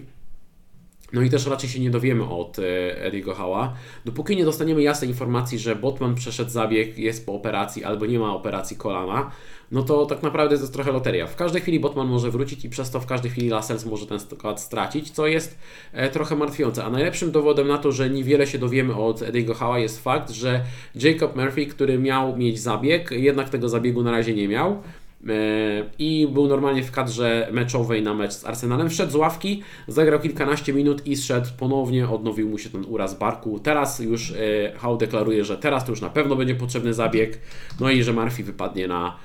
[1.16, 3.74] No i też raczej się nie dowiemy od e, Ediego Hała.
[4.05, 8.36] Dopóki nie dostaniemy jasnej informacji, że Botman przeszedł zabieg, jest po operacji albo nie ma
[8.36, 9.32] operacji kolana,
[9.72, 11.28] no to tak naprawdę to jest trochę loteria.
[11.28, 14.20] W każdej chwili Botman może wrócić i przez to w każdej chwili Lascelles może ten
[14.20, 15.59] skład stracić, co jest
[15.93, 16.84] e, trochę martwiące.
[16.84, 20.66] A najlepszym dowodem na to, że niewiele się dowiemy od Ediego Hała jest fakt, że
[20.95, 24.82] Jacob Murphy, który miał mieć zabieg, jednak tego zabiegu na razie nie miał
[25.99, 28.89] i był normalnie w kadrze meczowej na mecz z Arsenalem.
[28.89, 33.59] Wszedł z ławki, zagrał kilkanaście minut i zszedł ponownie, odnowił mu się ten uraz barku.
[33.59, 34.34] Teraz już
[34.78, 37.39] Hał deklaruje, że teraz to już na pewno będzie potrzebny zabieg,
[37.80, 39.17] no i że Murphy wypadnie na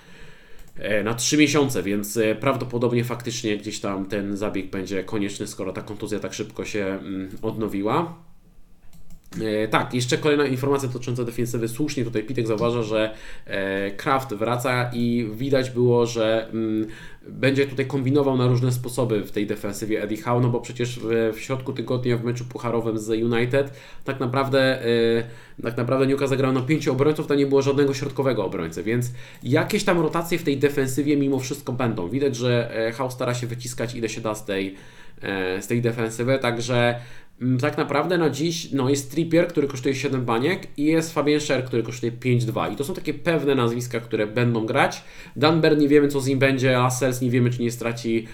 [0.80, 5.72] E, na 3 miesiące, więc e, prawdopodobnie faktycznie gdzieś tam ten zabieg będzie konieczny, skoro
[5.72, 8.14] ta kontuzja tak szybko się mm, odnowiła.
[9.38, 11.68] E, tak, jeszcze kolejna informacja dotycząca defensywy.
[11.68, 13.14] Słusznie tutaj Pitek zauważa, że
[13.96, 16.86] Kraft wraca i widać było, że mm,
[17.28, 21.40] będzie tutaj kombinował na różne sposoby w tej defensywie Eddie Howe, no bo przecież w,
[21.40, 23.72] środku tygodnia w meczu pucharowym z United
[24.04, 24.82] tak naprawdę,
[25.56, 29.12] yy, tak naprawdę Newcastle zagrał na pięciu obrońców, to nie było żadnego środkowego obrońcy, więc
[29.42, 32.08] jakieś tam rotacje w tej defensywie mimo wszystko będą.
[32.08, 34.74] Widać, że e, Howe stara się wyciskać ile się da z tej,
[35.22, 37.00] e, z tej defensywy, także
[37.60, 41.64] tak naprawdę na dziś no, jest Trippier, który kosztuje 7 baniek i jest Fabien Scher,
[41.64, 45.04] który kosztuje 5,2 i to są takie pewne nazwiska, które będą grać.
[45.36, 48.26] Danber nie wiemy co z nim będzie, Lascelles nie wiemy czy nie straci,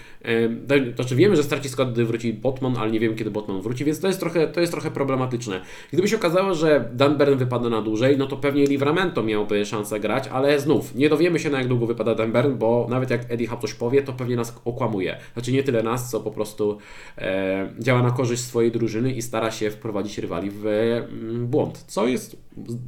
[0.67, 3.85] to znaczy wiemy, że straci skład, gdy wróci Botman, ale nie wiemy kiedy Botman wróci,
[3.85, 5.61] więc to jest trochę, to jest trochę problematyczne.
[5.93, 10.27] Gdyby się okazało, że Danbern wypada na dłużej, no to pewnie Livramento miałby szansę grać,
[10.27, 13.61] ale znów, nie dowiemy się na jak długo wypada Danbern, bo nawet jak Eddie Howe
[13.61, 15.17] coś powie, to pewnie nas okłamuje.
[15.33, 16.77] Znaczy nie tyle nas, co po prostu
[17.17, 21.83] e, działa na korzyść swojej drużyny drużyny i stara się wprowadzić rywali w mm, błąd,
[21.87, 22.37] co jest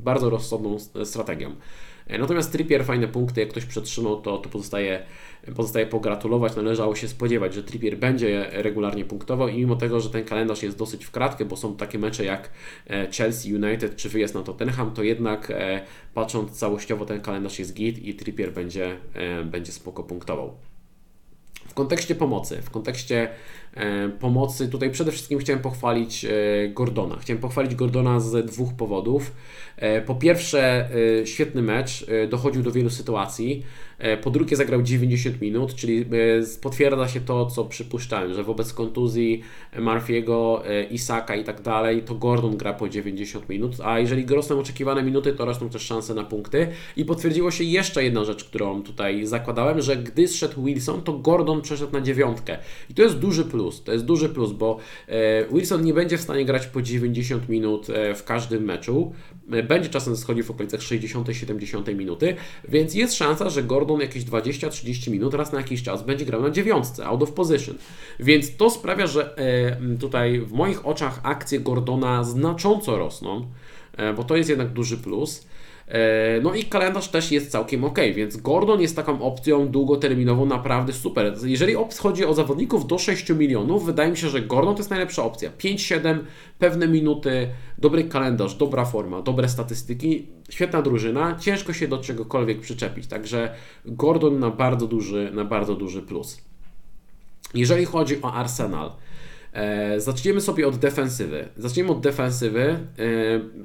[0.03, 1.55] bardzo rozsądną strategią.
[2.07, 5.05] E, natomiast Trippier fajne punkty, jak ktoś przetrzymał, to, to pozostaje,
[5.55, 6.55] pozostaje pogratulować.
[6.55, 10.78] Należało się spodziewać, że Trippier będzie regularnie punktował i mimo tego, że ten kalendarz jest
[10.78, 12.49] dosyć w kratkę, bo są takie mecze jak
[12.88, 15.82] e, Chelsea, United czy wyjazd na Tottenham, to jednak e,
[16.14, 18.97] patrząc całościowo ten kalendarz jest git i Trippier będzie,
[19.45, 20.57] będzie spoko punktował.
[21.70, 23.30] W kontekście pomocy, w kontekście
[24.19, 24.69] pomocy.
[24.69, 26.30] Tutaj przede wszystkim chciałem pochwalić e,
[26.69, 27.17] Gordona.
[27.19, 29.32] Chciałem pochwalić Gordona z dwóch powodów.
[29.77, 30.89] E, po pierwsze,
[31.25, 33.63] świetny mecz, dochodził do wielu sytuacji.
[34.21, 36.05] Po drugie, zagrał 90 minut, czyli
[36.61, 39.41] potwierdza się to, co przypuszczałem, że wobec kontuzji
[39.75, 40.59] Murphy'ego,
[40.91, 45.34] Isaka i tak dalej, to Gordon gra po 90 minut, a jeżeli rosną oczekiwane minuty,
[45.34, 46.67] to rosną też szanse na punkty.
[46.97, 51.61] I potwierdziło się jeszcze jedna rzecz, którą tutaj zakładałem, że gdy zszedł Wilson, to Gordon
[51.61, 52.57] przeszedł na dziewiątkę.
[52.89, 53.84] I to jest duży plus plus.
[53.84, 57.89] To jest duży plus, bo e, Wilson nie będzie w stanie grać po 90 minut
[57.89, 59.13] e, w każdym meczu.
[59.51, 62.36] E, będzie czasem schodził w okolicach 60-70 minuty,
[62.67, 66.49] więc jest szansa, że Gordon jakieś 20-30 minut raz na jakiś czas będzie grał na
[66.49, 67.76] dziewiątce, out of position.
[68.20, 69.36] Więc to sprawia, że
[69.99, 73.47] tutaj w moich oczach akcje Gordona znacząco rosną,
[74.15, 75.47] bo to jest jednak duży plus.
[75.90, 80.94] E, no i kalendarz też jest całkiem ok, więc Gordon jest taką opcją długoterminową naprawdę
[80.94, 81.36] super.
[81.44, 85.24] Jeżeli chodzi o zawodników do 6 milionów, wydaje mi się, że Gordon to jest najlepsza
[85.24, 85.52] opcja.
[85.58, 86.20] 5-7,
[86.60, 93.08] pewne minuty, dobry kalendarz, dobra forma, dobre statystyki, świetna drużyna, ciężko się do czegokolwiek przyczepić,
[93.08, 96.42] także Gordon na bardzo duży, na bardzo duży plus.
[97.54, 98.92] Jeżeli chodzi o Arsenal,
[99.97, 101.47] zaczniemy sobie od defensywy.
[101.58, 102.62] Zaczniemy od defensywy.
[102.62, 102.80] E,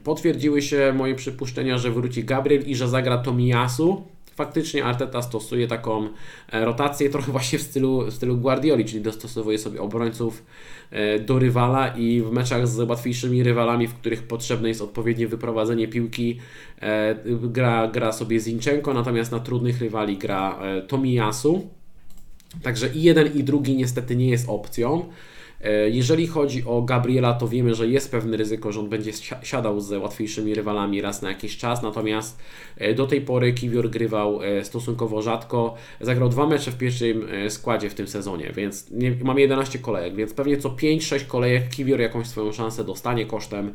[0.05, 4.05] potwierdziły się moje przypuszczenia, że wróci Gabriel i że zagra Tomiyasu.
[4.35, 6.09] Faktycznie Arteta stosuje taką
[6.53, 10.45] e, rotację trochę właśnie w stylu, w stylu Guardioli, czyli dostosowuje sobie obrońców
[11.27, 16.39] do rywala i w meczach z łatwiejszymi rywalami, w których potrzebne jest odpowiednie wyprowadzenie piłki,
[17.27, 20.59] gra, gra sobie Zinchenko, natomiast na trudnych rywali gra
[20.89, 21.69] Tomiyasu.
[22.63, 25.09] Także i jeden i drugi niestety nie jest opcją.
[25.65, 29.13] E, jeżeli chodzi o Gabriela, to wiemy, że jest pewne ryzyko, że on będzie
[29.43, 32.39] siadał z łatwiejszymi rywalami raz na jakiś czas, natomiast
[32.79, 35.75] e, do tej pory Kiwior grywał e, stosunkowo rzadko.
[36.01, 38.91] Zagrał dwa mecze w pierwszym składzie w tym sezonie, więc
[39.25, 43.75] mamy 11 kolejek, więc pewnie co 5-6 kolejek Kiwior jakąś swoją szansę dostanie kosztem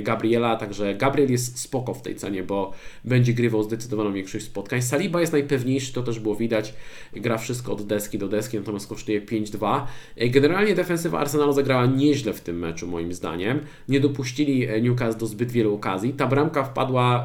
[0.00, 2.72] Gabriela, także Gabriel jest spoko w tej cenie, bo
[3.04, 4.82] będzie grywał zdecydowaną większość spotkań.
[4.82, 6.74] Saliba jest najpewniejszy, to też było widać,
[7.12, 9.82] gra wszystko od deski do deski, natomiast kosztuje 5-2.
[10.16, 13.60] Generalnie defensywa Arsenalu zagrała nieźle w tym meczu moim zdaniem.
[13.88, 16.12] Nie dopuścili Newcastle do zbyt wielu okazji.
[16.12, 17.24] Ta bramka wpadła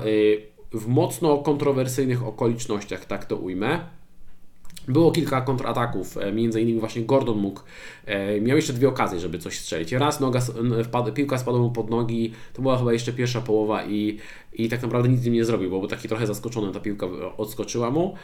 [0.72, 3.80] w mocno kontrowersyjnych okolicznościach, tak to ujmę.
[4.88, 7.62] Było kilka kontrataków, e, między innymi właśnie Gordon mógł,
[8.06, 9.92] e, miał jeszcze dwie okazje, żeby coś strzelić.
[9.92, 10.42] Raz noga,
[11.14, 14.18] piłka spadła mu pod nogi, to była chyba jeszcze pierwsza połowa i
[14.56, 17.08] i tak naprawdę nic z nim nie zrobił, bo był taki trochę zaskoczony, ta piłka
[17.38, 18.16] odskoczyła mu.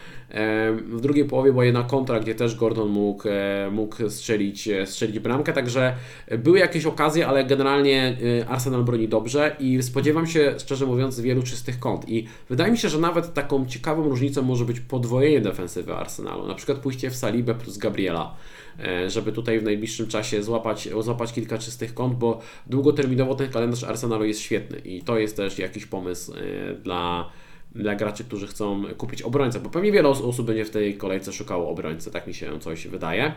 [0.85, 5.19] W drugiej połowie była jedna kontra, gdzie też Gordon mógł, e, mógł strzelić, e, strzelić
[5.19, 5.95] bramkę, także
[6.37, 11.43] były jakieś okazje, ale generalnie e, Arsenal broni dobrze i spodziewam się, szczerze mówiąc, wielu
[11.43, 15.95] czystych kąt i wydaje mi się, że nawet taką ciekawą różnicą może być podwojenie defensywy
[15.95, 18.35] Arsenalu, na przykład pójście w Salibę plus Gabriela.
[18.83, 23.83] E, żeby tutaj w najbliższym czasie złapać, złapać kilka czystych kąt, bo długoterminowo ten kalendarz
[23.83, 27.29] Arsenalu jest świetny i to jest też jakiś pomysł e, dla
[27.75, 31.69] dla graczy, którzy chcą kupić obrońcę, bo pewnie wiele osób będzie w tej kolejce szukało
[31.69, 33.33] obrońcy, tak mi się coś wydaje.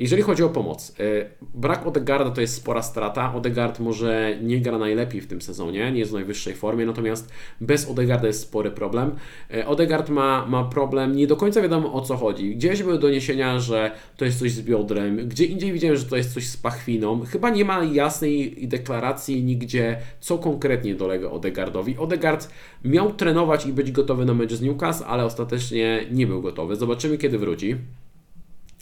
[0.00, 3.34] Jeżeli chodzi o pomoc, y, brak Odegarda to jest spora strata.
[3.34, 7.88] Odegaard może nie gra najlepiej w tym sezonie, nie jest w najwyższej formie, natomiast bez
[7.88, 9.14] Odegarda jest spory problem.
[9.54, 12.56] Y, Odegaard ma, ma problem, nie do końca wiadomo o co chodzi.
[12.56, 16.34] Gdzieś były doniesienia, że to jest coś z biodrem, gdzie indziej widziałem, że to jest
[16.34, 17.20] coś z pachwiną.
[17.20, 21.96] Chyba nie ma jasnej deklaracji nigdzie, co konkretnie dolega Odegardowi.
[21.96, 22.50] Odegaard
[22.84, 26.76] miał trenować i być gotowy na mecz z Newcastle, ale ostatecznie nie był gotowy.
[26.76, 27.76] Zobaczymy kiedy wróci.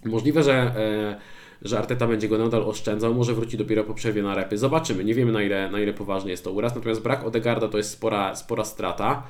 [0.06, 1.16] Możliwe, że, e,
[1.62, 4.58] że Arteta będzie go nadal oszczędzał, może wróci dopiero po przerwie na repy.
[4.58, 7.78] Zobaczymy, nie wiemy na ile, na ile poważnie jest to uraz, natomiast brak Odegarda to
[7.78, 9.22] jest spora, spora strata.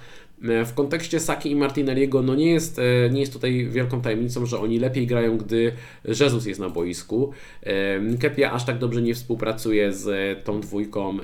[0.42, 4.46] E, w kontekście Saki i Martinelliego, no nie jest, e, nie jest tutaj wielką tajemnicą,
[4.46, 5.72] że oni lepiej grają, gdy
[6.20, 7.32] Jesus jest na boisku.
[8.00, 11.18] Nketiah aż tak dobrze nie współpracuje z tą dwójką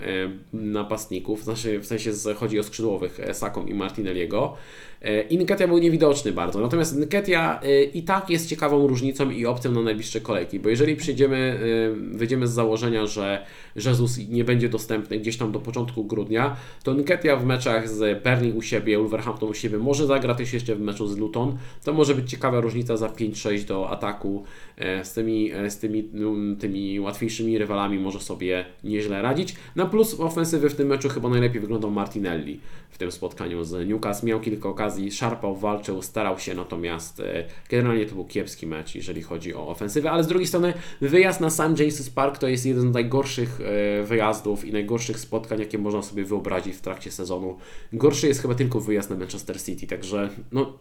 [0.52, 4.56] napastników, znaczy w sensie chodzi o skrzydłowych Saką i Martinelliego.
[5.02, 6.60] E, I był niewidoczny bardzo.
[6.60, 10.96] Natomiast Nketia e, i tak jest ciekawą różnicą i opcją na najbliższe kolejki, bo jeżeli
[10.96, 11.58] przyjdziemy,
[12.16, 13.46] e, wyjdziemy z założenia, że
[13.76, 18.56] Jezus nie będzie dostępny gdzieś tam do początku grudnia, to Nketia w meczach z Berlin
[18.56, 21.56] u siebie, Wolverhampton u siebie może zagra też jeszcze w meczu z Luton.
[21.84, 24.44] To może być ciekawa różnica za 5-6 do ataku
[25.02, 29.54] z tymi, z tymi, no, tymi łatwiejszymi rywalami może sobie nieźle radzić.
[29.76, 32.60] Na plus ofensywy w tym meczu chyba najlepiej wyglądał Martinelli
[32.92, 34.26] w tym spotkaniu z Newcastle.
[34.26, 39.22] Miał kilka okazji, szarpał, walczył, starał się, natomiast e, generalnie to był kiepski mecz, jeżeli
[39.22, 41.60] chodzi o ofensywę, ale z drugiej strony wyjazd na St.
[41.60, 46.24] James's Park to jest jeden z najgorszych e, wyjazdów i najgorszych spotkań, jakie można sobie
[46.24, 47.58] wyobrazić w trakcie sezonu.
[47.92, 50.78] Gorszy jest chyba tylko wyjazd na Manchester City, także no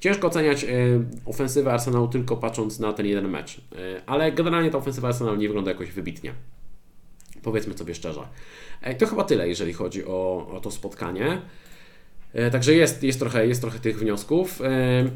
[0.00, 0.68] Ciężko oceniać e,
[1.26, 3.60] ofensywę Arsenalu tylko patrząc na ten jeden mecz,
[4.06, 6.34] ale generalnie ta ofensywa Arsenalu nie wygląda jakoś wybitnie.
[7.42, 8.20] Powiedzmy sobie szczerze.
[8.98, 11.42] To chyba tyle, jeżeli chodzi o, o to spotkanie.
[12.34, 14.62] E, także jest, jest, trochę, jest trochę tych wniosków.
[14.62, 15.10] E,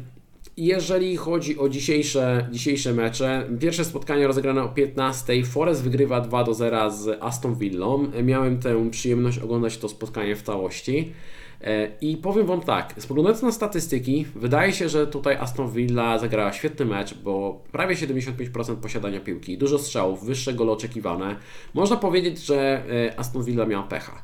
[0.57, 5.45] jeżeli chodzi o dzisiejsze, dzisiejsze mecze, pierwsze spotkanie rozegrane o 15.
[5.45, 8.11] Forest wygrywa 2 do 0 z Aston Villą.
[8.23, 11.13] Miałem tę przyjemność oglądać to spotkanie w całości.
[11.61, 16.53] E, I powiem Wam tak, spoglądając na statystyki, wydaje się, że tutaj Aston Villa zagrała
[16.53, 21.35] świetny mecz, bo prawie 75% posiadania piłki, dużo strzałów, wyższe gole oczekiwane.
[21.73, 22.83] Można powiedzieć, że
[23.17, 24.23] Aston Villa miała pecha.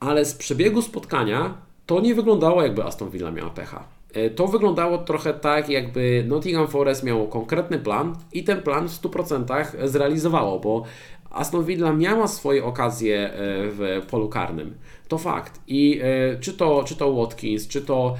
[0.00, 3.84] Ale z przebiegu spotkania to nie wyglądało jakby Aston Villa miała pecha.
[4.14, 9.02] E, to wyglądało trochę tak, jakby Nottingham Forest miało konkretny plan i ten plan w
[9.02, 10.84] 100% zrealizowało, bo
[11.30, 13.30] Aston Villa miała swoje okazje e,
[13.70, 14.74] w polu karnym.
[15.08, 15.60] To fakt.
[15.66, 18.16] I e, czy to, czy to Watkins, czy to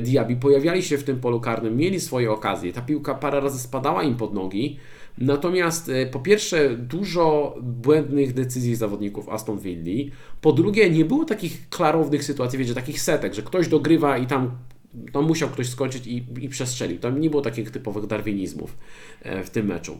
[0.00, 2.72] Diaby pojawiali się w tym polu karnym, mieli swoje okazje.
[2.72, 4.78] Ta piłka parę razy spadała im pod nogi.
[5.20, 10.10] Natomiast e, po pierwsze, dużo błędnych decyzji zawodników Aston Villa.
[10.40, 14.50] Po drugie, nie było takich klarownych sytuacji, wiecie, takich setek, że ktoś dogrywa i tam
[15.12, 16.98] tam musiał ktoś skończyć i, i przestrzelił.
[16.98, 18.76] Tam nie było takich typowych darwinizmów
[19.22, 19.98] e, w tym meczu.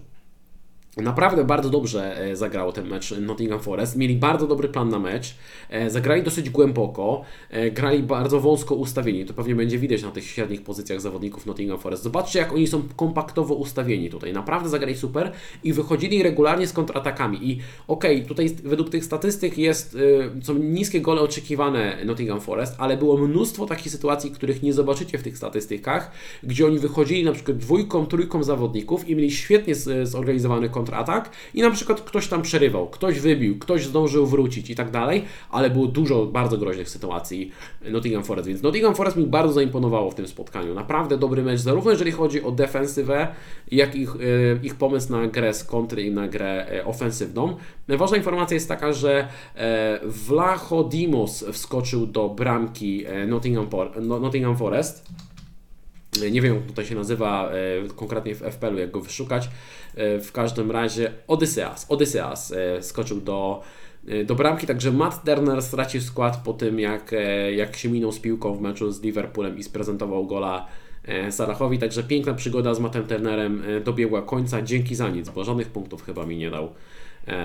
[1.03, 3.97] Naprawdę bardzo dobrze e, zagrało ten mecz Nottingham Forest.
[3.97, 5.35] Mieli bardzo dobry plan na mecz.
[5.71, 7.23] E, zagrali dosyć głęboko.
[7.51, 9.25] E, grali bardzo wąsko ustawieni.
[9.25, 12.03] To pewnie będzie widać na tych średnich pozycjach zawodników Nottingham Forest.
[12.03, 14.33] Zobaczcie, jak oni są kompaktowo ustawieni tutaj.
[14.33, 15.33] Naprawdę zagrali super
[15.65, 17.51] i wychodzili regularnie z kontratakami.
[17.51, 19.97] I okej, okay, tutaj według tych statystyk jest,
[20.43, 25.23] są niskie gole oczekiwane Nottingham Forest, ale było mnóstwo takich sytuacji, których nie zobaczycie w
[25.23, 26.11] tych statystykach,
[26.43, 29.75] gdzie oni wychodzili na przykład dwójką, trójką zawodników i mieli świetnie
[30.05, 34.75] zorganizowany kontratak kontratak i na przykład ktoś tam przerywał, ktoś wybił, ktoś zdążył wrócić i
[34.75, 37.53] tak dalej, ale było dużo bardzo groźnych sytuacji
[37.91, 40.75] Nottingham Forest, więc Nottingham Forest mi bardzo zaimponowało w tym spotkaniu.
[40.75, 43.29] Naprawdę dobry mecz, zarówno jeżeli chodzi o defensywę,
[43.71, 44.17] jak ich, e,
[44.63, 47.57] ich pomysł na grę z kontry i na grę e, ofensywną.
[47.89, 49.29] Ważna informacja jest taka, że
[50.05, 53.69] Vlacho Dimos wskoczył do bramki Nottingham,
[54.03, 55.07] no, Nottingham Forest.
[56.31, 59.49] Nie wiem, jak tutaj się nazywa e, konkretnie w FPL-u, jak go wyszukać.
[59.95, 61.13] E, w każdym razie.
[61.89, 63.63] Odysseas e, skoczył do,
[64.25, 67.15] do bramki, także Matt Turner stracił skład po tym, jak,
[67.57, 70.67] jak się minął z piłką w meczu z Liverpoolem i sprezentował gola
[71.31, 71.79] Salahowi.
[71.79, 74.63] Także piękna przygoda z Mattem Turnerem dobiegła końca.
[74.63, 76.75] Dzięki za nic, bo żadnych punktów chyba mi nie dał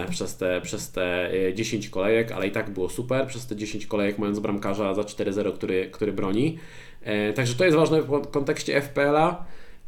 [0.10, 3.28] przez te, przez te 10 kolejek, ale i tak było super.
[3.28, 6.60] Przez te 10 kolejek mając bramkarza za 4-0, który, który broni.
[7.04, 9.46] E, także to jest ważne w kontekście FPL-a.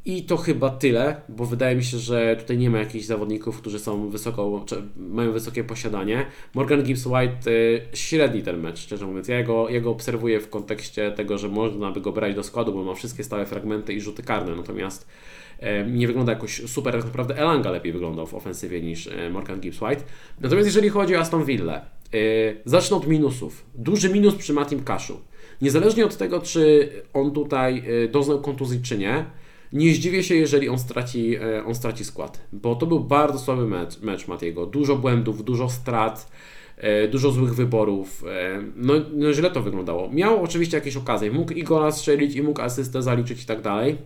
[0.07, 3.79] I to chyba tyle, bo wydaje mi się, że tutaj nie ma jakichś zawodników, którzy
[3.79, 4.65] są wysoko,
[4.97, 6.25] mają wysokie posiadanie.
[6.53, 9.27] Morgan Gibbs White y, średni ten mecz, szczerze mówiąc.
[9.27, 12.73] Ja go, ja go obserwuję w kontekście tego, że można by go brać do składu,
[12.73, 15.07] bo ma wszystkie stałe fragmenty i rzuty karne, natomiast
[15.59, 19.59] e, nie wygląda jakoś super, tak naprawdę Elanga lepiej wyglądał w ofensywie niż e, Morgan
[19.59, 20.03] Gibbs White.
[20.41, 21.85] Natomiast jeżeli chodzi o Aston Villa,
[22.65, 23.65] zacznę od minusów.
[23.75, 25.19] Duży minus przy Matim Kaszu.
[25.61, 29.25] Niezależnie od tego, czy on tutaj y, doznał kontuzji, czy nie,
[29.73, 33.67] nie zdziwię się, jeżeli on straci, y, on straci skład, bo to był bardzo słaby
[33.67, 34.65] mecz, mecz Matiego.
[34.65, 36.31] Dużo błędów, dużo strat,
[37.05, 38.23] y, dużo złych wyborów.
[38.75, 40.09] No, no źle to wyglądało.
[40.09, 43.97] Miał oczywiście jakieś okazje, mógł i gola strzelić, i mógł asystę zaliczyć i tak dalej.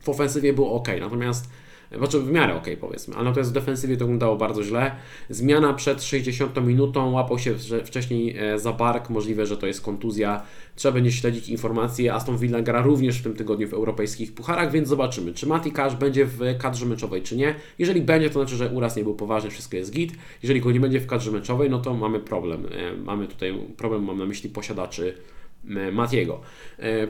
[0.00, 1.50] W ofensywie było ok, natomiast
[1.98, 4.96] znaczy w miarę ok, powiedzmy, ale natomiast w defensywie to wyglądało bardzo źle.
[5.30, 10.42] Zmiana przed 60 minutą, łapał się wcześniej e, za bark, możliwe, że to jest kontuzja.
[10.76, 12.14] Trzeba będzie śledzić informacje.
[12.14, 15.94] Aston Villa gra również w tym tygodniu w europejskich pucharach, więc zobaczymy, czy Mati Cash
[15.94, 17.54] będzie w kadrze meczowej, czy nie.
[17.78, 20.12] Jeżeli będzie, to znaczy, że uraz nie był poważny, wszystko jest git.
[20.42, 22.66] Jeżeli go nie będzie w kadrze meczowej, no to mamy problem.
[22.66, 25.14] E, mamy tutaj problem, mam na myśli posiadaczy
[25.70, 26.40] e, Matiego.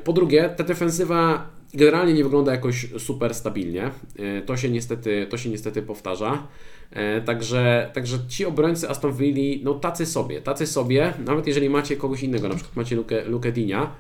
[0.04, 3.90] Po drugie, ta defensywa generalnie nie wygląda jakoś super stabilnie.
[4.18, 6.46] E, to się niestety, to się niestety powtarza.
[6.90, 11.96] E, także, także ci obrońcy Aston Villa, no tacy sobie, tacy sobie, nawet jeżeli macie
[11.96, 13.90] kogoś innego, na przykład macie Luke, Luke Dinia,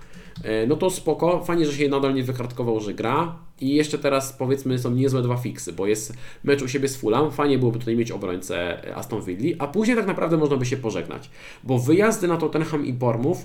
[0.44, 4.32] e, no to spoko, fajnie, że się nadal nie wykartkował, że gra i jeszcze teraz
[4.32, 6.14] powiedzmy są niezłe dwa fiksy, bo jest
[6.44, 10.06] mecz u siebie z Fulham, fajnie byłoby tutaj mieć obrońcę Aston Villa, a później tak
[10.06, 11.30] naprawdę można by się pożegnać,
[11.64, 13.40] bo wyjazdy na Tottenham i Bournemouth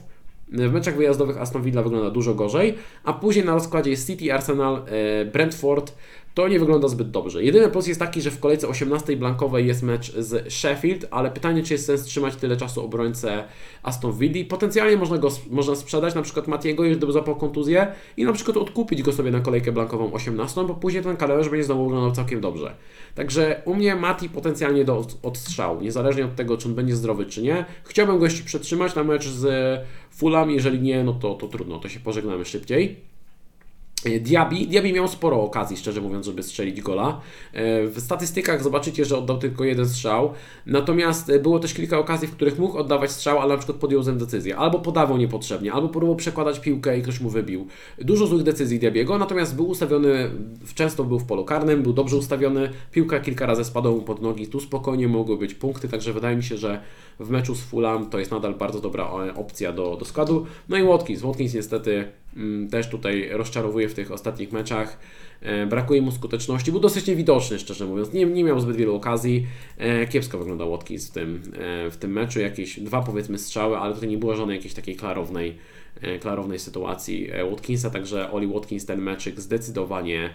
[0.52, 4.76] w meczach wyjazdowych Aston Villa wygląda dużo gorzej, a później na rozkładzie jest City, Arsenal,
[4.76, 5.96] e, Brentford.
[6.40, 7.44] To nie wygląda zbyt dobrze.
[7.44, 11.64] Jedyny plus jest taki, że w kolejce 18 blankowej jest mecz z Sheffield, ale pytanie,
[11.64, 13.44] czy jest sens trzymać tyle czasu obrońcę
[13.84, 14.46] Aston Villa.
[14.50, 17.88] Potencjalnie można go można sprzedać, na przykład Matiego, gdyby złapał kontuzję
[18.18, 21.64] i na przykład odkupić go sobie na kolejkę blankową 18, bo później ten kalendarz będzie
[21.64, 22.76] znowu wyglądał całkiem dobrze.
[23.16, 27.42] Także u mnie Mati potencjalnie do odstrzału, niezależnie od tego, czy on będzie zdrowy, czy
[27.42, 27.66] nie.
[27.84, 29.46] Chciałbym go jeszcze przetrzymać na mecz z
[30.12, 33.09] Fulham, jeżeli nie, no to, to trudno, to się pożegnamy szybciej.
[34.06, 37.22] E, Diaby, Diaby miał sporo okazji, szczerze mówiąc, żeby strzelić gola.
[37.54, 40.34] E, w statystykach zobaczycie, że oddał tylko jeden strzał,
[40.66, 44.04] natomiast e, było też kilka okazji, w których mógł oddawać strzał, ale na przykład podjął
[44.04, 47.68] złą decyzję, albo podawał niepotrzebnie, albo próbował przekładać piłkę i ktoś mu wybił.
[47.98, 50.32] Dużo złych decyzji Diabiego, natomiast był ustawiony,
[50.76, 54.48] często był w polu karnym, był dobrze ustawiony, piłka kilka razy spadła mu pod nogi,
[54.48, 56.82] tu spokojnie mogły być punkty, także wydaje mi się, że
[57.20, 60.46] w meczu z Fulham to jest nadal bardzo dobra opcja do, do składu.
[60.70, 65.00] No i Watkins, Watkins niestety Mm, też tutaj rozczarowuje w tych ostatnich meczach.
[65.42, 68.14] E, brakuje mu skuteczności, był dosyć niewidoczny, szczerze mówiąc.
[68.14, 69.48] Nie, nie miał zbyt wielu okazji.
[69.78, 71.42] E, kiepsko wyglądał Watkins w tym,
[71.86, 72.40] e, w tym meczu.
[72.40, 75.58] Jakieś dwa powiedzmy strzały, ale to nie było żadnej jakiejś takiej klarownej,
[76.20, 80.32] klarownej sytuacji Watkinsa, także Oli Watkins ten meczyk zdecydowanie E,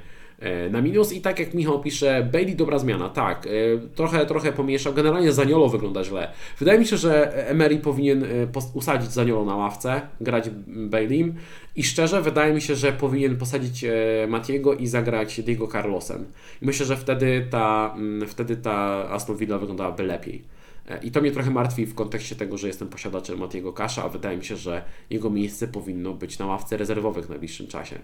[0.70, 3.50] na minus i tak jak Michał pisze, Bailey dobra zmiana, tak, e,
[3.94, 6.30] trochę, trochę pomieszał, generalnie Zaniolo wygląda źle.
[6.58, 8.26] Wydaje mi się, że Emery powinien e,
[8.74, 11.34] usadzić Zaniolo na ławce, grać Baileym
[11.76, 13.84] i szczerze wydaje mi się, że powinien posadzić
[14.28, 16.24] Matiego i zagrać Diego Carlosem.
[16.62, 20.42] Myślę, że wtedy ta, mm, wtedy ta Aston Villa wyglądałaby lepiej.
[21.02, 24.38] I to mnie trochę martwi w kontekście tego, że jestem posiadaczem Matiego Kasza, a wydaje
[24.38, 27.98] mi się, że jego miejsce powinno być na ławce rezerwowych w najbliższym czasie.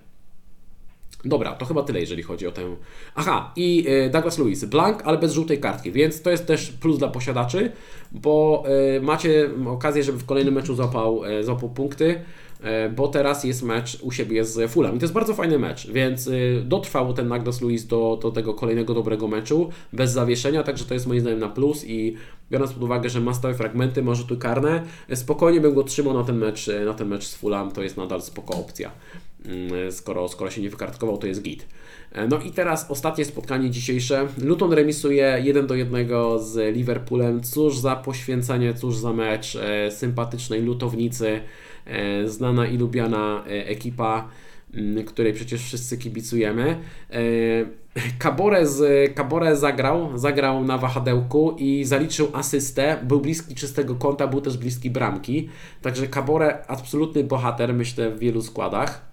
[1.25, 2.62] Dobra, to chyba tyle, jeżeli chodzi o tę.
[3.14, 6.99] Aha, i e, Douglas Lewis, blank, ale bez żółtej kartki, więc to jest też plus
[6.99, 7.73] dla posiadaczy,
[8.12, 8.64] bo
[8.97, 12.21] e, macie okazję, żeby w kolejnym meczu złapał, e, złapał punkty,
[12.97, 14.97] bo teraz jest mecz u siebie z Fulham.
[14.97, 16.31] I to jest bardzo fajny mecz, więc
[16.64, 21.07] dotrwał ten Douglas Lewis do, do tego kolejnego dobrego meczu bez zawieszenia, także to jest
[21.07, 22.16] moim zdaniem na plus i
[22.51, 24.83] biorąc pod uwagę, że ma stałe fragmenty, może tu karne,
[25.14, 28.23] spokojnie bym go trzymał na ten mecz, na ten mecz z Fulham, to jest nadal
[28.23, 28.91] spoko opcja.
[29.45, 31.66] Mm, skoro, skoro się nie wykartkował, to jest git.
[32.12, 34.26] E, no i teraz ostatnie spotkanie dzisiejsze.
[34.43, 37.43] Luton remisuje 1 do 1 z Liverpoolem.
[37.43, 41.41] Cóż za poświęcenie, cóż za mecz e, sympatycznej lutownicy,
[41.86, 44.28] e, znana i lubiana ekipa,
[45.07, 46.76] której przecież wszyscy kibicujemy.
[48.18, 54.41] Kabore, z, Kabore zagrał, zagrał na wahadełku i zaliczył asystę, był bliski czystego kąta, był
[54.41, 55.49] też bliski bramki.
[55.82, 59.10] Także Kabore absolutny bohater, myślę, w wielu składach.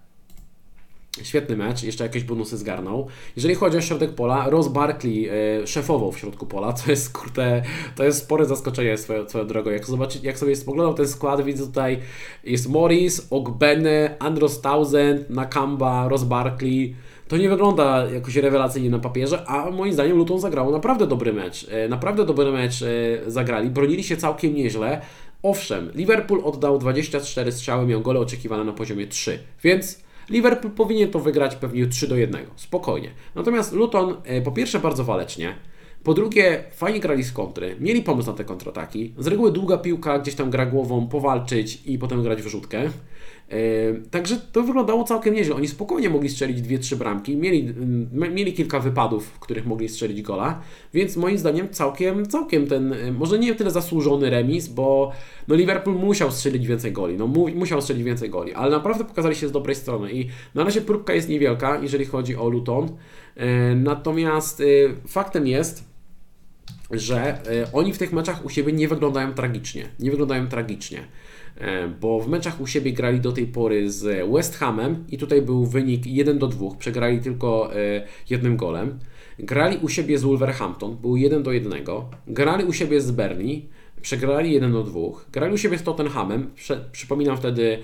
[1.23, 3.07] Świetny mecz, jeszcze jakieś bonusy zgarnął.
[3.35, 7.63] Jeżeli chodzi o środek pola, Ross Barkley e, szefował w środku pola, to jest kurde,
[7.95, 9.71] to jest spore zaskoczenie swoją, swoją drogą.
[9.71, 11.99] Jak, zobaczyć, jak sobie spoglądał ten skład, widzę tutaj
[12.43, 16.95] jest Morris, Ogbene, Andros Townsend, Nakamba, Ross Barkley.
[17.27, 21.67] To nie wygląda jakoś rewelacyjnie na papierze, a moim zdaniem Luton zagrało naprawdę dobry mecz.
[21.69, 22.87] E, naprawdę dobry mecz e,
[23.31, 25.01] zagrali, bronili się całkiem nieźle.
[25.43, 31.19] Owszem, Liverpool oddał 24 strzały, miał gole oczekiwane na poziomie 3, więc Liverpool powinien to
[31.19, 32.45] wygrać pewnie 3 do 1.
[32.55, 33.11] Spokojnie.
[33.35, 35.55] Natomiast Luton e, po pierwsze bardzo walecznie,
[36.03, 39.13] po drugie, fajnie grali z kontry, mieli pomysł na te kontrataki.
[39.17, 42.89] Z reguły długa piłka, gdzieś tam gra głową, powalczyć i potem grać wyrzutkę.
[44.11, 45.55] Także to wyglądało całkiem nieźle.
[45.55, 47.73] Oni spokojnie mogli strzelić dwie, trzy bramki, mieli,
[48.11, 50.61] mieli kilka wypadów, w których mogli strzelić gola,
[50.93, 55.11] więc moim zdaniem całkiem, całkiem ten, może nie tyle zasłużony remis, bo
[55.47, 59.35] no Liverpool musiał strzelić więcej goli, no mu, musiał strzelić więcej goli, ale naprawdę pokazali
[59.35, 60.11] się z dobrej strony.
[60.11, 62.97] I na razie próbka jest niewielka, jeżeli chodzi o Luton,
[63.75, 65.83] natomiast y, faktem jest,
[66.91, 71.07] że y, oni w tych meczach u siebie nie wyglądają tragicznie, nie wyglądają tragicznie.
[71.57, 75.41] E, bo w meczach u siebie grali do tej pory z West Hamem i tutaj
[75.41, 78.99] był wynik 1 do 2, przegrali tylko e, jednym golem.
[79.39, 81.73] Grali u siebie z Wolverhampton, był 1 do 1.
[82.27, 83.61] Grali u siebie z Bernie,
[84.01, 84.99] przegrali 1 do 2.
[85.31, 86.49] Grali u siebie z Tottenhamem,
[86.91, 87.79] przypominam wtedy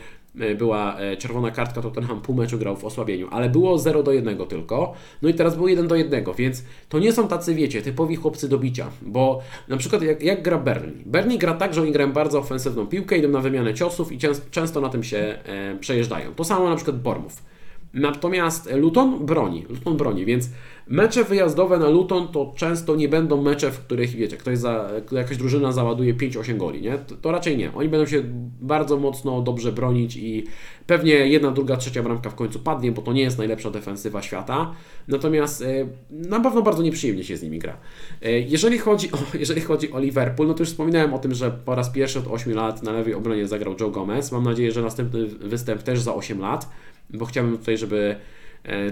[0.58, 4.12] była e, czerwona kartka, to Tottenham pół meczu grał w osłabieniu, ale było 0 do
[4.14, 7.82] 1 tylko, no i teraz było 1 do 1, więc to nie są tacy, wiecie,
[7.82, 11.04] typowi chłopcy do bicia, bo na przykład jak, jak gra Bernie.
[11.06, 14.18] Bernie gra tak, że oni grają bardzo ofensywną piłkę, idą na wymianę ciosów i
[14.52, 16.34] często na tym się e, przejeżdżają.
[16.36, 17.53] To samo na przykład Bormów.
[17.94, 20.50] Natomiast Luton broni, Luton broni, więc
[20.88, 25.38] mecze wyjazdowe na Luton to często nie będą mecze, w których wiecie, ktoś za, jakaś
[25.38, 26.98] drużyna załaduje 5-8 goli, nie?
[26.98, 27.74] To, to, raczej nie.
[27.74, 28.24] Oni będą się
[28.62, 30.44] bardzo mocno dobrze bronić i
[30.88, 34.72] pewnie jedna, druga, trzecia bramka w końcu padnie, bo to nie jest najlepsza defensywa świata.
[35.08, 35.66] Natomiast e,
[36.10, 37.78] na pewno bardzo nieprzyjemnie się z nimi gra.
[38.22, 41.52] E, jeżeli chodzi, o, jeżeli chodzi o Liverpool, no to już wspominałem o tym, że
[41.52, 44.32] po raz pierwszy od 8 lat na lewej obronie zagrał Joe Gomez.
[44.32, 46.70] Mam nadzieję, że następny występ też za 8 lat
[47.14, 48.16] bo chciałbym tutaj, żeby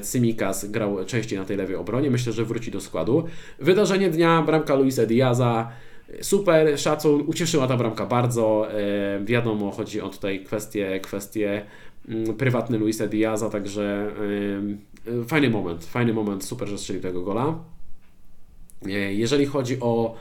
[0.01, 2.11] Cymikas e, grał częściej na tej lewej obronie.
[2.11, 3.27] Myślę, że wróci do składu.
[3.59, 5.71] Wydarzenie dnia, bramka Luisa Diaza.
[6.21, 8.67] Super, szacun, ucieszyła ta bramka bardzo.
[8.71, 11.65] E, wiadomo, chodzi o tutaj kwestie, kwestie
[12.09, 14.11] mm, prywatne Luisa Diaza, także
[15.07, 17.55] e, fajny moment, fajny moment, super, że strzelił tego gola.
[19.09, 20.15] Jeżeli chodzi o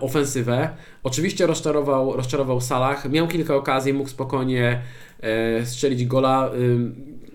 [0.00, 0.70] ofensywę,
[1.02, 4.82] oczywiście rozczarował, rozczarował Salah, miał kilka okazji, mógł spokojnie
[5.64, 6.50] strzelić gola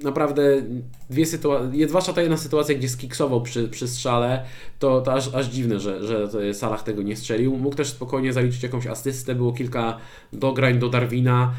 [0.03, 0.61] naprawdę
[1.09, 4.45] dwie sytuacje, zwłaszcza ta jedna sytuacja, gdzie skiksował przy, przy strzale,
[4.79, 7.57] to, to aż, aż dziwne, że, że Salah tego nie strzelił.
[7.57, 9.97] Mógł też spokojnie zaliczyć jakąś asystę, było kilka
[10.33, 11.53] dograń do Darwina.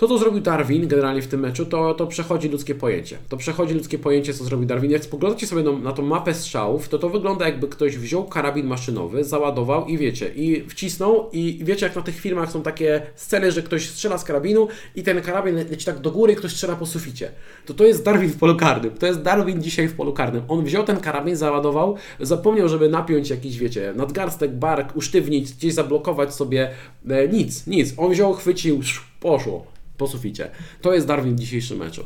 [0.00, 3.18] To, co zrobił Darwin generalnie w tym meczu, to, to przechodzi ludzkie pojęcie.
[3.28, 4.90] To przechodzi ludzkie pojęcie, co zrobił Darwin.
[4.90, 8.66] Jak spoglądacie sobie na, na tą mapę strzałów, to to wygląda jakby ktoś wziął karabin
[8.66, 13.52] maszynowy, załadował i wiecie, i wcisnął i wiecie, jak na tych filmach są takie sceny,
[13.52, 16.86] że ktoś strzela z karabinu i ten karabin leci tak do góry, ktoś strzela po
[16.86, 17.30] suficie.
[17.66, 18.90] To to jest Darwin w polu karnym.
[18.90, 20.42] To jest Darwin dzisiaj w polu karnym.
[20.48, 26.34] On wziął ten karabin, załadował, zapomniał, żeby napiąć jakiś, wiecie, nadgarstek, bark, usztywnić, gdzieś zablokować
[26.34, 26.70] sobie.
[27.08, 27.94] E, nic, nic.
[27.96, 28.80] On wziął, chwycił,
[29.20, 30.50] poszło po suficie.
[30.80, 32.04] To jest Darwin w dzisiejszym meczu.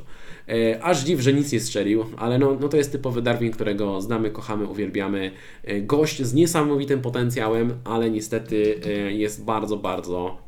[0.49, 4.01] E, aż dziw, że nic nie strzelił, ale no, no to jest typowy Darwin, którego
[4.01, 5.31] znamy, kochamy, uwielbiamy.
[5.65, 10.39] E, gość z niesamowitym potencjałem, ale niestety e, jest bardzo, bardzo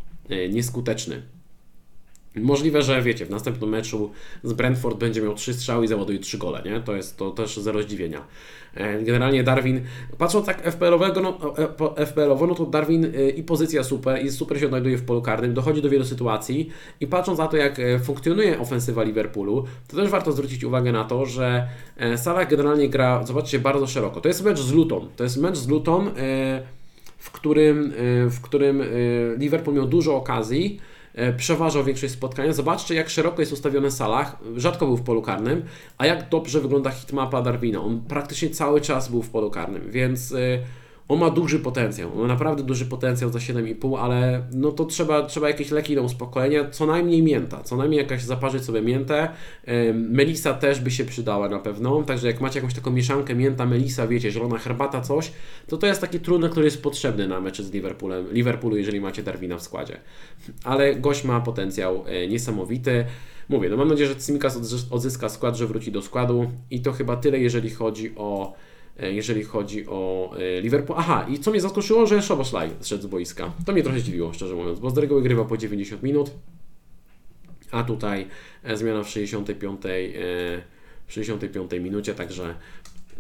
[0.51, 1.36] nieskuteczny.
[2.37, 4.11] Możliwe, że wiecie, w następnym meczu
[4.43, 6.81] z Brentford będzie miał 3 strzały i załaduje 3 gole, nie?
[6.81, 8.27] To jest to też zero zdziwienia.
[8.77, 9.81] E, generalnie Darwin,
[10.19, 11.39] patrząc tak FPL-owego, no,
[11.97, 15.23] e, FPL-owo, no to Darwin e, i pozycja super, i super się odnajduje w polu
[15.23, 16.71] karnym, dochodzi do wielu sytuacji
[17.01, 21.27] i patrząc na to, jak funkcjonuje ofensywa Liverpoolu, to też warto zwrócić uwagę na to,
[21.27, 21.69] że
[22.17, 24.21] Salah generalnie gra, zobaczcie, bardzo szeroko.
[24.21, 26.11] To jest mecz z Luton, to jest mecz z Luton,
[27.19, 27.93] w którym,
[28.31, 28.83] w którym
[29.39, 30.81] Liverpool miał dużo okazji,
[31.37, 32.53] przeważał większość spotkania.
[32.53, 34.37] Zobaczcie, jak szeroko jest ustawiony Salah.
[34.57, 35.65] Rzadko był w polu karnym,
[35.99, 37.81] a jak dobrze wygląda hitmapa Darwina.
[37.81, 40.37] On praktycznie cały czas był w polu karnym, więc e,
[41.09, 45.23] on ma duży potencjał, on ma naprawdę duży potencjał za 7,5, ale no to trzeba,
[45.23, 49.29] trzeba jakieś leki do uspokojenia, co najmniej mięta, co najmniej jakaś zaparzyć sobie miętę.
[49.95, 54.07] Melisa też by się przydała na pewno, także jak macie jakąś taką mieszankę mięta, melisa,
[54.07, 55.33] wiecie, zielona herbata, coś,
[55.67, 59.23] to to jest taki trudny, który jest potrzebny na mecze z Liverpoolem, Liverpoolu, jeżeli macie
[59.23, 60.01] Darwina w składzie.
[60.65, 63.05] Ale gość ma potencjał e, niesamowity.
[63.49, 64.59] Mówię, no mam nadzieję, że Tsimikas
[64.91, 68.55] odzyska skład, że wróci do składu i to chyba tyle, jeżeli chodzi o
[68.99, 70.99] jeżeli chodzi o e, Liverpool.
[70.99, 73.53] Aha, i co mnie zaskoczyło, że Szoboszlaj zszedł z boiska.
[73.67, 76.31] To mnie trochę zdziwiło, szczerze mówiąc, bo z reguły grywa po 90 minut,
[77.71, 78.27] a tutaj
[78.63, 79.81] e, zmiana w 65,
[81.07, 82.55] w 65 minucie, także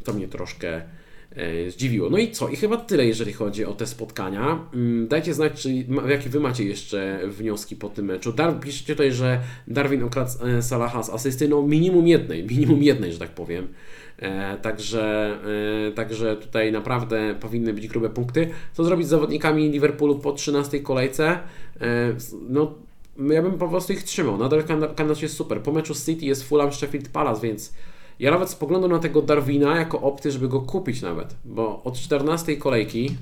[0.04, 0.82] to mnie troszkę
[1.68, 2.10] zdziwiło.
[2.10, 2.48] No i co?
[2.48, 4.68] I chyba tyle, jeżeli chodzi o te spotkania.
[4.74, 8.32] Mm, dajcie znać, czy, jakie Wy macie jeszcze wnioski po tym meczu.
[8.32, 13.18] Dar, piszcie tutaj, że Darwin okradł Salaha z asysty, no minimum jednej, minimum jednej, że
[13.18, 13.68] tak powiem.
[14.18, 15.36] E, także,
[15.88, 18.50] e, także tutaj naprawdę powinny być grube punkty.
[18.72, 21.38] Co zrobić z zawodnikami Liverpoolu po 13 kolejce?
[21.80, 22.16] E,
[22.48, 22.74] no,
[23.18, 24.38] ja bym po prostu ich trzymał.
[24.38, 24.64] Nadal
[24.96, 25.62] kandydat jest super.
[25.62, 27.72] Po meczu City jest Fulham Sheffield Palace, więc
[28.20, 32.56] ja nawet spoglądam na tego Darwina jako opcję, żeby go kupić nawet, bo od 14
[32.56, 33.16] kolejki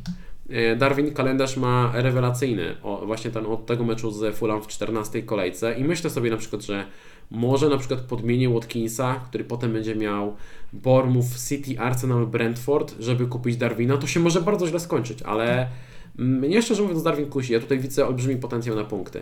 [0.77, 5.75] Darwin kalendarz ma rewelacyjny, o, właśnie ten od tego meczu z Fulham w 14 kolejce.
[5.75, 6.87] I myślę sobie na przykład, że
[7.31, 10.37] może na przykład podmienię Watkinsa, który potem będzie miał
[10.73, 15.69] Bournemouth, City, Arsenal, Brentford, żeby kupić Darwina, to się może bardzo źle skończyć, ale
[16.19, 19.21] mnie szczerze mówiąc Darwin kusi, ja tutaj widzę olbrzymi potencjał na punkty.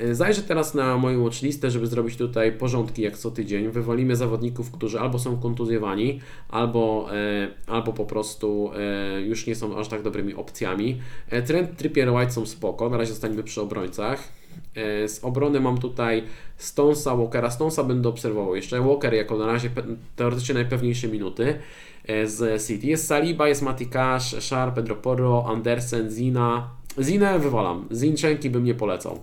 [0.00, 3.68] Y, zajrzę teraz na moją watchlistę, żeby zrobić tutaj porządki jak co tydzień.
[3.68, 9.78] Wywalimy zawodników, którzy albo są kontuzjowani, albo, e, albo po prostu e, już nie są
[9.78, 11.00] aż tak dobrymi opcjami.
[11.30, 14.37] E, Trent, Trippier, White są spoko, na razie zostaniemy przy obrońcach.
[14.74, 16.24] E, z obrony mam tutaj
[16.56, 17.50] Stonesa, Walkera.
[17.50, 18.80] Stonesa będę obserwował jeszcze.
[18.80, 19.70] Walker jako na razie
[20.16, 21.58] teoretycznie najpewniejsze minuty
[22.04, 22.86] e, z City.
[22.86, 26.70] Jest Saliba, jest Matikasz, Szar, Pedro Porro, Andersen, Zina.
[26.98, 27.88] Zinę wywalam.
[27.90, 29.20] Zinczenki bym nie polecał.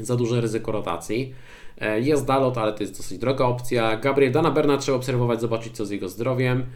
[0.00, 1.34] Za duże ryzyko rotacji.
[1.78, 3.96] E, jest Dalot, ale to jest dosyć droga opcja.
[3.96, 6.66] Gabriel Dana Berna trzeba obserwować, zobaczyć co z jego zdrowiem.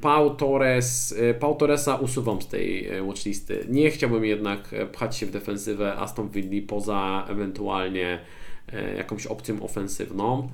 [0.00, 3.66] Pau Torres, y, Pau Torresa usuwam z tej y, watchlisty.
[3.68, 8.18] Nie chciałbym jednak e, pchać się w defensywę Aston Villa poza ewentualnie
[8.72, 10.48] e, jakąś opcją ofensywną.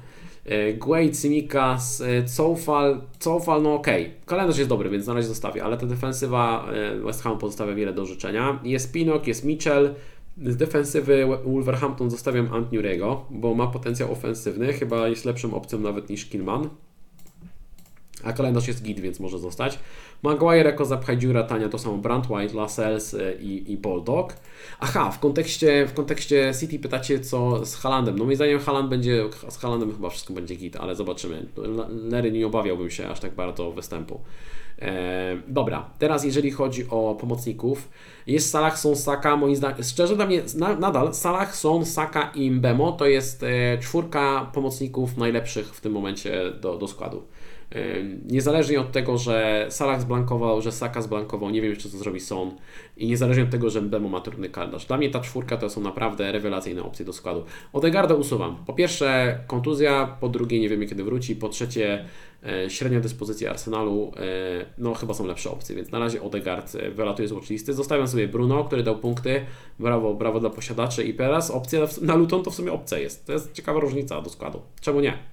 [0.45, 4.15] E, Guay, Cimikas, Cofal, Cofal, no okej, okay.
[4.27, 6.67] kalendarz jest dobry, więc na razie zostawię, ale ta defensywa
[7.05, 8.61] West Ham pozostawia wiele do życzenia.
[8.65, 9.95] Jest Pinok, jest Mitchell,
[10.43, 16.27] z defensywy Wolverhampton zostawiam Antnurego, bo ma potencjał ofensywny, chyba jest lepszą opcją nawet niż
[16.27, 16.69] Kilman
[18.25, 19.79] a kalendarz jest git, więc może zostać.
[20.23, 23.79] Maguire jako zapchaj dziura tania to samo Brand White, Lascelles y, i, i.
[24.81, 28.18] Aha, w kontekście, w kontekście City pytacie co z Halandem.
[28.18, 31.47] No moim zdaniem Haland będzie, z Halandem chyba wszystko będzie git, ale zobaczymy.
[31.89, 34.20] Lery nie obawiałbym się aż tak bardzo występu.
[34.83, 37.89] E, dobra, teraz jeżeli chodzi o pomocników,
[38.27, 42.51] jest Salah, Son, Saka, moim zdaniem, szczerze dla mnie na, nadal Salah, Son, Saka i
[42.51, 47.23] Mbemo to jest e, czwórka pomocników najlepszych w tym momencie do, do składu.
[48.29, 52.51] Niezależnie od tego, że Salah zblankował, że Saka zblankował, nie wiem jeszcze co zrobi Son
[52.97, 54.87] i niezależnie od tego, że Mbemo ma trudny kalendarz.
[54.87, 57.45] Dla mnie ta czwórka to są naprawdę rewelacyjne opcje do składu.
[57.73, 58.57] Odegarda usuwam.
[58.66, 62.05] Po pierwsze kontuzja, po drugie nie wiemy kiedy wróci, po trzecie
[62.47, 64.20] e, średnia dyspozycja Arsenalu, e,
[64.79, 67.75] no chyba są lepsze opcje, więc na razie Odegard e, wylatuje z watchlisty.
[67.75, 69.41] Zostawiam sobie Bruno, który dał punkty,
[69.79, 73.27] brawo, brawo dla posiadaczy i teraz opcja na Luton to w sumie opcja jest.
[73.27, 74.61] To jest ciekawa różnica do składu.
[74.81, 75.32] Czemu nie?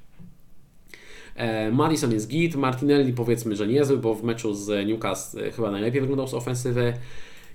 [1.40, 5.72] E, Madison jest git, Martinelli powiedzmy, że niezły, bo w meczu z Newcastle e, chyba
[5.72, 6.94] najlepiej wyglądał z ofensywy.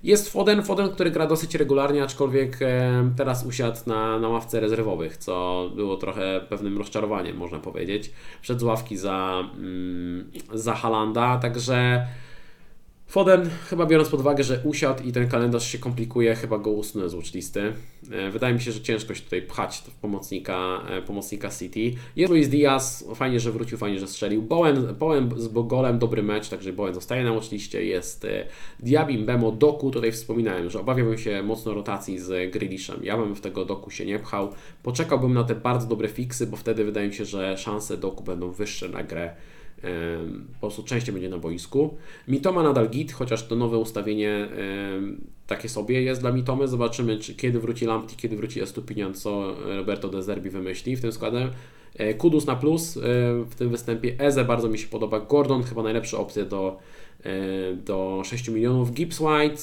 [0.03, 5.17] Jest Foden, Foden, który gra dosyć regularnie, aczkolwiek e, teraz usiadł na, na ławce rezerwowych,
[5.17, 8.11] co było trochę pewnym rozczarowaniem, można powiedzieć.
[8.41, 12.07] Przed z ławki za, mm, za Halanda, także
[13.15, 17.09] Foden, chyba biorąc pod uwagę, że usiadł i ten kalendarz się komplikuje, chyba go usunę
[17.09, 17.73] z watchlisty.
[18.11, 21.99] E, wydaje mi się, że ciężko się tutaj pchać w pomocnika, e, pomocnika City.
[22.15, 24.41] Jest Luis Diaz, fajnie, że wrócił, fajnie, że strzelił.
[24.41, 27.85] Bowen, Bowen z Bogolem, dobry mecz, także Bowen zostaje na watchliście.
[27.85, 28.47] Jest e,
[28.79, 32.99] Diaby, Bemo, Doku, tutaj wspominałem, że obawiałbym się mocno rotacji z Grealishem.
[33.03, 34.49] Ja bym w tego Doku się nie pchał.
[34.83, 38.51] Poczekałbym na te bardzo dobre fiksy, bo wtedy wydaje mi się, że szanse Doku będą
[38.51, 39.35] wyższe na grę
[40.53, 41.97] po prostu częściej będzie na boisku.
[42.27, 44.47] Mitoma nadal git, chociaż to nowe ustawienie
[45.47, 46.67] takie sobie jest dla Mitomy.
[46.67, 51.11] Zobaczymy, czy, kiedy wróci Lamptey, kiedy wróci Estupinian, co Roberto De Zerbi wymyśli w tym
[51.11, 51.49] składzie.
[51.97, 53.01] E, Kudus na plus e,
[53.49, 54.15] w tym występie.
[54.19, 55.19] Eze bardzo mi się podoba.
[55.19, 56.77] Gordon chyba najlepsza opcja do,
[57.23, 58.93] e, do 6 milionów.
[58.93, 59.61] Gibbs White,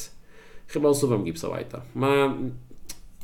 [0.66, 1.80] chyba usuwam Gibsa White'a.
[1.94, 2.34] Ma,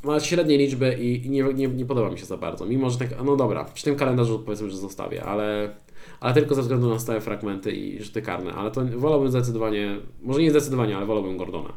[0.05, 2.66] ma średnie liczby i nie, nie, nie podoba mi się za bardzo.
[2.66, 5.74] Mimo, że tak, no dobra, przy tym kalendarzu powiedzmy, że zostawię, ale
[6.20, 10.42] ale tylko ze względu na stałe fragmenty i rzuty karne, ale to wolałbym zdecydowanie, może
[10.42, 11.72] nie zdecydowanie, ale wolałbym Gordona.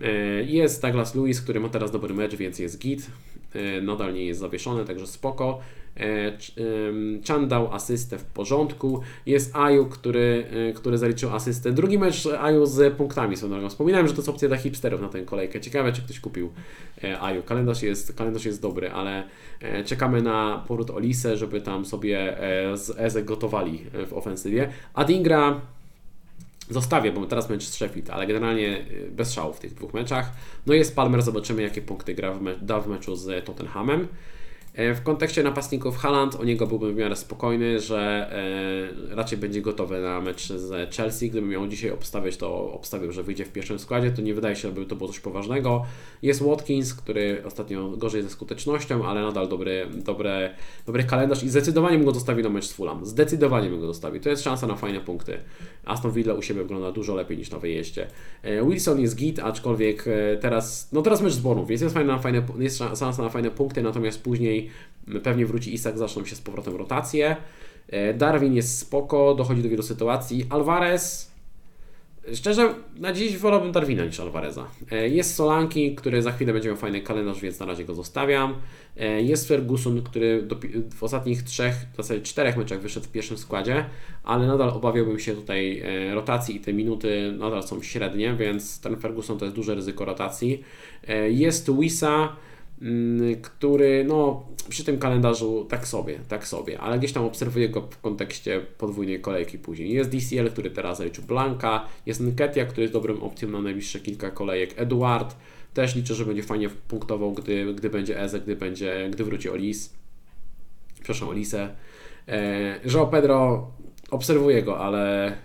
[0.00, 0.12] E,
[0.42, 3.10] jest Douglas Lewis, który ma teraz dobry mecz, więc jest git.
[3.54, 5.58] E, nadal nie jest zawieszony, także spoko.
[5.96, 6.32] E,
[7.28, 9.00] Chan dał asystę w porządku.
[9.26, 11.72] Jest Aju, który, który zaliczył asystę.
[11.72, 13.68] Drugi mecz Aju z punktami swoją drogą.
[13.68, 15.60] Wspominałem, że to jest opcja dla hipsterów na tę kolejkę.
[15.60, 16.50] Ciekawe, czy ktoś kupił
[17.20, 17.42] Aju.
[17.42, 19.24] Kalendarz jest, kalendarz jest dobry, ale
[19.84, 22.36] czekamy na powrót Olise, żeby tam sobie
[22.74, 24.68] z Eze gotowali w ofensywie.
[24.94, 25.60] Adingra
[26.70, 30.32] zostawię, bo teraz mecz z Sheffield, ale generalnie y, bez szału w tych dwóch meczach.
[30.66, 34.08] No jest Palmer, zobaczymy jakie punkty gra w me- da w meczu z Tottenhamem.
[34.80, 38.30] E, w kontekście napastników Haaland, o niego byłbym w miarę spokojny, że
[39.10, 41.30] e, raczej będzie gotowy na mecz z Chelsea.
[41.30, 44.10] Gdybym miał dzisiaj obstawiać, to obstawił, że wyjdzie w pierwszym składzie.
[44.10, 45.84] To nie wydaje się, żeby to było coś poważnego.
[46.22, 50.50] Jest Watkins, który ostatnio gorzej ze skutecznością, ale nadal dobry, dobry,
[50.86, 53.06] dobry kalendarz i zdecydowanie bym go dostawił na mecz z Fulham.
[53.06, 54.20] Zdecydowanie bym go dostawił.
[54.20, 55.38] To jest szansa na fajne punkty.
[55.84, 58.06] Aston Villa u siebie wygląda dużo lepiej niż na wyjeździe.
[58.42, 60.04] E, Wilson jest git, aczkolwiek
[60.40, 63.82] teraz, no teraz mecz z Borów, więc jest, fajna, fajne, jest szansa na fajne punkty,
[63.82, 64.69] natomiast później
[65.22, 67.36] pewnie wróci Isak, zaczną się z powrotem rotacje.
[67.88, 70.46] E, Darwin jest spoko, dochodzi do wielu sytuacji.
[70.50, 71.30] Alvarez,
[72.34, 74.66] szczerze, na dziś wolałbym Darwina niż Alvareza.
[74.90, 78.54] E, jest Solanki, który za chwilę będzie miał fajny kalendarz, więc na razie go zostawiam.
[78.96, 80.48] E, jest Ferguson, który
[80.94, 83.84] w ostatnich trzech, w zasadzie czterech meczach wyszedł w pierwszym składzie,
[84.24, 85.82] ale nadal obawiałbym się tutaj
[86.12, 90.64] rotacji i te minuty nadal są średnie, więc ten Ferguson to jest duże ryzyko rotacji.
[91.28, 92.36] Jest Wisa,
[93.42, 98.00] który no, przy tym kalendarzu tak sobie, tak sobie, ale gdzieś tam obserwuję go w
[98.00, 99.92] kontekście podwójnej kolejki później.
[99.92, 104.30] Jest DCL, który teraz zaliczył Blanka, jest Nketia, który jest dobrym opcją na najbliższe kilka
[104.30, 105.36] kolejek, Eduard,
[105.74, 109.94] też liczę, że będzie fajnie punktował, gdy, gdy będzie Eze, gdy, będzie, gdy wróci Olis,
[110.94, 111.74] przepraszam, Olisę.
[112.28, 113.70] E, João Pedro,
[114.10, 115.36] obserwuję go, ale,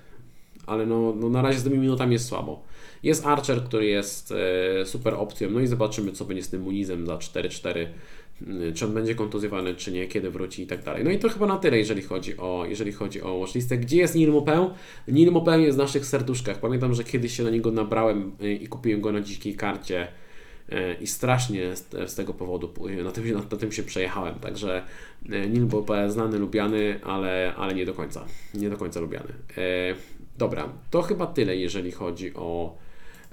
[0.65, 2.63] ale no, no na razie z tymi minutami jest słabo.
[3.05, 4.33] Jest Archer, który jest
[4.81, 7.85] e, super opcją, no i zobaczymy, co będzie z tym Munizem za 4-4
[8.41, 11.03] mm, czy on będzie kontuzjowany, czy nie, kiedy wróci i tak dalej.
[11.03, 13.77] No i to chyba na tyle, jeżeli chodzi o, jeżeli chodzi o watchlistę.
[13.77, 14.69] Gdzie jest Neil Mopę?
[15.07, 16.59] Neil Mopę jest w naszych serduszkach.
[16.59, 20.07] Pamiętam, że kiedyś się na niego nabrałem e, i kupiłem go na dzikiej karcie
[20.69, 22.73] e, i strasznie z, tego powodu
[23.03, 24.35] na tym, na, na, tym się przejechałem.
[24.35, 24.83] Także
[25.25, 28.25] Neil Mopę znany, lubiany, ale, ale nie do końca.
[28.53, 29.33] Nie do końca lubiany.
[30.37, 32.84] dobra, to chyba tyle, jeżeli chodzi o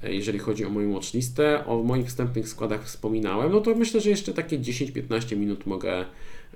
[0.03, 1.67] jeżeli chodzi o moją watchlistę.
[1.67, 6.05] O moich wstępnych składach wspominałem, no to myślę, że jeszcze takie 10-15 minut mogę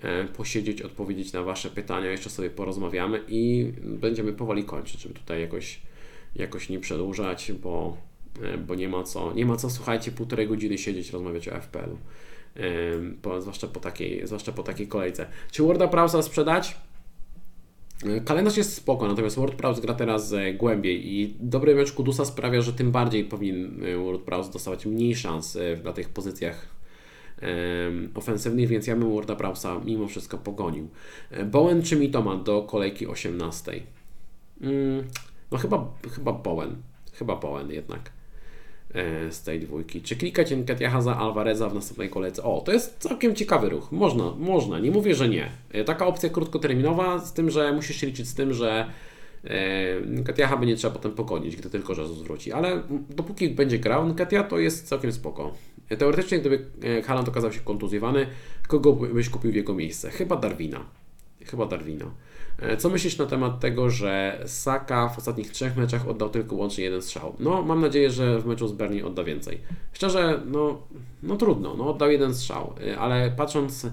[0.03, 5.41] e, posiedzieć, odpowiedzieć na Wasze pytania, jeszcze sobie porozmawiamy i będziemy powoli kończyć, żeby tutaj
[5.41, 5.81] jakoś,
[6.37, 7.97] jakoś nie przedłużać, bo,
[8.43, 11.99] e, bo nie ma co, nie ma co, słuchajcie, półtorej godziny siedzieć, rozmawiać o FPL-u.
[13.23, 15.27] Po, zwłaszcza, po takiej, zwłaszcza po takiej kolejce.
[15.51, 16.77] Czy Worda Prowsa sprzedać?
[18.25, 22.73] Kalendarz jest spoko, natomiast WordPress gra teraz e, głębiej i dobry mecz Kudusa sprawia, że
[22.73, 26.77] tym bardziej powinien e, WordPress dostawać mniej szans e, na tych pozycjach
[28.15, 30.89] ofensywnych, więc ja bym WordPressa mimo wszystko pogonił.
[31.45, 33.73] Bowen czy Mitoma do kolejki 18?
[34.61, 35.05] Mm,
[35.51, 36.77] no chyba, chyba Bowen.
[37.13, 38.16] Chyba Bowen jednak.
[38.97, 40.03] E, z tej dwójki.
[40.03, 42.43] Czy klikać Nketiaha za Alvareza w następnej kolejce?
[42.43, 43.93] O, to jest całkiem ciekawy ruch.
[43.93, 45.51] Można, można, nie mówię, że nie.
[45.73, 48.87] E, taka opcja krótkoterminowa, z tym, że musisz się liczyć z tym, że
[49.45, 52.53] e, Nketiaha będzie trzeba potem pogonić, gdy tylko że zwróci.
[52.53, 55.55] Ale dopóki będzie grał Nketia, to jest całkiem spoko.
[55.99, 56.67] Teoretycznie, gdyby
[57.05, 58.27] Haaland okazał się kontuzjowany,
[58.69, 60.11] kogo byś kupił w jego miejsce?
[60.11, 60.85] Chyba Darwina.
[61.45, 62.11] Chyba Darwina.
[62.59, 66.85] E, co myślisz na temat tego, że Saka w ostatnich trzech meczach oddał tylko łącznie
[66.85, 67.35] jeden strzał?
[67.39, 69.61] No, mam nadzieję, że w meczu z Bernie odda więcej.
[69.93, 70.83] Szczerze, no,
[71.23, 73.87] no trudno, no oddał jeden strzał, e, ale patrząc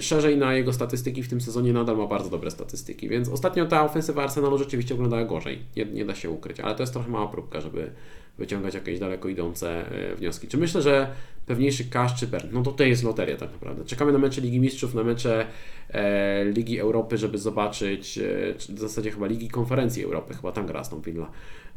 [0.00, 3.84] szerzej na jego statystyki w tym sezonie nadal ma bardzo dobre statystyki, więc ostatnio ta
[3.84, 7.28] ofensywa Arsenalu rzeczywiście wyglądała gorzej, nie, nie da się ukryć, ale to jest trochę mała
[7.28, 7.90] próbka, żeby
[8.38, 10.48] wyciągać jakieś daleko idące e, wnioski.
[10.48, 11.08] Czy myślę, że
[11.46, 12.48] pewniejszy Kasz czy Bern?
[12.52, 13.84] No to to jest loteria tak naprawdę.
[13.84, 15.46] Czekamy na mecze Ligi Mistrzów, na mecze
[15.90, 20.80] e, Ligi Europy, żeby zobaczyć, e, w zasadzie chyba Ligi Konferencji Europy, chyba tam gra
[20.80, 21.30] Aston Villa,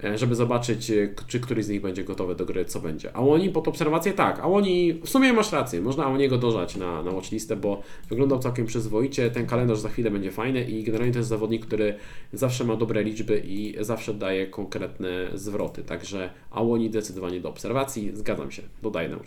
[0.03, 3.15] e, żeby zobaczyć, e, czy któryś z nich będzie gotowy do gry, co będzie.
[3.15, 4.13] A oni pod obserwację?
[4.13, 7.81] Tak, a oni w sumie masz rację, można o niego dożać na, na watchlistę, bo
[8.09, 11.95] wyglądał całkiem przyzwoicie, ten kalendarz za chwilę będzie fajny i generalnie to jest zawodnik, który
[12.33, 18.51] zawsze ma dobre liczby i zawsze daje konkretne zwroty, także Awoni zdecydowanie do obserwacji, zgadzam
[18.51, 19.17] się, dodaję na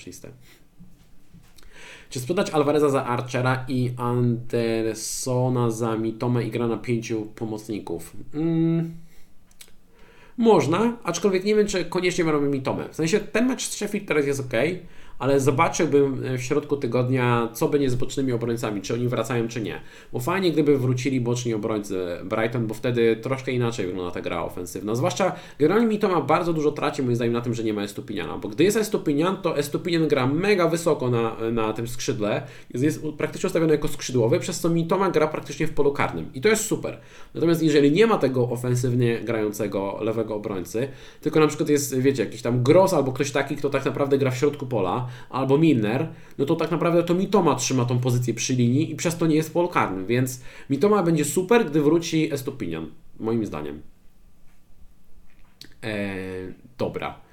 [2.11, 8.17] Czy sprzedać Alvareza za Archera i Andersona za Mitomę i gra na pięciu pomocników?
[8.35, 8.95] Mm,
[10.37, 12.89] można, aczkolwiek nie wiem, czy koniecznie robię Mitomę.
[12.89, 14.53] W sensie ten mecz z Sheffield teraz jest ok,
[15.19, 19.81] ale zobaczyłbym w środku tygodnia, co będzie z bocznymi obrońcami, czy oni wracają, czy nie.
[20.13, 24.95] Bo fajnie, gdyby wrócili boczni obrońcy Brighton, bo wtedy troszkę inaczej wygląda ta gra ofensywna.
[24.95, 27.83] Zwłaszcza generalnie mi to ma bardzo dużo traci, moim zdaniem, na tym, że nie ma
[27.83, 32.85] Estupiniana, bo gdy jest Estupinian, to Estupinian gra mega wysoko na, na tym skrzydle, jest,
[32.85, 36.49] jest praktycznie ustawiony jako skrzydłowy, przez co Mitoma gra praktycznie w polu karnym i to
[36.49, 36.99] jest super.
[37.35, 40.89] Natomiast jeżeli nie ma tego ofensywnie grającego lewego obrońcy,
[41.21, 44.31] tylko na przykład jest, wiecie, jakiś tam Gross albo ktoś taki, kto tak naprawdę gra
[44.31, 46.09] w środku pola, albo Milner,
[46.39, 49.37] no to tak naprawdę to Mitoma trzyma tą pozycję przy linii i przez to nie
[49.37, 52.87] jest pol karny, więc Mitoma będzie super, gdy wróci Estupinian,
[53.21, 53.83] moim zdaniem.
[55.83, 57.29] Eee, dobra.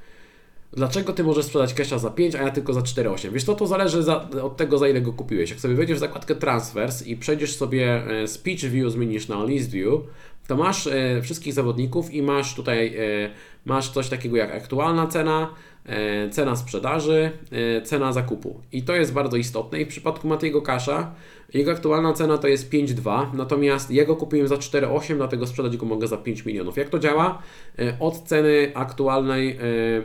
[0.74, 3.32] Dlaczego ty możesz sprzedać casha za 5, a ja tylko za 4,8?
[3.32, 5.50] Wiesz to to zależy za, od tego, za ile go kupiłeś.
[5.50, 9.72] Jak sobie wejdziesz w zakładkę Transfers i przejdziesz sobie e, Speech View, zmienisz na List
[9.72, 10.02] View,
[10.48, 13.32] to masz e, wszystkich zawodników i masz tutaj e,
[13.66, 15.50] masz coś takiego jak aktualna cena,
[16.32, 18.60] cena sprzedaży, e, cena zakupu.
[18.72, 19.82] I to jest bardzo istotne.
[19.82, 21.12] I w przypadku Matiego Kasza
[21.54, 26.08] jego aktualna cena to jest 5,2, natomiast jego kupiłem za 4,8, dlatego sprzedać go mogę
[26.08, 26.78] za 5 milionów.
[26.78, 27.42] Jak to działa?
[27.80, 29.58] E, od ceny aktualnej, e,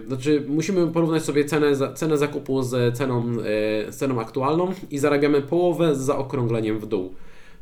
[0.07, 5.43] znaczy musimy porównać sobie cenę, cenę zakupu z ceną, e, z ceną aktualną i zarabiamy
[5.43, 7.15] połowę z zaokrągleniem w dół.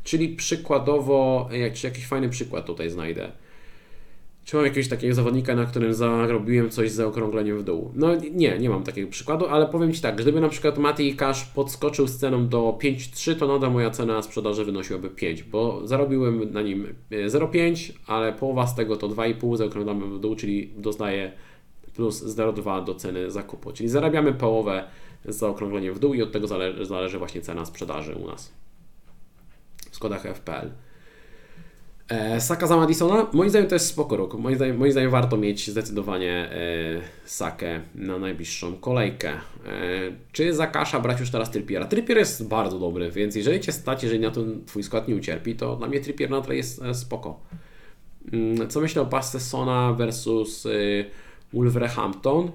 [0.03, 3.31] Czyli przykładowo, jak, jakiś fajny przykład tutaj znajdę.
[4.49, 7.91] Czy mam jakiegoś takiego zawodnika, na którym zarobiłem coś z zaokrągleniem w dół?
[7.95, 11.45] No nie, nie mam takiego przykładu, ale powiem Ci tak, gdyby na przykład Mati Cash
[11.45, 16.61] podskoczył z ceną do 5,3, to nadal moja cena sprzedaży wynosiłaby 5, bo zarobiłem na
[16.61, 21.31] nim 0,5, ale połowa z tego to 2,5 zaokrąglamy w dół, czyli doznaję
[21.95, 24.83] plus 0,2 do ceny zakupu, czyli zarabiamy połowę
[25.25, 28.53] z zaokrągleniem w dół i od tego zależy, zależy właśnie cena sprzedaży u nas
[29.91, 30.69] w Skodach FPL.
[32.09, 33.27] E, Saka za Madisona?
[33.33, 34.33] Moim zdaniem to jest spoko ruch.
[34.33, 39.29] Moim zdaniem, moim zdaniem warto mieć zdecydowanie e, Sakę na najbliższą kolejkę.
[39.29, 39.39] E,
[40.31, 41.85] czy za Kasza brać już teraz Trippiera?
[41.85, 45.55] Trippier jest bardzo dobry, więc jeżeli Cię stać, jeżeli na to Twój skład nie ucierpi,
[45.55, 47.39] to dla mnie Trippier nadal jest spoko.
[48.33, 50.69] Mm, co myślę o pasce Sona versus e,
[51.53, 52.51] Wolverhampton?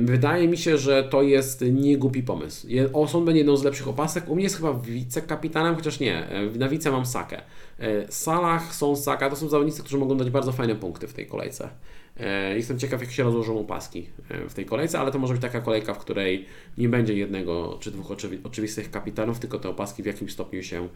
[0.00, 2.66] Wydaje mi się, że to jest niegłupi pomysł.
[2.92, 4.28] Oson będzie jedną z lepszych opasek.
[4.28, 6.28] U mnie jest chyba wicekapitanem, chociaż nie.
[6.58, 7.42] Na wice mam Sakę.
[8.08, 11.68] Salah, Son, Saka to są zawodnicy, którzy mogą dać bardzo fajne punkty w tej kolejce.
[12.56, 14.06] Jestem ciekaw, jak się rozłożą opaski
[14.48, 16.46] w tej kolejce, ale to może być taka kolejka, w której
[16.78, 18.10] nie będzie jednego czy dwóch
[18.44, 20.88] oczywistych kapitanów, tylko te opaski w jakimś stopniu się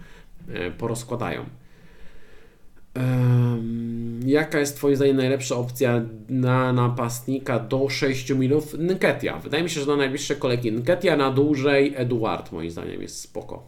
[0.78, 1.44] porozkładają.
[4.26, 8.74] Jaka jest Twoim zdaniem najlepsza opcja na napastnika do 6 milionów?
[8.78, 9.38] Nketia.
[9.38, 13.66] Wydaje mi się, że na najbliższe kolejki Nketia, na dłużej Eduard moim zdaniem jest spoko.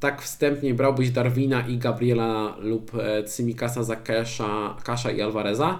[0.00, 5.78] Tak wstępnie brałbyś Darwina i Gabriela lub e, Cymikasa za Kasza, Kasza i Alvareza.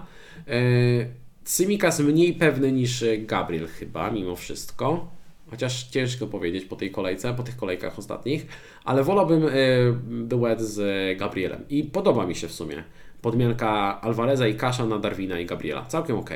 [0.48, 0.60] E,
[1.44, 5.17] Cymikas mniej pewny niż Gabriel chyba, mimo wszystko.
[5.50, 8.46] Chociaż ciężko powiedzieć po tej kolejce, po tych kolejkach ostatnich,
[8.84, 9.46] ale wolałbym
[10.08, 11.64] duet z Gabrielem.
[11.68, 12.84] I podoba mi się w sumie
[13.22, 15.84] podmianka Alvareza i Kasza na Darwina i Gabriela.
[15.84, 16.30] Całkiem ok.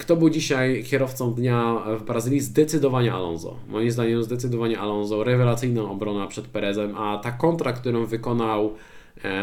[0.00, 2.40] Kto był dzisiaj kierowcą dnia w Brazylii?
[2.40, 3.56] Zdecydowanie Alonso.
[3.68, 5.24] Moim zdaniem zdecydowanie Alonso.
[5.24, 8.74] Rewelacyjna obrona przed Perezem, a ta kontra, którą wykonał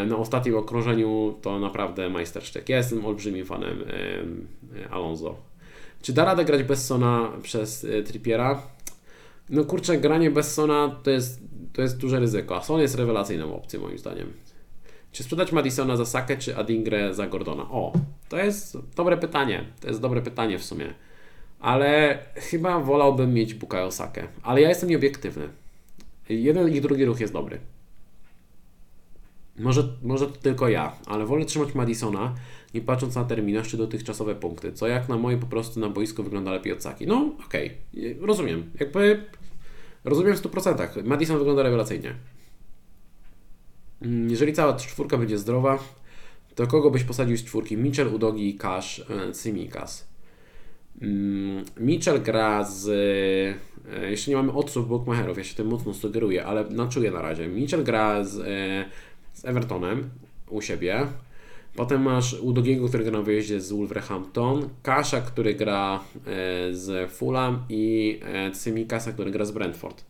[0.07, 2.69] na ostatnim okrążeniu to naprawdę majstersztyk.
[2.69, 3.77] Ja jestem olbrzymim fanem
[4.91, 5.35] Alonso.
[6.03, 8.61] Czy da radę grać bez Sona przez y, Trippiera?
[9.49, 11.41] No kurczę, granie bez Sona to jest,
[11.73, 14.33] to jest duże ryzyko, a Son jest rewelacyjną opcją moim zdaniem.
[15.11, 17.63] Czy sprzedać Madisona za Sakę, czy Adingre za Gordona?
[17.63, 17.93] O,
[18.29, 19.65] to jest dobre pytanie.
[19.81, 20.93] To jest dobre pytanie w sumie.
[21.59, 24.27] Ale chyba wolałbym mieć Bukayo Sakę.
[24.41, 25.49] Ale ja jestem nieobiektywny.
[26.29, 27.59] Jeden i drugi ruch jest dobry.
[29.59, 32.35] Może, może to tylko ja, ale wolę trzymać Madisona,
[32.73, 36.23] nie patrząc na terminarz czy dotychczasowe punkty, co jak na moje po prostu na boisku
[36.23, 37.07] wygląda lepiej od Saki.
[37.07, 38.27] No okej, okay.
[38.27, 38.71] rozumiem.
[38.79, 39.25] Jakby
[40.03, 41.03] rozumiem w 100%.
[41.03, 42.15] Madison wygląda rewelacyjnie.
[44.01, 45.79] Mm, jeżeli cała czwórka będzie zdrowa,
[46.55, 47.77] to kogo byś posadził z czwórki?
[47.77, 50.07] Mitchell, Udogi, Cash, e, Simikas.
[51.01, 52.87] Mm, Mitchell gra z...
[53.93, 57.47] E, jeszcze nie mamy odsłów Bookmacherów, ja się tym mocno sugeruję, ale czuję na razie.
[57.47, 58.89] Mitchell gra z, e,
[59.33, 60.09] z Evertonem
[60.49, 61.07] u siebie.
[61.75, 67.65] Potem masz Udogiego, który gra na wyjeździe z Wolverhampton, Kasza, który gra e, z Fulham
[67.69, 70.03] i e, Cymikasa, który gra z Brentford.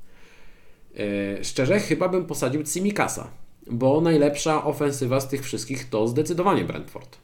[0.98, 3.28] E, szczerze, chyba bym posadził Cymikasa,
[3.72, 7.18] bo najlepsza ofensywa z tych wszystkich to zdecydowanie Brentford.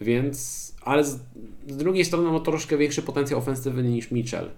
[0.00, 1.18] Więc, ale z,
[1.68, 4.50] z drugiej strony ma troszkę większy potencjał ofensywny niż Mitchell.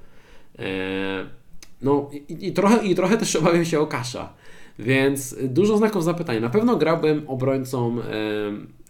[1.82, 4.32] No i, i, trochę, i trochę też obawiam się o Kasza.
[4.78, 6.40] Więc dużo znaków zapytania.
[6.40, 7.96] Na pewno grałbym obrońcą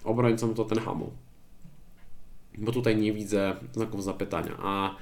[0.06, 1.10] obrońcą Tottenhamu.
[2.58, 4.56] bo tutaj nie widzę znaków zapytania.
[4.58, 4.96] A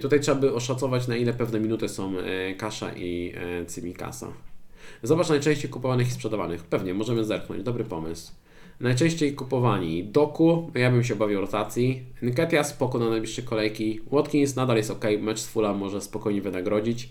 [0.00, 2.12] tutaj trzeba by oszacować, na ile pewne minuty są
[2.58, 3.34] Kasza i
[3.66, 4.32] Cymikasa.
[5.02, 6.62] Zobacz najczęściej kupowanych i sprzedawanych.
[6.62, 7.62] Pewnie, możemy zerknąć.
[7.62, 8.32] Dobry pomysł.
[8.80, 12.02] Najczęściej kupowani Doku, ja bym się obawiał rotacji.
[12.22, 14.00] Nketia spoko na najbliższe kolejki.
[14.12, 17.08] Watkins nadal jest ok, mecz z Fula może spokojnie wynagrodzić.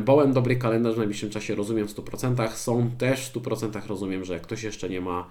[0.00, 2.50] Bowen dobry kalendarz w najbliższym czasie rozumiem w 100%.
[2.50, 5.28] Są też w 100% rozumiem, że ktoś jeszcze nie ma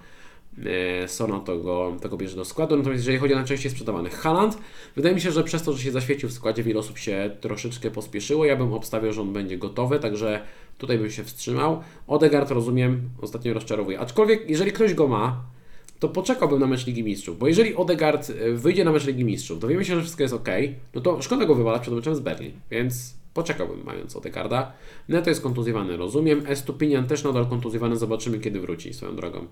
[0.66, 2.76] e, Sona, to go, to go bierze do składu.
[2.76, 4.58] Natomiast jeżeli chodzi o najczęściej sprzedawanych Haland,
[4.96, 7.90] wydaje mi się, że przez to, że się zaświecił w składzie, wiele osób się troszeczkę
[7.90, 8.44] pospieszyło.
[8.44, 10.40] Ja bym obstawiał, że on będzie gotowy, także
[10.78, 11.82] tutaj bym się wstrzymał.
[12.06, 14.00] Odegaard rozumiem, ostatnio rozczarowuje.
[14.00, 15.44] Aczkolwiek, jeżeli ktoś go ma,
[15.98, 19.60] to poczekałbym na mecz Ligi Mistrzów, bo jeżeli Odegaard e, wyjdzie na mecz Ligi Mistrzów,
[19.60, 20.48] dowiemy się, że wszystko jest ok,
[20.94, 24.72] no to szkoda go wywalać przed meczem z Berlin, więc Poczekałbym mając Odegarda.
[25.08, 26.42] Neto jest kontuzjowany, rozumiem.
[26.46, 29.46] Estupinian też nadal kontuzjowany, zobaczymy kiedy wróci swoją drogą.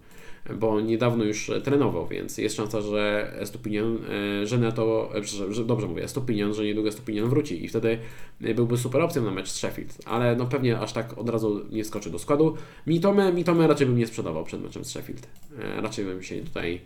[0.54, 3.98] Bo niedawno już trenował, więc jest szansa, że Estupinian,
[4.42, 7.98] e, że Neto, e, że, dobrze mówię, Estupinian, że niedługo Estupinian wróci i wtedy
[8.40, 11.84] byłby super opcją na mecz z Sheffield, ale no pewnie aż tak od razu nie
[11.84, 12.56] skoczy do składu.
[12.86, 15.28] Mitome, Mitome raczej bym nie sprzedawał przed meczem z Sheffield.
[15.58, 16.80] E, raczej bym się tutaj,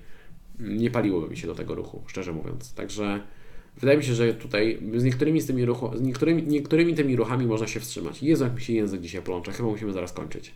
[0.60, 2.74] nie paliłoby mi się do tego ruchu, szczerze mówiąc.
[2.74, 3.20] Także
[3.76, 7.46] Wydaje mi się, że tutaj z niektórymi z tymi, ruchu, z niektórymi, niektórymi tymi ruchami
[7.46, 8.22] można się wstrzymać.
[8.22, 9.52] Jezu, jak mi się język dzisiaj plącze.
[9.52, 10.54] Chyba musimy zaraz kończyć.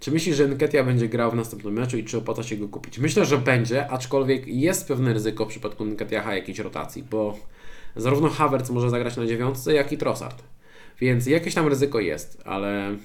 [0.00, 2.98] Czy myślisz, że Nketia będzie grał w następnym meczu i czy opłaca się go kupić?
[2.98, 7.38] Myślę, że będzie, aczkolwiek jest pewne ryzyko w przypadku Nketiaha jakiejś rotacji, bo
[7.96, 10.42] zarówno Havertz może zagrać na dziewiątce, jak i Trossard.
[11.00, 12.96] Więc jakieś tam ryzyko jest, ale,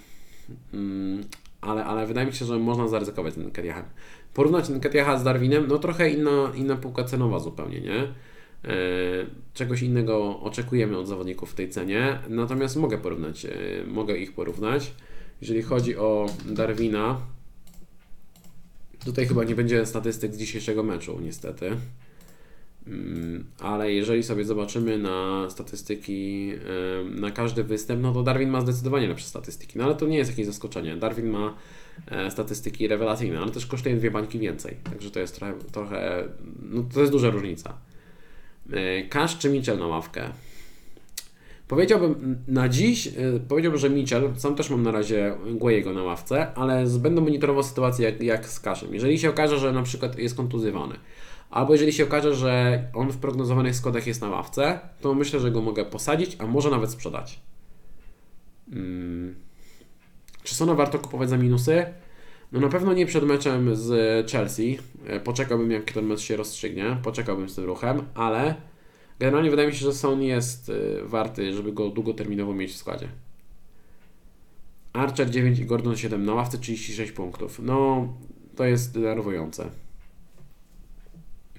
[0.74, 1.24] mm,
[1.62, 3.86] ale, ale wydaje mi się, że można zaryzykować z Nketiahem
[4.38, 8.02] porównać Nketiaha z Darwinem, no trochę inna, inna półka cenowa zupełnie, nie?
[8.02, 8.08] E,
[9.54, 13.50] czegoś innego oczekujemy od zawodników w tej cenie, natomiast mogę porównać, e,
[13.88, 14.92] mogę ich porównać.
[15.42, 17.22] Jeżeli chodzi o Darwina,
[19.06, 21.72] tutaj chyba nie będzie statystyk z dzisiejszego meczu, niestety.
[22.88, 26.52] Mm, ale jeżeli sobie zobaczymy na statystyki,
[27.06, 29.78] na każdy występ, no to Darwin ma zdecydowanie lepsze statystyki.
[29.78, 30.96] No ale to nie jest jakieś zaskoczenie.
[30.96, 31.54] Darwin ma e,
[32.30, 34.78] statystyki rewelacyjne, ale też kosztuje dwie bańki więcej.
[34.84, 36.24] Także to jest trochę, trochę
[36.62, 37.78] no to jest duża różnica.
[38.74, 40.30] E, czy Mitchell na ławkę?
[41.68, 43.12] Powiedziałbym na dziś, e,
[43.48, 48.06] powiedziałbym, że Mitchell, sam też mam na razie Guayego na ławce, ale będę monitorował sytuację
[48.06, 48.94] jak, jak z Cashem.
[48.94, 50.96] Jeżeli się okaże, że na przykład jest kontuzjowany,
[51.50, 55.52] Albo jeżeli się okaże, że on w prognozowanych składach jest na ławce, to myślę, że
[55.52, 57.40] go mogę posadzić, a może nawet sprzedać.
[58.70, 59.36] Hmm.
[60.48, 61.86] Czy Sona warto kupować za minusy?
[62.52, 64.80] No na pewno nie przed meczem z Chelsea.
[65.06, 68.56] E, poczekałbym jak ten mecz się rozstrzygnie, poczekałbym z tym ruchem, ale
[69.20, 73.08] generalnie wydaje mi się, że Son jest e, warty, żeby go długoterminowo mieć w składzie.
[74.94, 77.60] Archer 9 i Gordon 7 na ławce 36 punktów.
[77.64, 78.08] No
[78.56, 79.70] to jest denerwujące.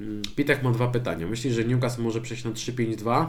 [0.01, 1.27] Mm, Pitek ma dwa pytania.
[1.27, 3.27] Myślisz, że Newcastle może przejść na 3-5-2?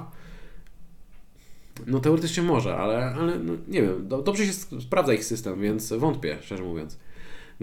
[1.87, 4.07] No teoretycznie może, ale, ale no, nie wiem.
[4.07, 6.99] Dobrze się sprawdza ich system, więc wątpię, szczerze mówiąc.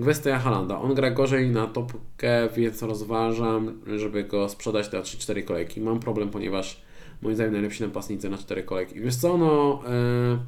[0.03, 0.81] Kwestia Halanda.
[0.81, 5.81] On gra gorzej na topkę, więc rozważam, żeby go sprzedać na 3-4 kolejki.
[5.81, 6.81] Mam problem, ponieważ
[7.23, 9.01] moim zdaniem najlepsi napastnicy na 4 kolejki.
[9.01, 9.83] Wiesz co, no...
[9.85, 10.39] Yy,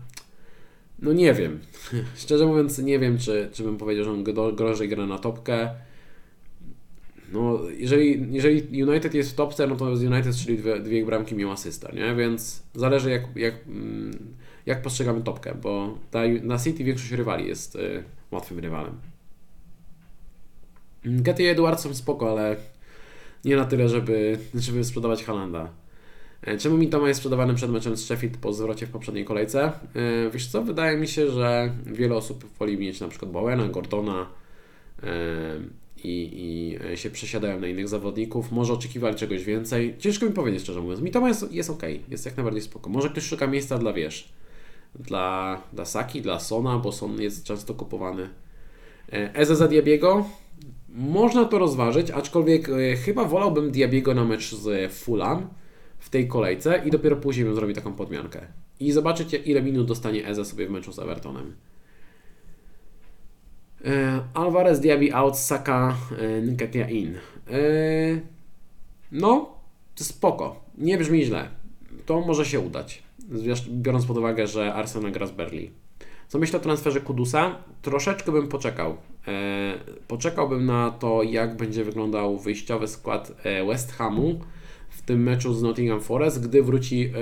[0.98, 1.60] no nie wiem.
[2.22, 4.24] Szczerze mówiąc, nie wiem, czy, czy bym powiedział, że on
[4.54, 5.70] gorzej gra na topkę.
[7.32, 11.34] No, jeżeli, jeżeli United jest w topce, no to z United strzeli dwie, dwie bramki
[11.34, 12.14] miał asysta, nie?
[12.14, 14.34] Więc zależy jak, jak, mm,
[14.66, 18.92] jak postrzegamy topkę, bo ta, na City większość rywali jest y, łatwym rywalem.
[21.04, 22.56] Getty i Edward są spoko, ale
[23.44, 25.72] nie na tyle, żeby, żeby sprzedawać Halanda.
[26.42, 29.64] E, czemu mi Toma jest sprzedawany przed meczem z Sheffield po zwrocie w poprzedniej kolejce?
[29.64, 34.26] E, wiesz co, wydaje mi się, że wiele osób woli mieć na przykład Bowena, Gordona,
[36.04, 38.52] i, i e, się przesiadają na innych zawodników.
[38.52, 39.94] Może oczekiwali czegoś więcej.
[39.98, 41.00] Ciężko mi powiedzieć, szczerze mówiąc.
[41.00, 42.90] Mi to jest, jest ok, jest jak najbardziej spoko.
[42.90, 44.32] Może ktoś szuka miejsca dla, wiesz,
[44.94, 48.28] dla, dla Saki, dla Sona, bo Son jest często kupowany.
[49.34, 50.24] EZZ Diabiego
[50.88, 55.48] można to rozważyć, aczkolwiek e, chyba wolałbym Diabiego na mecz z Fulham
[55.98, 58.46] w tej kolejce i dopiero później bym zrobił taką podmiankę.
[58.80, 61.54] I zobaczycie, ile minut dostanie Eze sobie w meczu z Evertonem.
[63.84, 67.14] E, Alvarez, Diaby out, Saka, e, Nketiah in.
[67.14, 67.60] E,
[69.12, 69.54] no,
[69.94, 70.60] spoko.
[70.78, 71.48] Nie brzmi źle.
[72.06, 73.02] To może się udać.
[73.68, 75.70] Biorąc pod uwagę, że Arsenal gra z Berli.
[76.28, 77.56] Co myślę o transferze Kudusa?
[77.82, 78.96] Troszeczkę bym poczekał.
[80.08, 83.32] Poczekałbym na to, jak będzie wyglądał wyjściowy skład
[83.66, 84.40] West Hamu
[84.90, 87.12] w tym meczu z Nottingham Forest, gdy wróci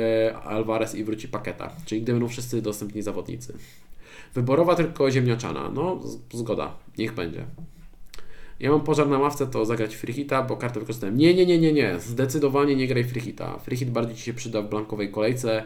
[0.45, 3.59] Alvarez i wróci Paketa, czyli gdy będą wszyscy dostępni zawodnicy.
[4.37, 5.71] Wyborowa tylko ziemniaczana.
[5.75, 6.01] No,
[6.33, 7.45] zgoda, niech będzie.
[8.61, 11.17] Ja mam pożar na ławce, to zagrać free hita, bo kartę wykorzystałem.
[11.17, 12.01] Nie, nie, nie, nie, nie.
[12.01, 13.59] Zdecydowanie nie graj free hita.
[13.59, 15.65] Free hit bardziej Ci się przyda w blankowej kolejce,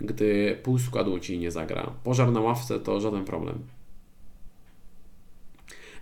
[0.00, 1.92] gdy pół składu Ci nie zagra.
[2.04, 3.58] Pożar na ławce to żaden problem.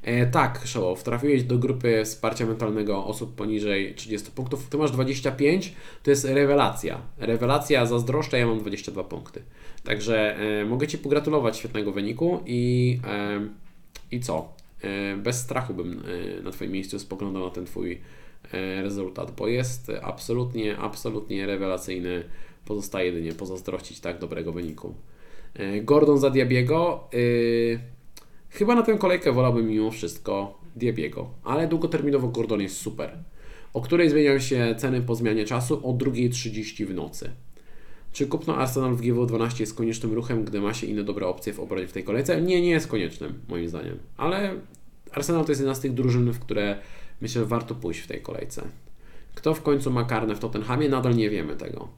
[0.02, 4.68] E, tak, Szołow, trafiłeś do grupy wsparcia mentalnego osób poniżej 30 punktów.
[4.68, 7.00] Ty masz 25, to jest rewelacja.
[7.18, 9.42] Rewelacja, zazdroszczę, ja mam 22 punkty.
[9.84, 13.40] Także e, mogę Ci pogratulować świetnego wyniku i, e,
[14.10, 14.52] i co?
[14.82, 16.02] E, bez strachu bym
[16.38, 18.00] e, na Twoim miejscu spoglądał na ten Twój
[18.52, 22.24] e, rezultat, bo jest absolutnie, absolutnie rewelacyjny.
[22.64, 24.94] Pozostaje jedynie pozazdrościć tak dobrego wyniku.
[25.54, 27.08] E, Gordon za Diabiego.
[28.50, 33.18] Chyba na tę kolejkę wolałbym mimo wszystko Diabiego, ale długoterminowo Gordon jest super.
[33.74, 35.88] O której zmieniają się ceny po zmianie czasu?
[35.88, 37.30] O 2.30 w nocy.
[38.12, 41.60] Czy kupno Arsenal w GW12 jest koniecznym ruchem, gdy ma się inne dobre opcje w
[41.60, 42.40] obronie w tej kolejce?
[42.40, 43.98] Nie, nie jest koniecznym, moim zdaniem.
[44.16, 44.54] Ale
[45.12, 46.76] Arsenal to jest jedna z tych drużyn, w które
[47.20, 48.62] myślę, warto pójść w tej kolejce.
[49.34, 50.88] Kto w końcu ma karne w Tottenhamie?
[50.88, 51.88] Nadal nie wiemy tego.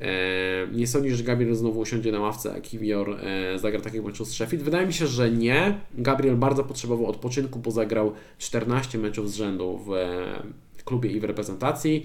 [0.00, 4.24] E, Nie sądzisz, że Gabriel znowu usiądzie na ławce, a Kiwior e, zagra takiego meczu
[4.24, 4.64] z Sheffield?
[4.64, 5.80] Wydaje mi się, że nie.
[5.94, 10.42] Gabriel bardzo potrzebował odpoczynku, bo zagrał 14 meczów z rzędu w e,
[10.84, 12.02] klubie i w reprezentacji.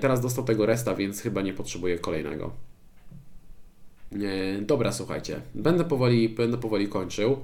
[0.00, 2.50] Teraz dostał tego resta, więc chyba nie potrzebuje kolejnego.
[4.60, 7.36] Dobra, słuchajcie, będę powoli, będę powoli kończył.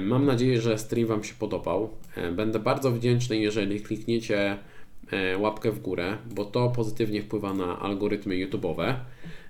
[0.00, 1.90] Mam nadzieję, że stream Wam się podobał.
[2.36, 4.58] Będę bardzo wdzięczny, jeżeli klikniecie
[5.38, 8.94] łapkę w górę, bo to pozytywnie wpływa na algorytmy YouTube'owe.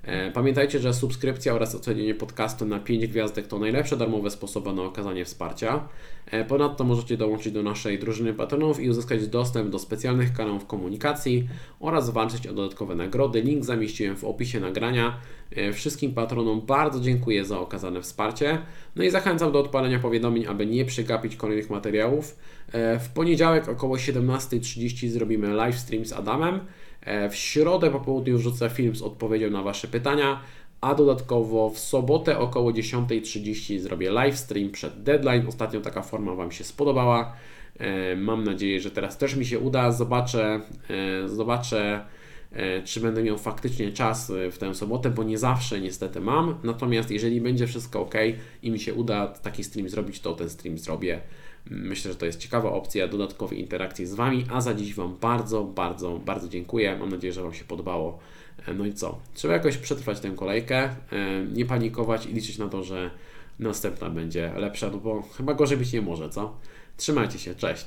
[0.02, 4.82] E, Pamiętajcie, że subskrypcja oraz ocenienie podcastu na 5 gwiazdek to najlepsze darmowe sposoby na
[4.82, 5.88] okazanie wsparcia.
[6.30, 11.48] E, Ponadto możecie dołączyć do naszej drużyny patronów i uzyskać dostęp do specjalnych kanałów komunikacji
[11.80, 13.42] oraz walczyć o dodatkowe nagrody.
[13.42, 15.16] Link zamieściłem w opisie nagrania.
[15.56, 18.58] E, Wszystkim patronom bardzo dziękuję za okazane wsparcie.
[18.96, 22.36] No i zachęcam do odpalenia powiadomień, aby nie przegapić kolejnych materiałów.
[22.74, 26.60] E, W poniedziałek około 17.30 zrobimy live stream z Adamem.
[27.00, 30.40] E, W środę po południu wrzucę film z odpowiedzią na Wasze pytania,
[30.80, 35.46] a dodatkowo w sobotę około 10.30 zrobię live stream przed deadline.
[35.48, 37.32] Ostatnio taka forma Wam się spodobała.
[37.78, 39.92] E, Mam nadzieję, że teraz też mi się uda.
[39.92, 40.60] Zobaczę,
[41.26, 42.04] zobaczę
[42.84, 46.58] czy będę miał faktycznie czas w tę sobotę, bo nie zawsze niestety mam.
[46.64, 48.14] Natomiast jeżeli będzie wszystko ok
[48.62, 51.20] i mi się uda taki stream zrobić, to ten stream zrobię.
[51.70, 55.64] Myślę, że to jest ciekawa opcja dodatkowej interakcji z Wami, a za dziś Wam bardzo,
[55.64, 56.96] bardzo, bardzo dziękuję.
[56.98, 58.18] Mam nadzieję, że Wam się podobało.
[58.66, 59.18] E, No i co?
[59.34, 60.96] Trzeba jakoś przetrwać tę kolejkę, e,
[61.52, 63.10] nie panikować i liczyć na to, że
[63.58, 66.56] następna będzie lepsza, no bo chyba gorzej być nie może, co?
[66.96, 67.82] Trzymajcie się, cześć!